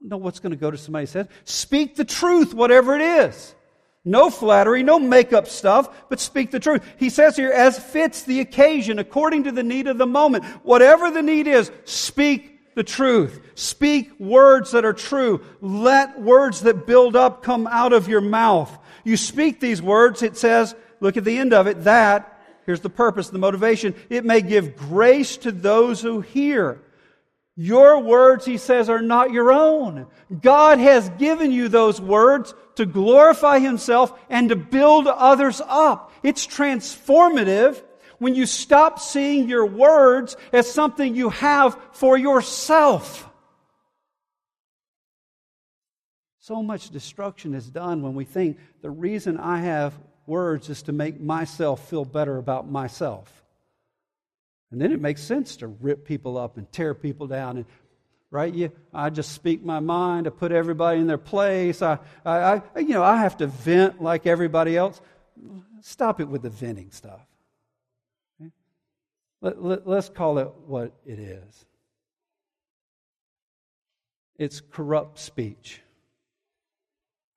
Know 0.00 0.16
what's 0.16 0.40
going 0.40 0.50
to 0.50 0.56
go 0.56 0.70
to 0.70 0.76
somebody's 0.76 1.12
head. 1.12 1.28
Speak 1.44 1.94
the 1.94 2.04
truth, 2.04 2.52
whatever 2.54 2.96
it 2.96 3.02
is. 3.02 3.54
No 4.04 4.28
flattery, 4.28 4.82
no 4.82 4.98
makeup 4.98 5.48
stuff, 5.48 5.88
but 6.10 6.20
speak 6.20 6.50
the 6.50 6.60
truth. 6.60 6.82
He 6.98 7.08
says 7.08 7.36
here, 7.36 7.50
as 7.50 7.78
fits 7.78 8.22
the 8.22 8.40
occasion, 8.40 8.98
according 8.98 9.44
to 9.44 9.52
the 9.52 9.62
need 9.62 9.86
of 9.86 9.96
the 9.96 10.06
moment. 10.06 10.44
Whatever 10.62 11.10
the 11.10 11.22
need 11.22 11.46
is, 11.46 11.70
speak 11.84 12.74
the 12.74 12.84
truth. 12.84 13.40
Speak 13.54 14.18
words 14.20 14.72
that 14.72 14.84
are 14.84 14.92
true. 14.92 15.40
Let 15.62 16.20
words 16.20 16.60
that 16.62 16.86
build 16.86 17.16
up 17.16 17.42
come 17.42 17.66
out 17.66 17.94
of 17.94 18.08
your 18.08 18.20
mouth. 18.20 18.76
You 19.04 19.16
speak 19.16 19.60
these 19.60 19.80
words, 19.80 20.22
it 20.22 20.36
says, 20.36 20.74
look 21.00 21.16
at 21.16 21.24
the 21.24 21.38
end 21.38 21.54
of 21.54 21.66
it, 21.66 21.84
that, 21.84 22.42
here's 22.66 22.80
the 22.80 22.90
purpose, 22.90 23.30
the 23.30 23.38
motivation, 23.38 23.94
it 24.10 24.24
may 24.24 24.42
give 24.42 24.76
grace 24.76 25.38
to 25.38 25.52
those 25.52 26.02
who 26.02 26.20
hear. 26.20 26.80
Your 27.56 28.00
words, 28.00 28.44
he 28.44 28.56
says, 28.58 28.88
are 28.88 29.02
not 29.02 29.30
your 29.30 29.52
own. 29.52 30.08
God 30.42 30.78
has 30.78 31.08
given 31.10 31.52
you 31.52 31.68
those 31.68 32.00
words 32.00 32.52
to 32.74 32.84
glorify 32.84 33.60
himself 33.60 34.12
and 34.28 34.48
to 34.48 34.56
build 34.56 35.06
others 35.06 35.62
up. 35.66 36.12
It's 36.24 36.46
transformative 36.46 37.80
when 38.18 38.34
you 38.34 38.46
stop 38.46 38.98
seeing 38.98 39.48
your 39.48 39.66
words 39.66 40.36
as 40.52 40.70
something 40.70 41.14
you 41.14 41.30
have 41.30 41.78
for 41.92 42.18
yourself. 42.18 43.30
So 46.40 46.62
much 46.62 46.90
destruction 46.90 47.54
is 47.54 47.70
done 47.70 48.02
when 48.02 48.14
we 48.14 48.24
think 48.24 48.58
the 48.82 48.90
reason 48.90 49.38
I 49.38 49.58
have 49.60 49.98
words 50.26 50.68
is 50.70 50.82
to 50.82 50.92
make 50.92 51.20
myself 51.20 51.88
feel 51.88 52.04
better 52.04 52.36
about 52.36 52.68
myself. 52.68 53.43
And 54.70 54.80
then 54.80 54.92
it 54.92 55.00
makes 55.00 55.22
sense 55.22 55.56
to 55.58 55.68
rip 55.68 56.04
people 56.04 56.36
up 56.36 56.56
and 56.56 56.70
tear 56.72 56.94
people 56.94 57.26
down. 57.26 57.58
And, 57.58 57.66
right? 58.30 58.52
You, 58.52 58.72
I 58.92 59.10
just 59.10 59.32
speak 59.32 59.64
my 59.64 59.78
mind. 59.78 60.26
I 60.26 60.30
put 60.30 60.50
everybody 60.50 61.00
in 61.00 61.06
their 61.06 61.18
place. 61.18 61.82
I, 61.82 61.98
I, 62.24 62.60
I, 62.74 62.78
you 62.78 62.88
know, 62.88 63.04
I 63.04 63.18
have 63.18 63.36
to 63.36 63.46
vent 63.46 64.02
like 64.02 64.26
everybody 64.26 64.76
else. 64.76 65.00
Stop 65.80 66.20
it 66.20 66.28
with 66.28 66.42
the 66.42 66.50
venting 66.50 66.90
stuff. 66.90 67.20
Okay? 68.40 68.50
Let, 69.40 69.62
let, 69.62 69.86
let's 69.86 70.08
call 70.08 70.38
it 70.38 70.50
what 70.66 70.92
it 71.06 71.18
is. 71.20 71.66
It's 74.36 74.60
corrupt 74.60 75.18
speech. 75.20 75.80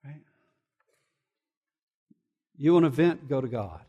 Right? 0.04 0.22
You 2.58 2.74
want 2.74 2.86
to 2.86 2.90
vent, 2.90 3.30
go 3.30 3.40
to 3.40 3.48
God. 3.48 3.82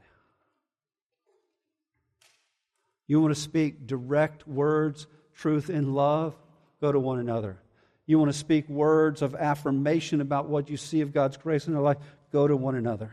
You 3.08 3.20
want 3.20 3.34
to 3.34 3.40
speak 3.40 3.86
direct 3.86 4.46
words, 4.46 5.06
truth 5.34 5.70
and 5.70 5.94
love? 5.94 6.36
Go 6.80 6.92
to 6.92 7.00
one 7.00 7.18
another. 7.18 7.58
You 8.06 8.18
want 8.18 8.30
to 8.30 8.38
speak 8.38 8.68
words 8.68 9.22
of 9.22 9.34
affirmation 9.34 10.20
about 10.20 10.48
what 10.48 10.70
you 10.70 10.76
see 10.76 11.00
of 11.00 11.12
God's 11.12 11.36
grace 11.36 11.66
in 11.66 11.72
their 11.72 11.82
life? 11.82 11.96
Go 12.32 12.46
to 12.46 12.56
one 12.56 12.74
another. 12.74 13.10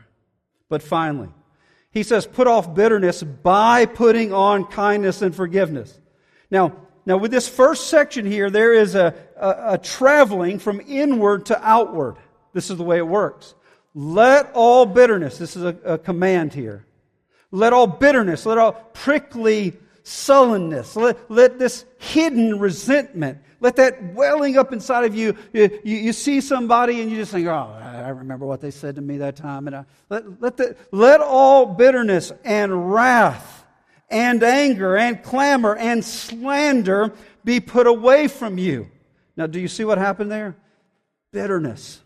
But 0.70 0.84
finally, 0.84 1.30
he 1.92 2.04
says, 2.04 2.28
put 2.28 2.48
off 2.48 2.76
bitterness 2.76 3.24
by 3.24 3.86
putting 3.86 4.34
on 4.34 4.66
kindness 4.66 5.22
and 5.22 5.34
forgiveness. 5.34 5.98
Now, 6.52 6.76
now 7.06 7.18
with 7.18 7.32
this 7.32 7.48
first 7.48 7.88
section 7.88 8.26
here, 8.26 8.50
there 8.50 8.74
is 8.74 8.96
a, 8.96 9.16
a, 9.38 9.74
a 9.74 9.78
traveling 9.78 10.60
from 10.60 10.82
inward 10.86 11.46
to 11.48 11.68
outward. 11.68 12.18
This 12.54 12.70
is 12.70 12.78
the 12.78 12.84
way 12.84 12.98
it 12.98 13.08
works. 13.08 13.56
Let 13.94 14.52
all 14.54 14.86
bitterness, 14.86 15.38
this 15.38 15.56
is 15.56 15.64
a, 15.64 15.78
a 15.86 15.98
command 15.98 16.54
here. 16.54 16.86
Let 17.52 17.72
all 17.72 17.88
bitterness, 17.88 18.46
let 18.46 18.58
all 18.58 18.74
prickly 18.74 19.78
sullenness, 20.06 20.96
let, 20.96 21.32
let 21.32 21.58
this 21.58 21.84
hidden 21.98 22.60
resentment, 22.60 23.40
let 23.60 23.76
that 23.78 24.14
welling 24.14 24.56
up 24.56 24.72
inside 24.72 25.04
of 25.04 25.16
you, 25.16 25.36
you, 25.52 25.80
you, 25.84 25.98
you, 25.98 26.14
see 26.14 26.42
somebody 26.42 27.02
and 27.02 27.10
you 27.10 27.18
just 27.18 27.32
think, 27.32 27.48
oh, 27.48 27.78
I 27.82 28.10
remember 28.10 28.46
what 28.46 28.62
they 28.62 28.70
said 28.70 28.96
to 28.96 29.02
me 29.02 29.18
that 29.18 29.36
time. 29.36 29.66
And 29.66 29.76
I, 29.76 29.86
let, 30.10 30.42
let, 30.42 30.58
the, 30.58 30.78
let 30.92 31.22
all 31.22 31.66
bitterness 31.66 32.32
and 32.44 32.94
wrath 32.94 33.66
and 34.08 34.44
anger 34.44 34.96
and 34.96 35.24
clamor 35.24 35.76
and 35.76 36.06
slander 36.06 37.12
be 37.44 37.60
put 37.60 37.88
away 37.88 38.28
from 38.28 38.60
you. 38.60 38.92
Now, 39.36 39.48
do 39.48 39.60
you 39.60 39.68
see 39.68 39.86
what 39.86 39.98
happened 39.98 40.32
there? 40.32 40.56
Bitterness 41.34 42.02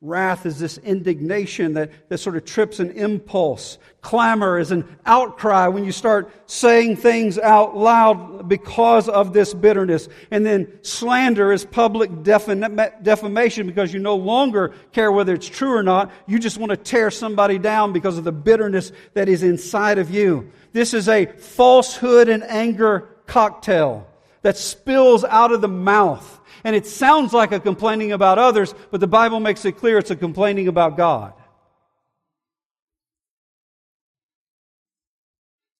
Wrath 0.00 0.46
is 0.46 0.60
this 0.60 0.78
indignation 0.78 1.74
that, 1.74 1.90
that 2.08 2.18
sort 2.18 2.36
of 2.36 2.44
trips 2.44 2.78
an 2.78 2.92
impulse. 2.92 3.78
Clamor 4.00 4.60
is 4.60 4.70
an 4.70 4.96
outcry 5.04 5.66
when 5.66 5.84
you 5.84 5.90
start 5.90 6.32
saying 6.48 6.96
things 6.96 7.36
out 7.36 7.76
loud 7.76 8.48
because 8.48 9.08
of 9.08 9.32
this 9.32 9.52
bitterness. 9.52 10.08
And 10.30 10.46
then 10.46 10.68
slander 10.82 11.52
is 11.52 11.64
public 11.64 12.22
defamation 12.22 13.66
because 13.66 13.92
you 13.92 13.98
no 13.98 14.14
longer 14.14 14.72
care 14.92 15.10
whether 15.10 15.34
it's 15.34 15.48
true 15.48 15.74
or 15.74 15.82
not. 15.82 16.12
You 16.28 16.38
just 16.38 16.58
want 16.58 16.70
to 16.70 16.76
tear 16.76 17.10
somebody 17.10 17.58
down 17.58 17.92
because 17.92 18.18
of 18.18 18.24
the 18.24 18.30
bitterness 18.30 18.92
that 19.14 19.28
is 19.28 19.42
inside 19.42 19.98
of 19.98 20.12
you. 20.12 20.52
This 20.72 20.94
is 20.94 21.08
a 21.08 21.26
falsehood 21.26 22.28
and 22.28 22.44
anger 22.44 23.08
cocktail 23.26 24.06
that 24.42 24.56
spills 24.56 25.24
out 25.24 25.50
of 25.50 25.60
the 25.60 25.66
mouth 25.66 26.37
and 26.64 26.74
it 26.74 26.86
sounds 26.86 27.32
like 27.32 27.52
a 27.52 27.60
complaining 27.60 28.12
about 28.12 28.38
others, 28.38 28.74
but 28.90 29.00
the 29.00 29.06
Bible 29.06 29.40
makes 29.40 29.64
it 29.64 29.72
clear 29.72 29.98
it's 29.98 30.10
a 30.10 30.16
complaining 30.16 30.68
about 30.68 30.96
God. 30.96 31.32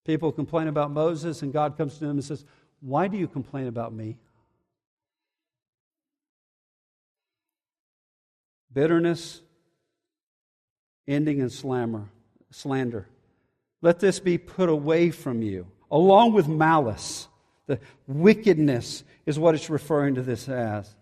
People 0.05 0.33
complain 0.33 0.69
about 0.69 0.91
Moses, 0.91 1.43
and 1.43 1.53
God 1.53 1.77
comes 1.77 1.95
to 1.95 2.01
them 2.01 2.13
and 2.13 2.25
says, 2.25 2.45
Why 2.81 3.09
do 3.09 3.19
you 3.19 3.29
complain 3.29 3.67
about 3.67 3.93
me? 3.93 4.17
Bitterness, 8.73 9.43
ending 11.07 11.41
in 11.41 11.51
slammer, 11.51 12.09
slander. 12.51 13.07
Let 13.83 14.01
this 14.01 14.19
be 14.19 14.39
put 14.39 14.69
away 14.69 15.11
from 15.11 15.43
you, 15.43 15.67
along 15.91 16.33
with 16.33 16.49
malice. 16.49 17.29
The 17.69 17.79
wickedness 18.07 19.05
is 19.27 19.39
what 19.39 19.55
it's 19.55 19.71
referring 19.71 20.17
to 20.17 20.23
this 20.23 20.49
as. 20.49 20.93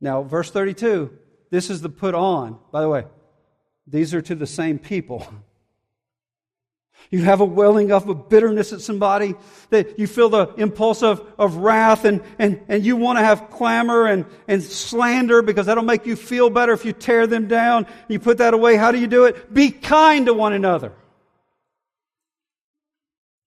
Now, 0.00 0.22
verse 0.22 0.50
32, 0.50 1.16
this 1.50 1.70
is 1.70 1.80
the 1.80 1.88
put 1.88 2.14
on. 2.14 2.58
By 2.72 2.82
the 2.82 2.88
way, 2.88 3.04
these 3.86 4.12
are 4.12 4.20
to 4.22 4.34
the 4.34 4.46
same 4.46 4.78
people. 4.78 5.26
You 7.08 7.22
have 7.22 7.40
a 7.40 7.44
welling 7.44 7.90
up 7.90 8.06
of 8.08 8.28
bitterness 8.28 8.72
at 8.72 8.82
somebody, 8.82 9.34
that 9.70 9.98
you 9.98 10.06
feel 10.06 10.28
the 10.28 10.54
impulse 10.56 11.02
of, 11.02 11.26
of 11.38 11.56
wrath, 11.56 12.04
and, 12.04 12.22
and, 12.38 12.60
and 12.68 12.84
you 12.84 12.94
want 12.94 13.18
to 13.18 13.24
have 13.24 13.50
clamor 13.50 14.06
and, 14.06 14.26
and 14.46 14.62
slander 14.62 15.40
because 15.42 15.66
that'll 15.66 15.82
make 15.82 16.06
you 16.06 16.14
feel 16.14 16.50
better 16.50 16.72
if 16.72 16.84
you 16.84 16.92
tear 16.92 17.26
them 17.26 17.48
down. 17.48 17.86
You 18.06 18.20
put 18.20 18.38
that 18.38 18.54
away. 18.54 18.76
How 18.76 18.92
do 18.92 19.00
you 19.00 19.06
do 19.06 19.24
it? 19.24 19.52
Be 19.52 19.70
kind 19.70 20.26
to 20.26 20.34
one 20.34 20.52
another. 20.52 20.92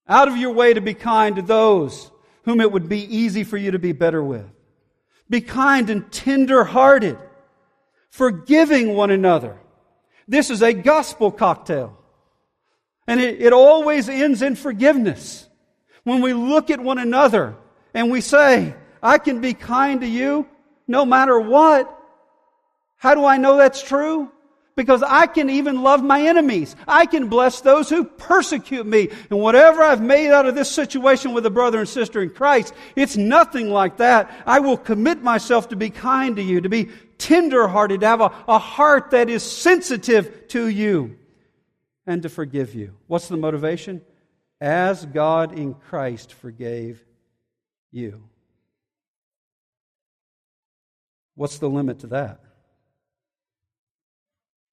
Out 0.08 0.28
of 0.28 0.38
your 0.38 0.51
way 0.51 0.74
to 0.74 0.82
be 0.82 0.93
kind 0.93 1.36
to 1.38 1.41
those 1.41 2.12
whom 2.43 2.60
it 2.60 2.72
would 2.72 2.89
be 2.89 3.04
easy 3.16 3.43
for 3.43 3.58
you 3.58 3.72
to 3.72 3.80
be 3.80 3.93
better 3.93 4.24
with. 4.24 4.45
Be 5.30 5.41
kind 5.41 5.89
and 5.89 6.12
tender 6.12 6.64
hearted, 6.64 7.18
forgiving 8.10 8.95
one 8.95 9.12
another. 9.12 9.58
This 10.28 10.49
is 10.49 10.62
a 10.62 10.74
gospel 10.74 11.32
cocktail. 11.32 11.97
And 13.08 13.20
it, 13.20 13.41
it, 13.41 13.54
always 13.54 14.08
ends 14.08 14.41
in 14.41 14.56
forgiveness. 14.56 15.47
When 16.04 16.22
we 16.22 16.34
look 16.34 16.70
at 16.70 16.80
one 16.80 16.97
another 16.97 17.56
and 17.93 18.12
we 18.12 18.22
say, 18.22 18.76
I 19.01 19.18
can 19.18 19.41
be 19.41 19.54
kind 19.54 20.01
to 20.01 20.08
you 20.08 20.47
no 20.88 21.06
matter 21.06 21.39
what. 21.39 21.89
How 22.97 23.16
do 23.16 23.26
I 23.26 23.38
know 23.38 23.58
that's 23.58 23.82
true? 23.82 24.32
Because 24.76 25.03
I 25.03 25.28
can 25.28 25.49
even 25.49 25.84
love 25.84 26.03
my 26.03 26.21
enemies. 26.21 26.76
I 26.88 27.05
can 27.05 27.30
bless 27.30 27.61
those 27.61 27.89
who 27.89 28.03
persecute 28.05 28.86
me. 28.86 29.09
And 29.30 29.39
whatever 29.39 29.84
I've 29.84 30.01
made 30.01 30.32
out 30.32 30.45
of 30.45 30.55
this 30.55 30.71
situation 30.71 31.34
with 31.34 31.45
a 31.45 31.49
brother 31.49 31.80
and 31.80 31.89
sister 31.89 32.21
in 32.21 32.30
Christ, 32.30 32.74
it's 32.95 33.15
nothing 33.15 33.69
like 33.69 33.97
that. 33.97 34.32
I 34.45 34.59
will 34.59 34.78
commit 34.78 35.21
myself 35.21 35.69
to 35.69 35.76
be 35.76 35.89
kind 35.89 36.36
to 36.38 36.41
you, 36.41 36.61
to 36.61 36.69
be 36.69 36.89
tenderhearted, 37.17 38.01
to 38.01 38.07
have 38.07 38.21
a, 38.21 38.32
a 38.47 38.57
heart 38.57 39.11
that 39.11 39.30
is 39.30 39.43
sensitive 39.43 40.47
to 40.49 40.67
you, 40.67 41.17
and 42.05 42.24
to 42.24 42.30
forgive 42.30 42.76
you. 42.76 42.95
What's 43.07 43.28
the 43.28 43.38
motivation? 43.38 44.01
As 44.59 45.05
God 45.05 45.57
in 45.57 45.74
Christ 45.74 46.34
forgave 46.34 47.03
you. 47.91 48.24
What's 51.36 51.57
the 51.57 51.69
limit 51.69 51.99
to 51.99 52.07
that? 52.07 52.39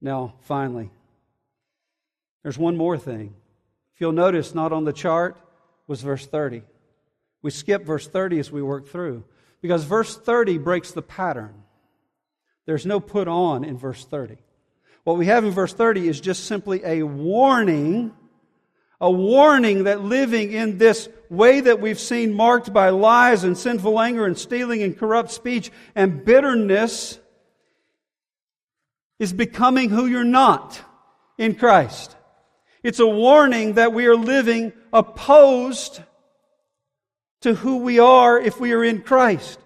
Now, 0.01 0.33
finally, 0.41 0.89
there's 2.43 2.57
one 2.57 2.75
more 2.75 2.97
thing. 2.97 3.35
If 3.93 4.01
you'll 4.01 4.11
notice, 4.11 4.55
not 4.55 4.73
on 4.73 4.83
the 4.83 4.93
chart 4.93 5.37
was 5.87 6.01
verse 6.01 6.25
30. 6.25 6.63
We 7.41 7.51
skip 7.51 7.85
verse 7.85 8.07
30 8.07 8.39
as 8.39 8.51
we 8.51 8.61
work 8.61 8.87
through 8.87 9.23
because 9.61 9.83
verse 9.83 10.17
30 10.17 10.57
breaks 10.57 10.91
the 10.91 11.01
pattern. 11.01 11.53
There's 12.65 12.85
no 12.85 12.99
put 12.99 13.27
on 13.27 13.63
in 13.63 13.77
verse 13.77 14.05
30. 14.05 14.37
What 15.03 15.17
we 15.17 15.27
have 15.27 15.43
in 15.43 15.51
verse 15.51 15.73
30 15.73 16.07
is 16.07 16.21
just 16.21 16.45
simply 16.45 16.81
a 16.83 17.03
warning, 17.03 18.13
a 18.99 19.09
warning 19.09 19.85
that 19.85 20.01
living 20.01 20.51
in 20.51 20.77
this 20.77 21.09
way 21.29 21.61
that 21.61 21.81
we've 21.81 21.99
seen 21.99 22.33
marked 22.33 22.71
by 22.71 22.89
lies 22.89 23.43
and 23.43 23.57
sinful 23.57 23.99
anger 23.99 24.25
and 24.25 24.37
stealing 24.37 24.83
and 24.83 24.97
corrupt 24.97 25.31
speech 25.31 25.71
and 25.95 26.23
bitterness 26.23 27.19
is 29.21 29.31
becoming 29.31 29.91
who 29.91 30.07
you're 30.07 30.23
not 30.23 30.81
in 31.37 31.53
Christ. 31.53 32.15
It's 32.81 32.99
a 32.99 33.05
warning 33.05 33.73
that 33.73 33.93
we 33.93 34.07
are 34.07 34.15
living 34.15 34.73
opposed 34.91 36.01
to 37.41 37.53
who 37.53 37.77
we 37.77 37.99
are 37.99 38.39
if 38.41 38.59
we 38.59 38.71
are 38.73 38.83
in 38.83 39.03
Christ. 39.03 39.59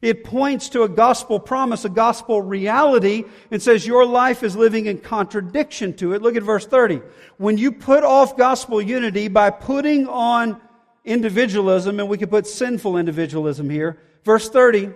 It 0.00 0.24
points 0.24 0.70
to 0.70 0.84
a 0.84 0.88
gospel 0.88 1.38
promise, 1.38 1.84
a 1.84 1.90
gospel 1.90 2.40
reality, 2.40 3.24
and 3.50 3.60
says 3.60 3.86
your 3.86 4.06
life 4.06 4.42
is 4.42 4.56
living 4.56 4.86
in 4.86 5.00
contradiction 5.00 5.92
to 5.98 6.14
it. 6.14 6.22
Look 6.22 6.36
at 6.36 6.42
verse 6.42 6.64
30. 6.64 7.02
When 7.36 7.58
you 7.58 7.72
put 7.72 8.04
off 8.04 8.38
gospel 8.38 8.80
unity 8.80 9.28
by 9.28 9.50
putting 9.50 10.08
on 10.08 10.58
individualism, 11.04 12.00
and 12.00 12.08
we 12.08 12.16
could 12.16 12.30
put 12.30 12.46
sinful 12.46 12.96
individualism 12.96 13.68
here, 13.68 14.00
verse 14.24 14.48
30, 14.48 14.92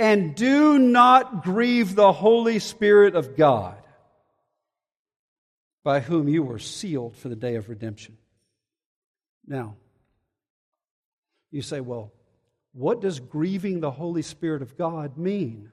and 0.00 0.34
do 0.34 0.78
not 0.78 1.44
grieve 1.44 1.94
the 1.94 2.10
Holy 2.10 2.58
Spirit 2.58 3.14
of 3.14 3.36
God, 3.36 3.76
by 5.84 6.00
whom 6.00 6.26
you 6.26 6.42
were 6.42 6.58
sealed 6.58 7.14
for 7.16 7.28
the 7.28 7.36
day 7.36 7.56
of 7.56 7.68
redemption. 7.68 8.16
Now, 9.46 9.76
you 11.50 11.60
say, 11.60 11.80
well, 11.80 12.14
what 12.72 13.02
does 13.02 13.20
grieving 13.20 13.80
the 13.80 13.90
Holy 13.90 14.22
Spirit 14.22 14.62
of 14.62 14.78
God 14.78 15.18
mean? 15.18 15.70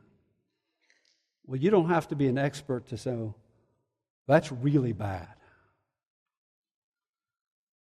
Well, 1.45 1.61
you 1.61 1.69
don't 1.69 1.89
have 1.89 2.09
to 2.09 2.17
be 2.17 2.28
an 2.28 2.38
expert 2.38 2.88
to 2.88 2.97
say, 2.97 3.11
oh, 3.11 3.36
that's 4.28 4.51
really 4.51 4.91
bad. 4.91 5.30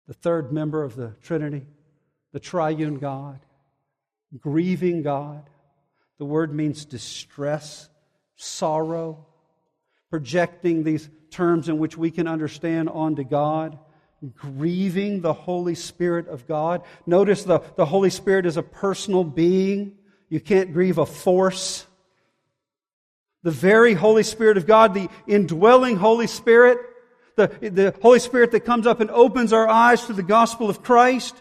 The 0.07 0.15
third 0.15 0.53
member 0.53 0.83
of 0.83 0.97
the 0.97 1.15
Trinity, 1.23 1.65
the 2.33 2.41
triune 2.41 2.99
God, 2.99 3.41
grieving 4.39 5.03
God, 5.03 5.49
the 6.19 6.25
word 6.25 6.55
means 6.55 6.85
distress, 6.85 7.89
sorrow, 8.37 9.27
projecting 10.11 10.83
these 10.83 11.09
terms 11.31 11.69
in 11.69 11.79
which 11.79 11.97
we 11.97 12.11
can 12.11 12.27
understand 12.27 12.89
onto 12.89 13.25
God, 13.25 13.79
grieving 14.35 15.21
the 15.21 15.33
Holy 15.33 15.75
Spirit 15.75 16.29
of 16.29 16.47
God. 16.47 16.83
Notice 17.07 17.45
the, 17.45 17.61
the 17.77 17.85
Holy 17.85 18.11
Spirit 18.11 18.47
is 18.47 18.57
a 18.57 18.63
personal 18.63 19.25
being. 19.25 19.97
You 20.29 20.41
can't 20.41 20.73
grieve 20.73 20.99
a 20.99 21.07
force. 21.07 21.87
The 23.43 23.51
very 23.51 23.95
Holy 23.95 24.23
Spirit 24.23 24.57
of 24.57 24.67
God, 24.67 24.95
the 24.95 25.09
indwelling 25.27 25.97
Holy 25.97 26.27
Spirit, 26.27 26.79
the, 27.37 27.49
the 27.61 27.95
Holy 28.01 28.19
Spirit 28.19 28.53
that 28.53 28.61
comes 28.61 28.87
up 28.87 29.01
and 29.01 29.11
opens 29.11 29.53
our 29.53 29.69
eyes 29.69 30.07
to 30.07 30.15
the 30.15 30.23
gospel 30.23 30.71
of 30.71 30.83
Christ. 30.83 31.41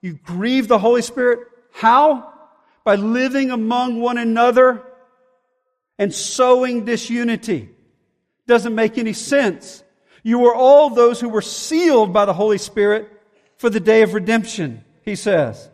You 0.00 0.14
grieve 0.14 0.68
the 0.68 0.78
Holy 0.78 1.02
Spirit. 1.02 1.40
How? 1.72 2.33
By 2.84 2.96
living 2.96 3.50
among 3.50 4.00
one 4.00 4.18
another 4.18 4.82
and 5.98 6.12
sowing 6.12 6.84
disunity. 6.84 7.70
Doesn't 8.46 8.74
make 8.74 8.98
any 8.98 9.14
sense. 9.14 9.82
You 10.22 10.46
are 10.46 10.54
all 10.54 10.90
those 10.90 11.20
who 11.20 11.28
were 11.28 11.42
sealed 11.42 12.12
by 12.12 12.26
the 12.26 12.32
Holy 12.32 12.58
Spirit 12.58 13.10
for 13.56 13.70
the 13.70 13.80
day 13.80 14.02
of 14.02 14.14
redemption, 14.14 14.84
he 15.02 15.16
says. 15.16 15.70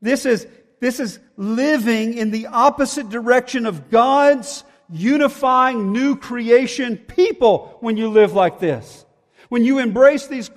This 0.00 0.24
is, 0.26 0.46
this 0.80 1.00
is 1.00 1.18
living 1.36 2.14
in 2.14 2.30
the 2.30 2.46
opposite 2.46 3.08
direction 3.10 3.66
of 3.66 3.90
God's 3.90 4.64
unifying 4.90 5.92
new 5.92 6.16
creation 6.16 6.96
people 6.96 7.76
when 7.80 7.96
you 7.96 8.08
live 8.08 8.32
like 8.32 8.58
this. 8.58 9.04
When 9.48 9.64
you 9.64 9.78
embrace 9.78 10.26
these 10.26 10.50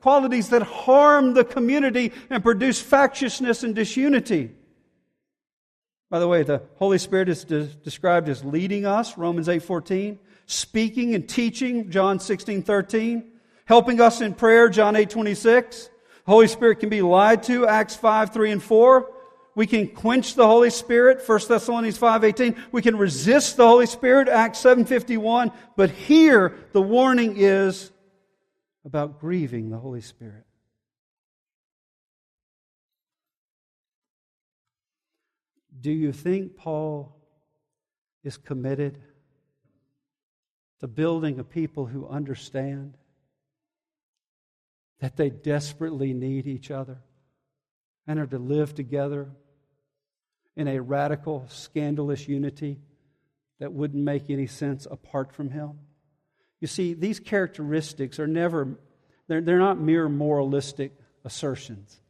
qualities 0.00 0.50
that 0.50 0.62
harm 0.62 1.34
the 1.34 1.44
community 1.44 2.12
and 2.28 2.42
produce 2.42 2.80
factiousness 2.80 3.62
and 3.62 3.74
disunity. 3.74 4.50
By 6.12 6.18
the 6.18 6.28
way, 6.28 6.42
the 6.42 6.60
Holy 6.76 6.98
Spirit 6.98 7.30
is 7.30 7.42
de- 7.42 7.64
described 7.64 8.28
as 8.28 8.44
leading 8.44 8.84
us, 8.84 9.16
Romans 9.16 9.48
8:14, 9.48 10.18
speaking 10.44 11.14
and 11.14 11.26
teaching, 11.26 11.90
John 11.90 12.18
16:13, 12.18 13.32
helping 13.64 13.98
us 13.98 14.20
in 14.20 14.34
prayer, 14.34 14.68
John 14.68 14.94
8:26. 14.94 15.88
The 16.26 16.30
Holy 16.30 16.48
Spirit 16.48 16.80
can 16.80 16.90
be 16.90 17.00
lied 17.00 17.42
to, 17.44 17.66
Acts 17.66 17.96
5, 17.96 18.30
3 18.30 18.50
and 18.50 18.62
4. 18.62 19.10
We 19.54 19.66
can 19.66 19.88
quench 19.88 20.34
the 20.34 20.46
Holy 20.46 20.68
Spirit, 20.68 21.22
1 21.22 21.48
Thessalonians 21.48 21.96
5:18. 21.96 22.56
We 22.72 22.82
can 22.82 22.98
resist 22.98 23.56
the 23.56 23.66
Holy 23.66 23.86
Spirit, 23.86 24.28
Acts 24.28 24.58
7:51. 24.58 25.50
But 25.78 25.88
here 25.88 26.52
the 26.72 26.82
warning 26.82 27.36
is 27.38 27.90
about 28.84 29.18
grieving 29.18 29.70
the 29.70 29.78
Holy 29.78 30.02
Spirit. 30.02 30.44
Do 35.82 35.90
you 35.90 36.12
think 36.12 36.56
Paul 36.56 37.16
is 38.22 38.36
committed 38.36 38.98
to 40.78 40.86
building 40.86 41.40
a 41.40 41.44
people 41.44 41.86
who 41.86 42.08
understand 42.08 42.96
that 45.00 45.16
they 45.16 45.28
desperately 45.28 46.14
need 46.14 46.46
each 46.46 46.70
other 46.70 46.98
and 48.06 48.20
are 48.20 48.28
to 48.28 48.38
live 48.38 48.76
together 48.76 49.28
in 50.54 50.68
a 50.68 50.78
radical, 50.78 51.46
scandalous 51.48 52.28
unity 52.28 52.78
that 53.58 53.72
wouldn't 53.72 54.04
make 54.04 54.30
any 54.30 54.46
sense 54.46 54.86
apart 54.88 55.32
from 55.32 55.50
Him? 55.50 55.80
You 56.60 56.68
see, 56.68 56.94
these 56.94 57.18
characteristics 57.18 58.20
are 58.20 58.28
never, 58.28 58.78
they're, 59.26 59.40
they're 59.40 59.58
not 59.58 59.80
mere 59.80 60.08
moralistic 60.08 60.92
assertions. 61.24 62.00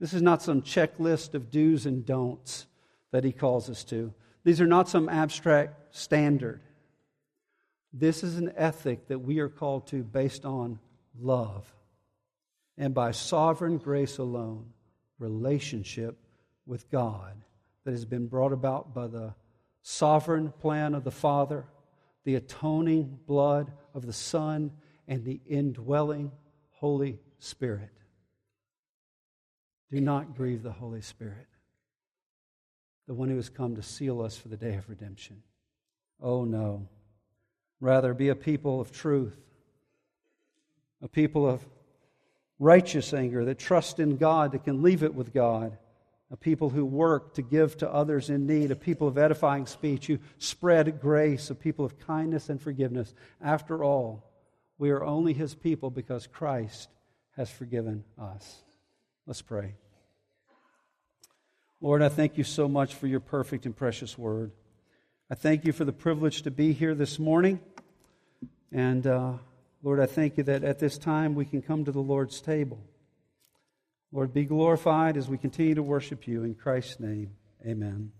This 0.00 0.12
is 0.12 0.22
not 0.22 0.42
some 0.42 0.62
checklist 0.62 1.34
of 1.34 1.52
do's 1.52 1.86
and 1.86 2.04
don'ts 2.04 2.66
that 3.16 3.24
he 3.24 3.32
calls 3.32 3.70
us 3.70 3.82
to. 3.82 4.12
These 4.44 4.60
are 4.60 4.66
not 4.66 4.90
some 4.90 5.08
abstract 5.08 5.96
standard. 5.96 6.60
This 7.90 8.22
is 8.22 8.36
an 8.36 8.52
ethic 8.54 9.08
that 9.08 9.20
we 9.20 9.38
are 9.38 9.48
called 9.48 9.86
to 9.86 10.04
based 10.04 10.44
on 10.44 10.78
love 11.18 11.64
and 12.76 12.92
by 12.92 13.12
sovereign 13.12 13.78
grace 13.78 14.18
alone, 14.18 14.66
relationship 15.18 16.18
with 16.66 16.90
God 16.90 17.42
that 17.84 17.92
has 17.92 18.04
been 18.04 18.26
brought 18.26 18.52
about 18.52 18.92
by 18.92 19.06
the 19.06 19.34
sovereign 19.80 20.52
plan 20.60 20.94
of 20.94 21.02
the 21.02 21.10
Father, 21.10 21.64
the 22.24 22.34
atoning 22.34 23.18
blood 23.26 23.72
of 23.94 24.04
the 24.04 24.12
Son, 24.12 24.72
and 25.08 25.24
the 25.24 25.40
indwelling 25.46 26.32
Holy 26.68 27.18
Spirit. 27.38 27.96
Do 29.90 30.02
not 30.02 30.36
grieve 30.36 30.62
the 30.62 30.70
Holy 30.70 31.00
Spirit, 31.00 31.46
the 33.06 33.14
one 33.14 33.28
who 33.28 33.36
has 33.36 33.48
come 33.48 33.76
to 33.76 33.82
seal 33.82 34.20
us 34.20 34.36
for 34.36 34.48
the 34.48 34.56
day 34.56 34.74
of 34.74 34.88
redemption. 34.88 35.42
Oh, 36.20 36.44
no. 36.44 36.88
Rather, 37.80 38.14
be 38.14 38.28
a 38.30 38.34
people 38.34 38.80
of 38.80 38.90
truth, 38.90 39.38
a 41.02 41.08
people 41.08 41.48
of 41.48 41.64
righteous 42.58 43.12
anger 43.12 43.44
that 43.44 43.58
trust 43.58 44.00
in 44.00 44.16
God, 44.16 44.52
that 44.52 44.64
can 44.64 44.82
leave 44.82 45.02
it 45.02 45.14
with 45.14 45.34
God, 45.34 45.76
a 46.30 46.36
people 46.36 46.70
who 46.70 46.84
work 46.84 47.34
to 47.34 47.42
give 47.42 47.76
to 47.78 47.92
others 47.92 48.30
in 48.30 48.46
need, 48.46 48.70
a 48.70 48.76
people 48.76 49.06
of 49.06 49.18
edifying 49.18 49.66
speech, 49.66 50.06
who 50.06 50.18
spread 50.38 51.00
grace, 51.00 51.50
a 51.50 51.54
people 51.54 51.84
of 51.84 51.98
kindness 52.00 52.48
and 52.48 52.60
forgiveness. 52.60 53.14
After 53.40 53.84
all, 53.84 54.24
we 54.78 54.90
are 54.90 55.04
only 55.04 55.34
His 55.34 55.54
people 55.54 55.90
because 55.90 56.26
Christ 56.26 56.88
has 57.36 57.50
forgiven 57.50 58.04
us. 58.18 58.62
Let's 59.26 59.42
pray. 59.42 59.74
Lord, 61.80 62.00
I 62.00 62.08
thank 62.08 62.38
you 62.38 62.44
so 62.44 62.68
much 62.68 62.94
for 62.94 63.06
your 63.06 63.20
perfect 63.20 63.66
and 63.66 63.76
precious 63.76 64.16
word. 64.16 64.52
I 65.30 65.34
thank 65.34 65.66
you 65.66 65.72
for 65.72 65.84
the 65.84 65.92
privilege 65.92 66.42
to 66.42 66.50
be 66.50 66.72
here 66.72 66.94
this 66.94 67.18
morning. 67.18 67.60
And 68.72 69.06
uh, 69.06 69.34
Lord, 69.82 70.00
I 70.00 70.06
thank 70.06 70.38
you 70.38 70.44
that 70.44 70.64
at 70.64 70.78
this 70.78 70.96
time 70.96 71.34
we 71.34 71.44
can 71.44 71.60
come 71.60 71.84
to 71.84 71.92
the 71.92 72.00
Lord's 72.00 72.40
table. 72.40 72.78
Lord, 74.10 74.32
be 74.32 74.44
glorified 74.44 75.18
as 75.18 75.28
we 75.28 75.36
continue 75.36 75.74
to 75.74 75.82
worship 75.82 76.26
you. 76.26 76.44
In 76.44 76.54
Christ's 76.54 76.98
name, 76.98 77.32
amen. 77.66 78.10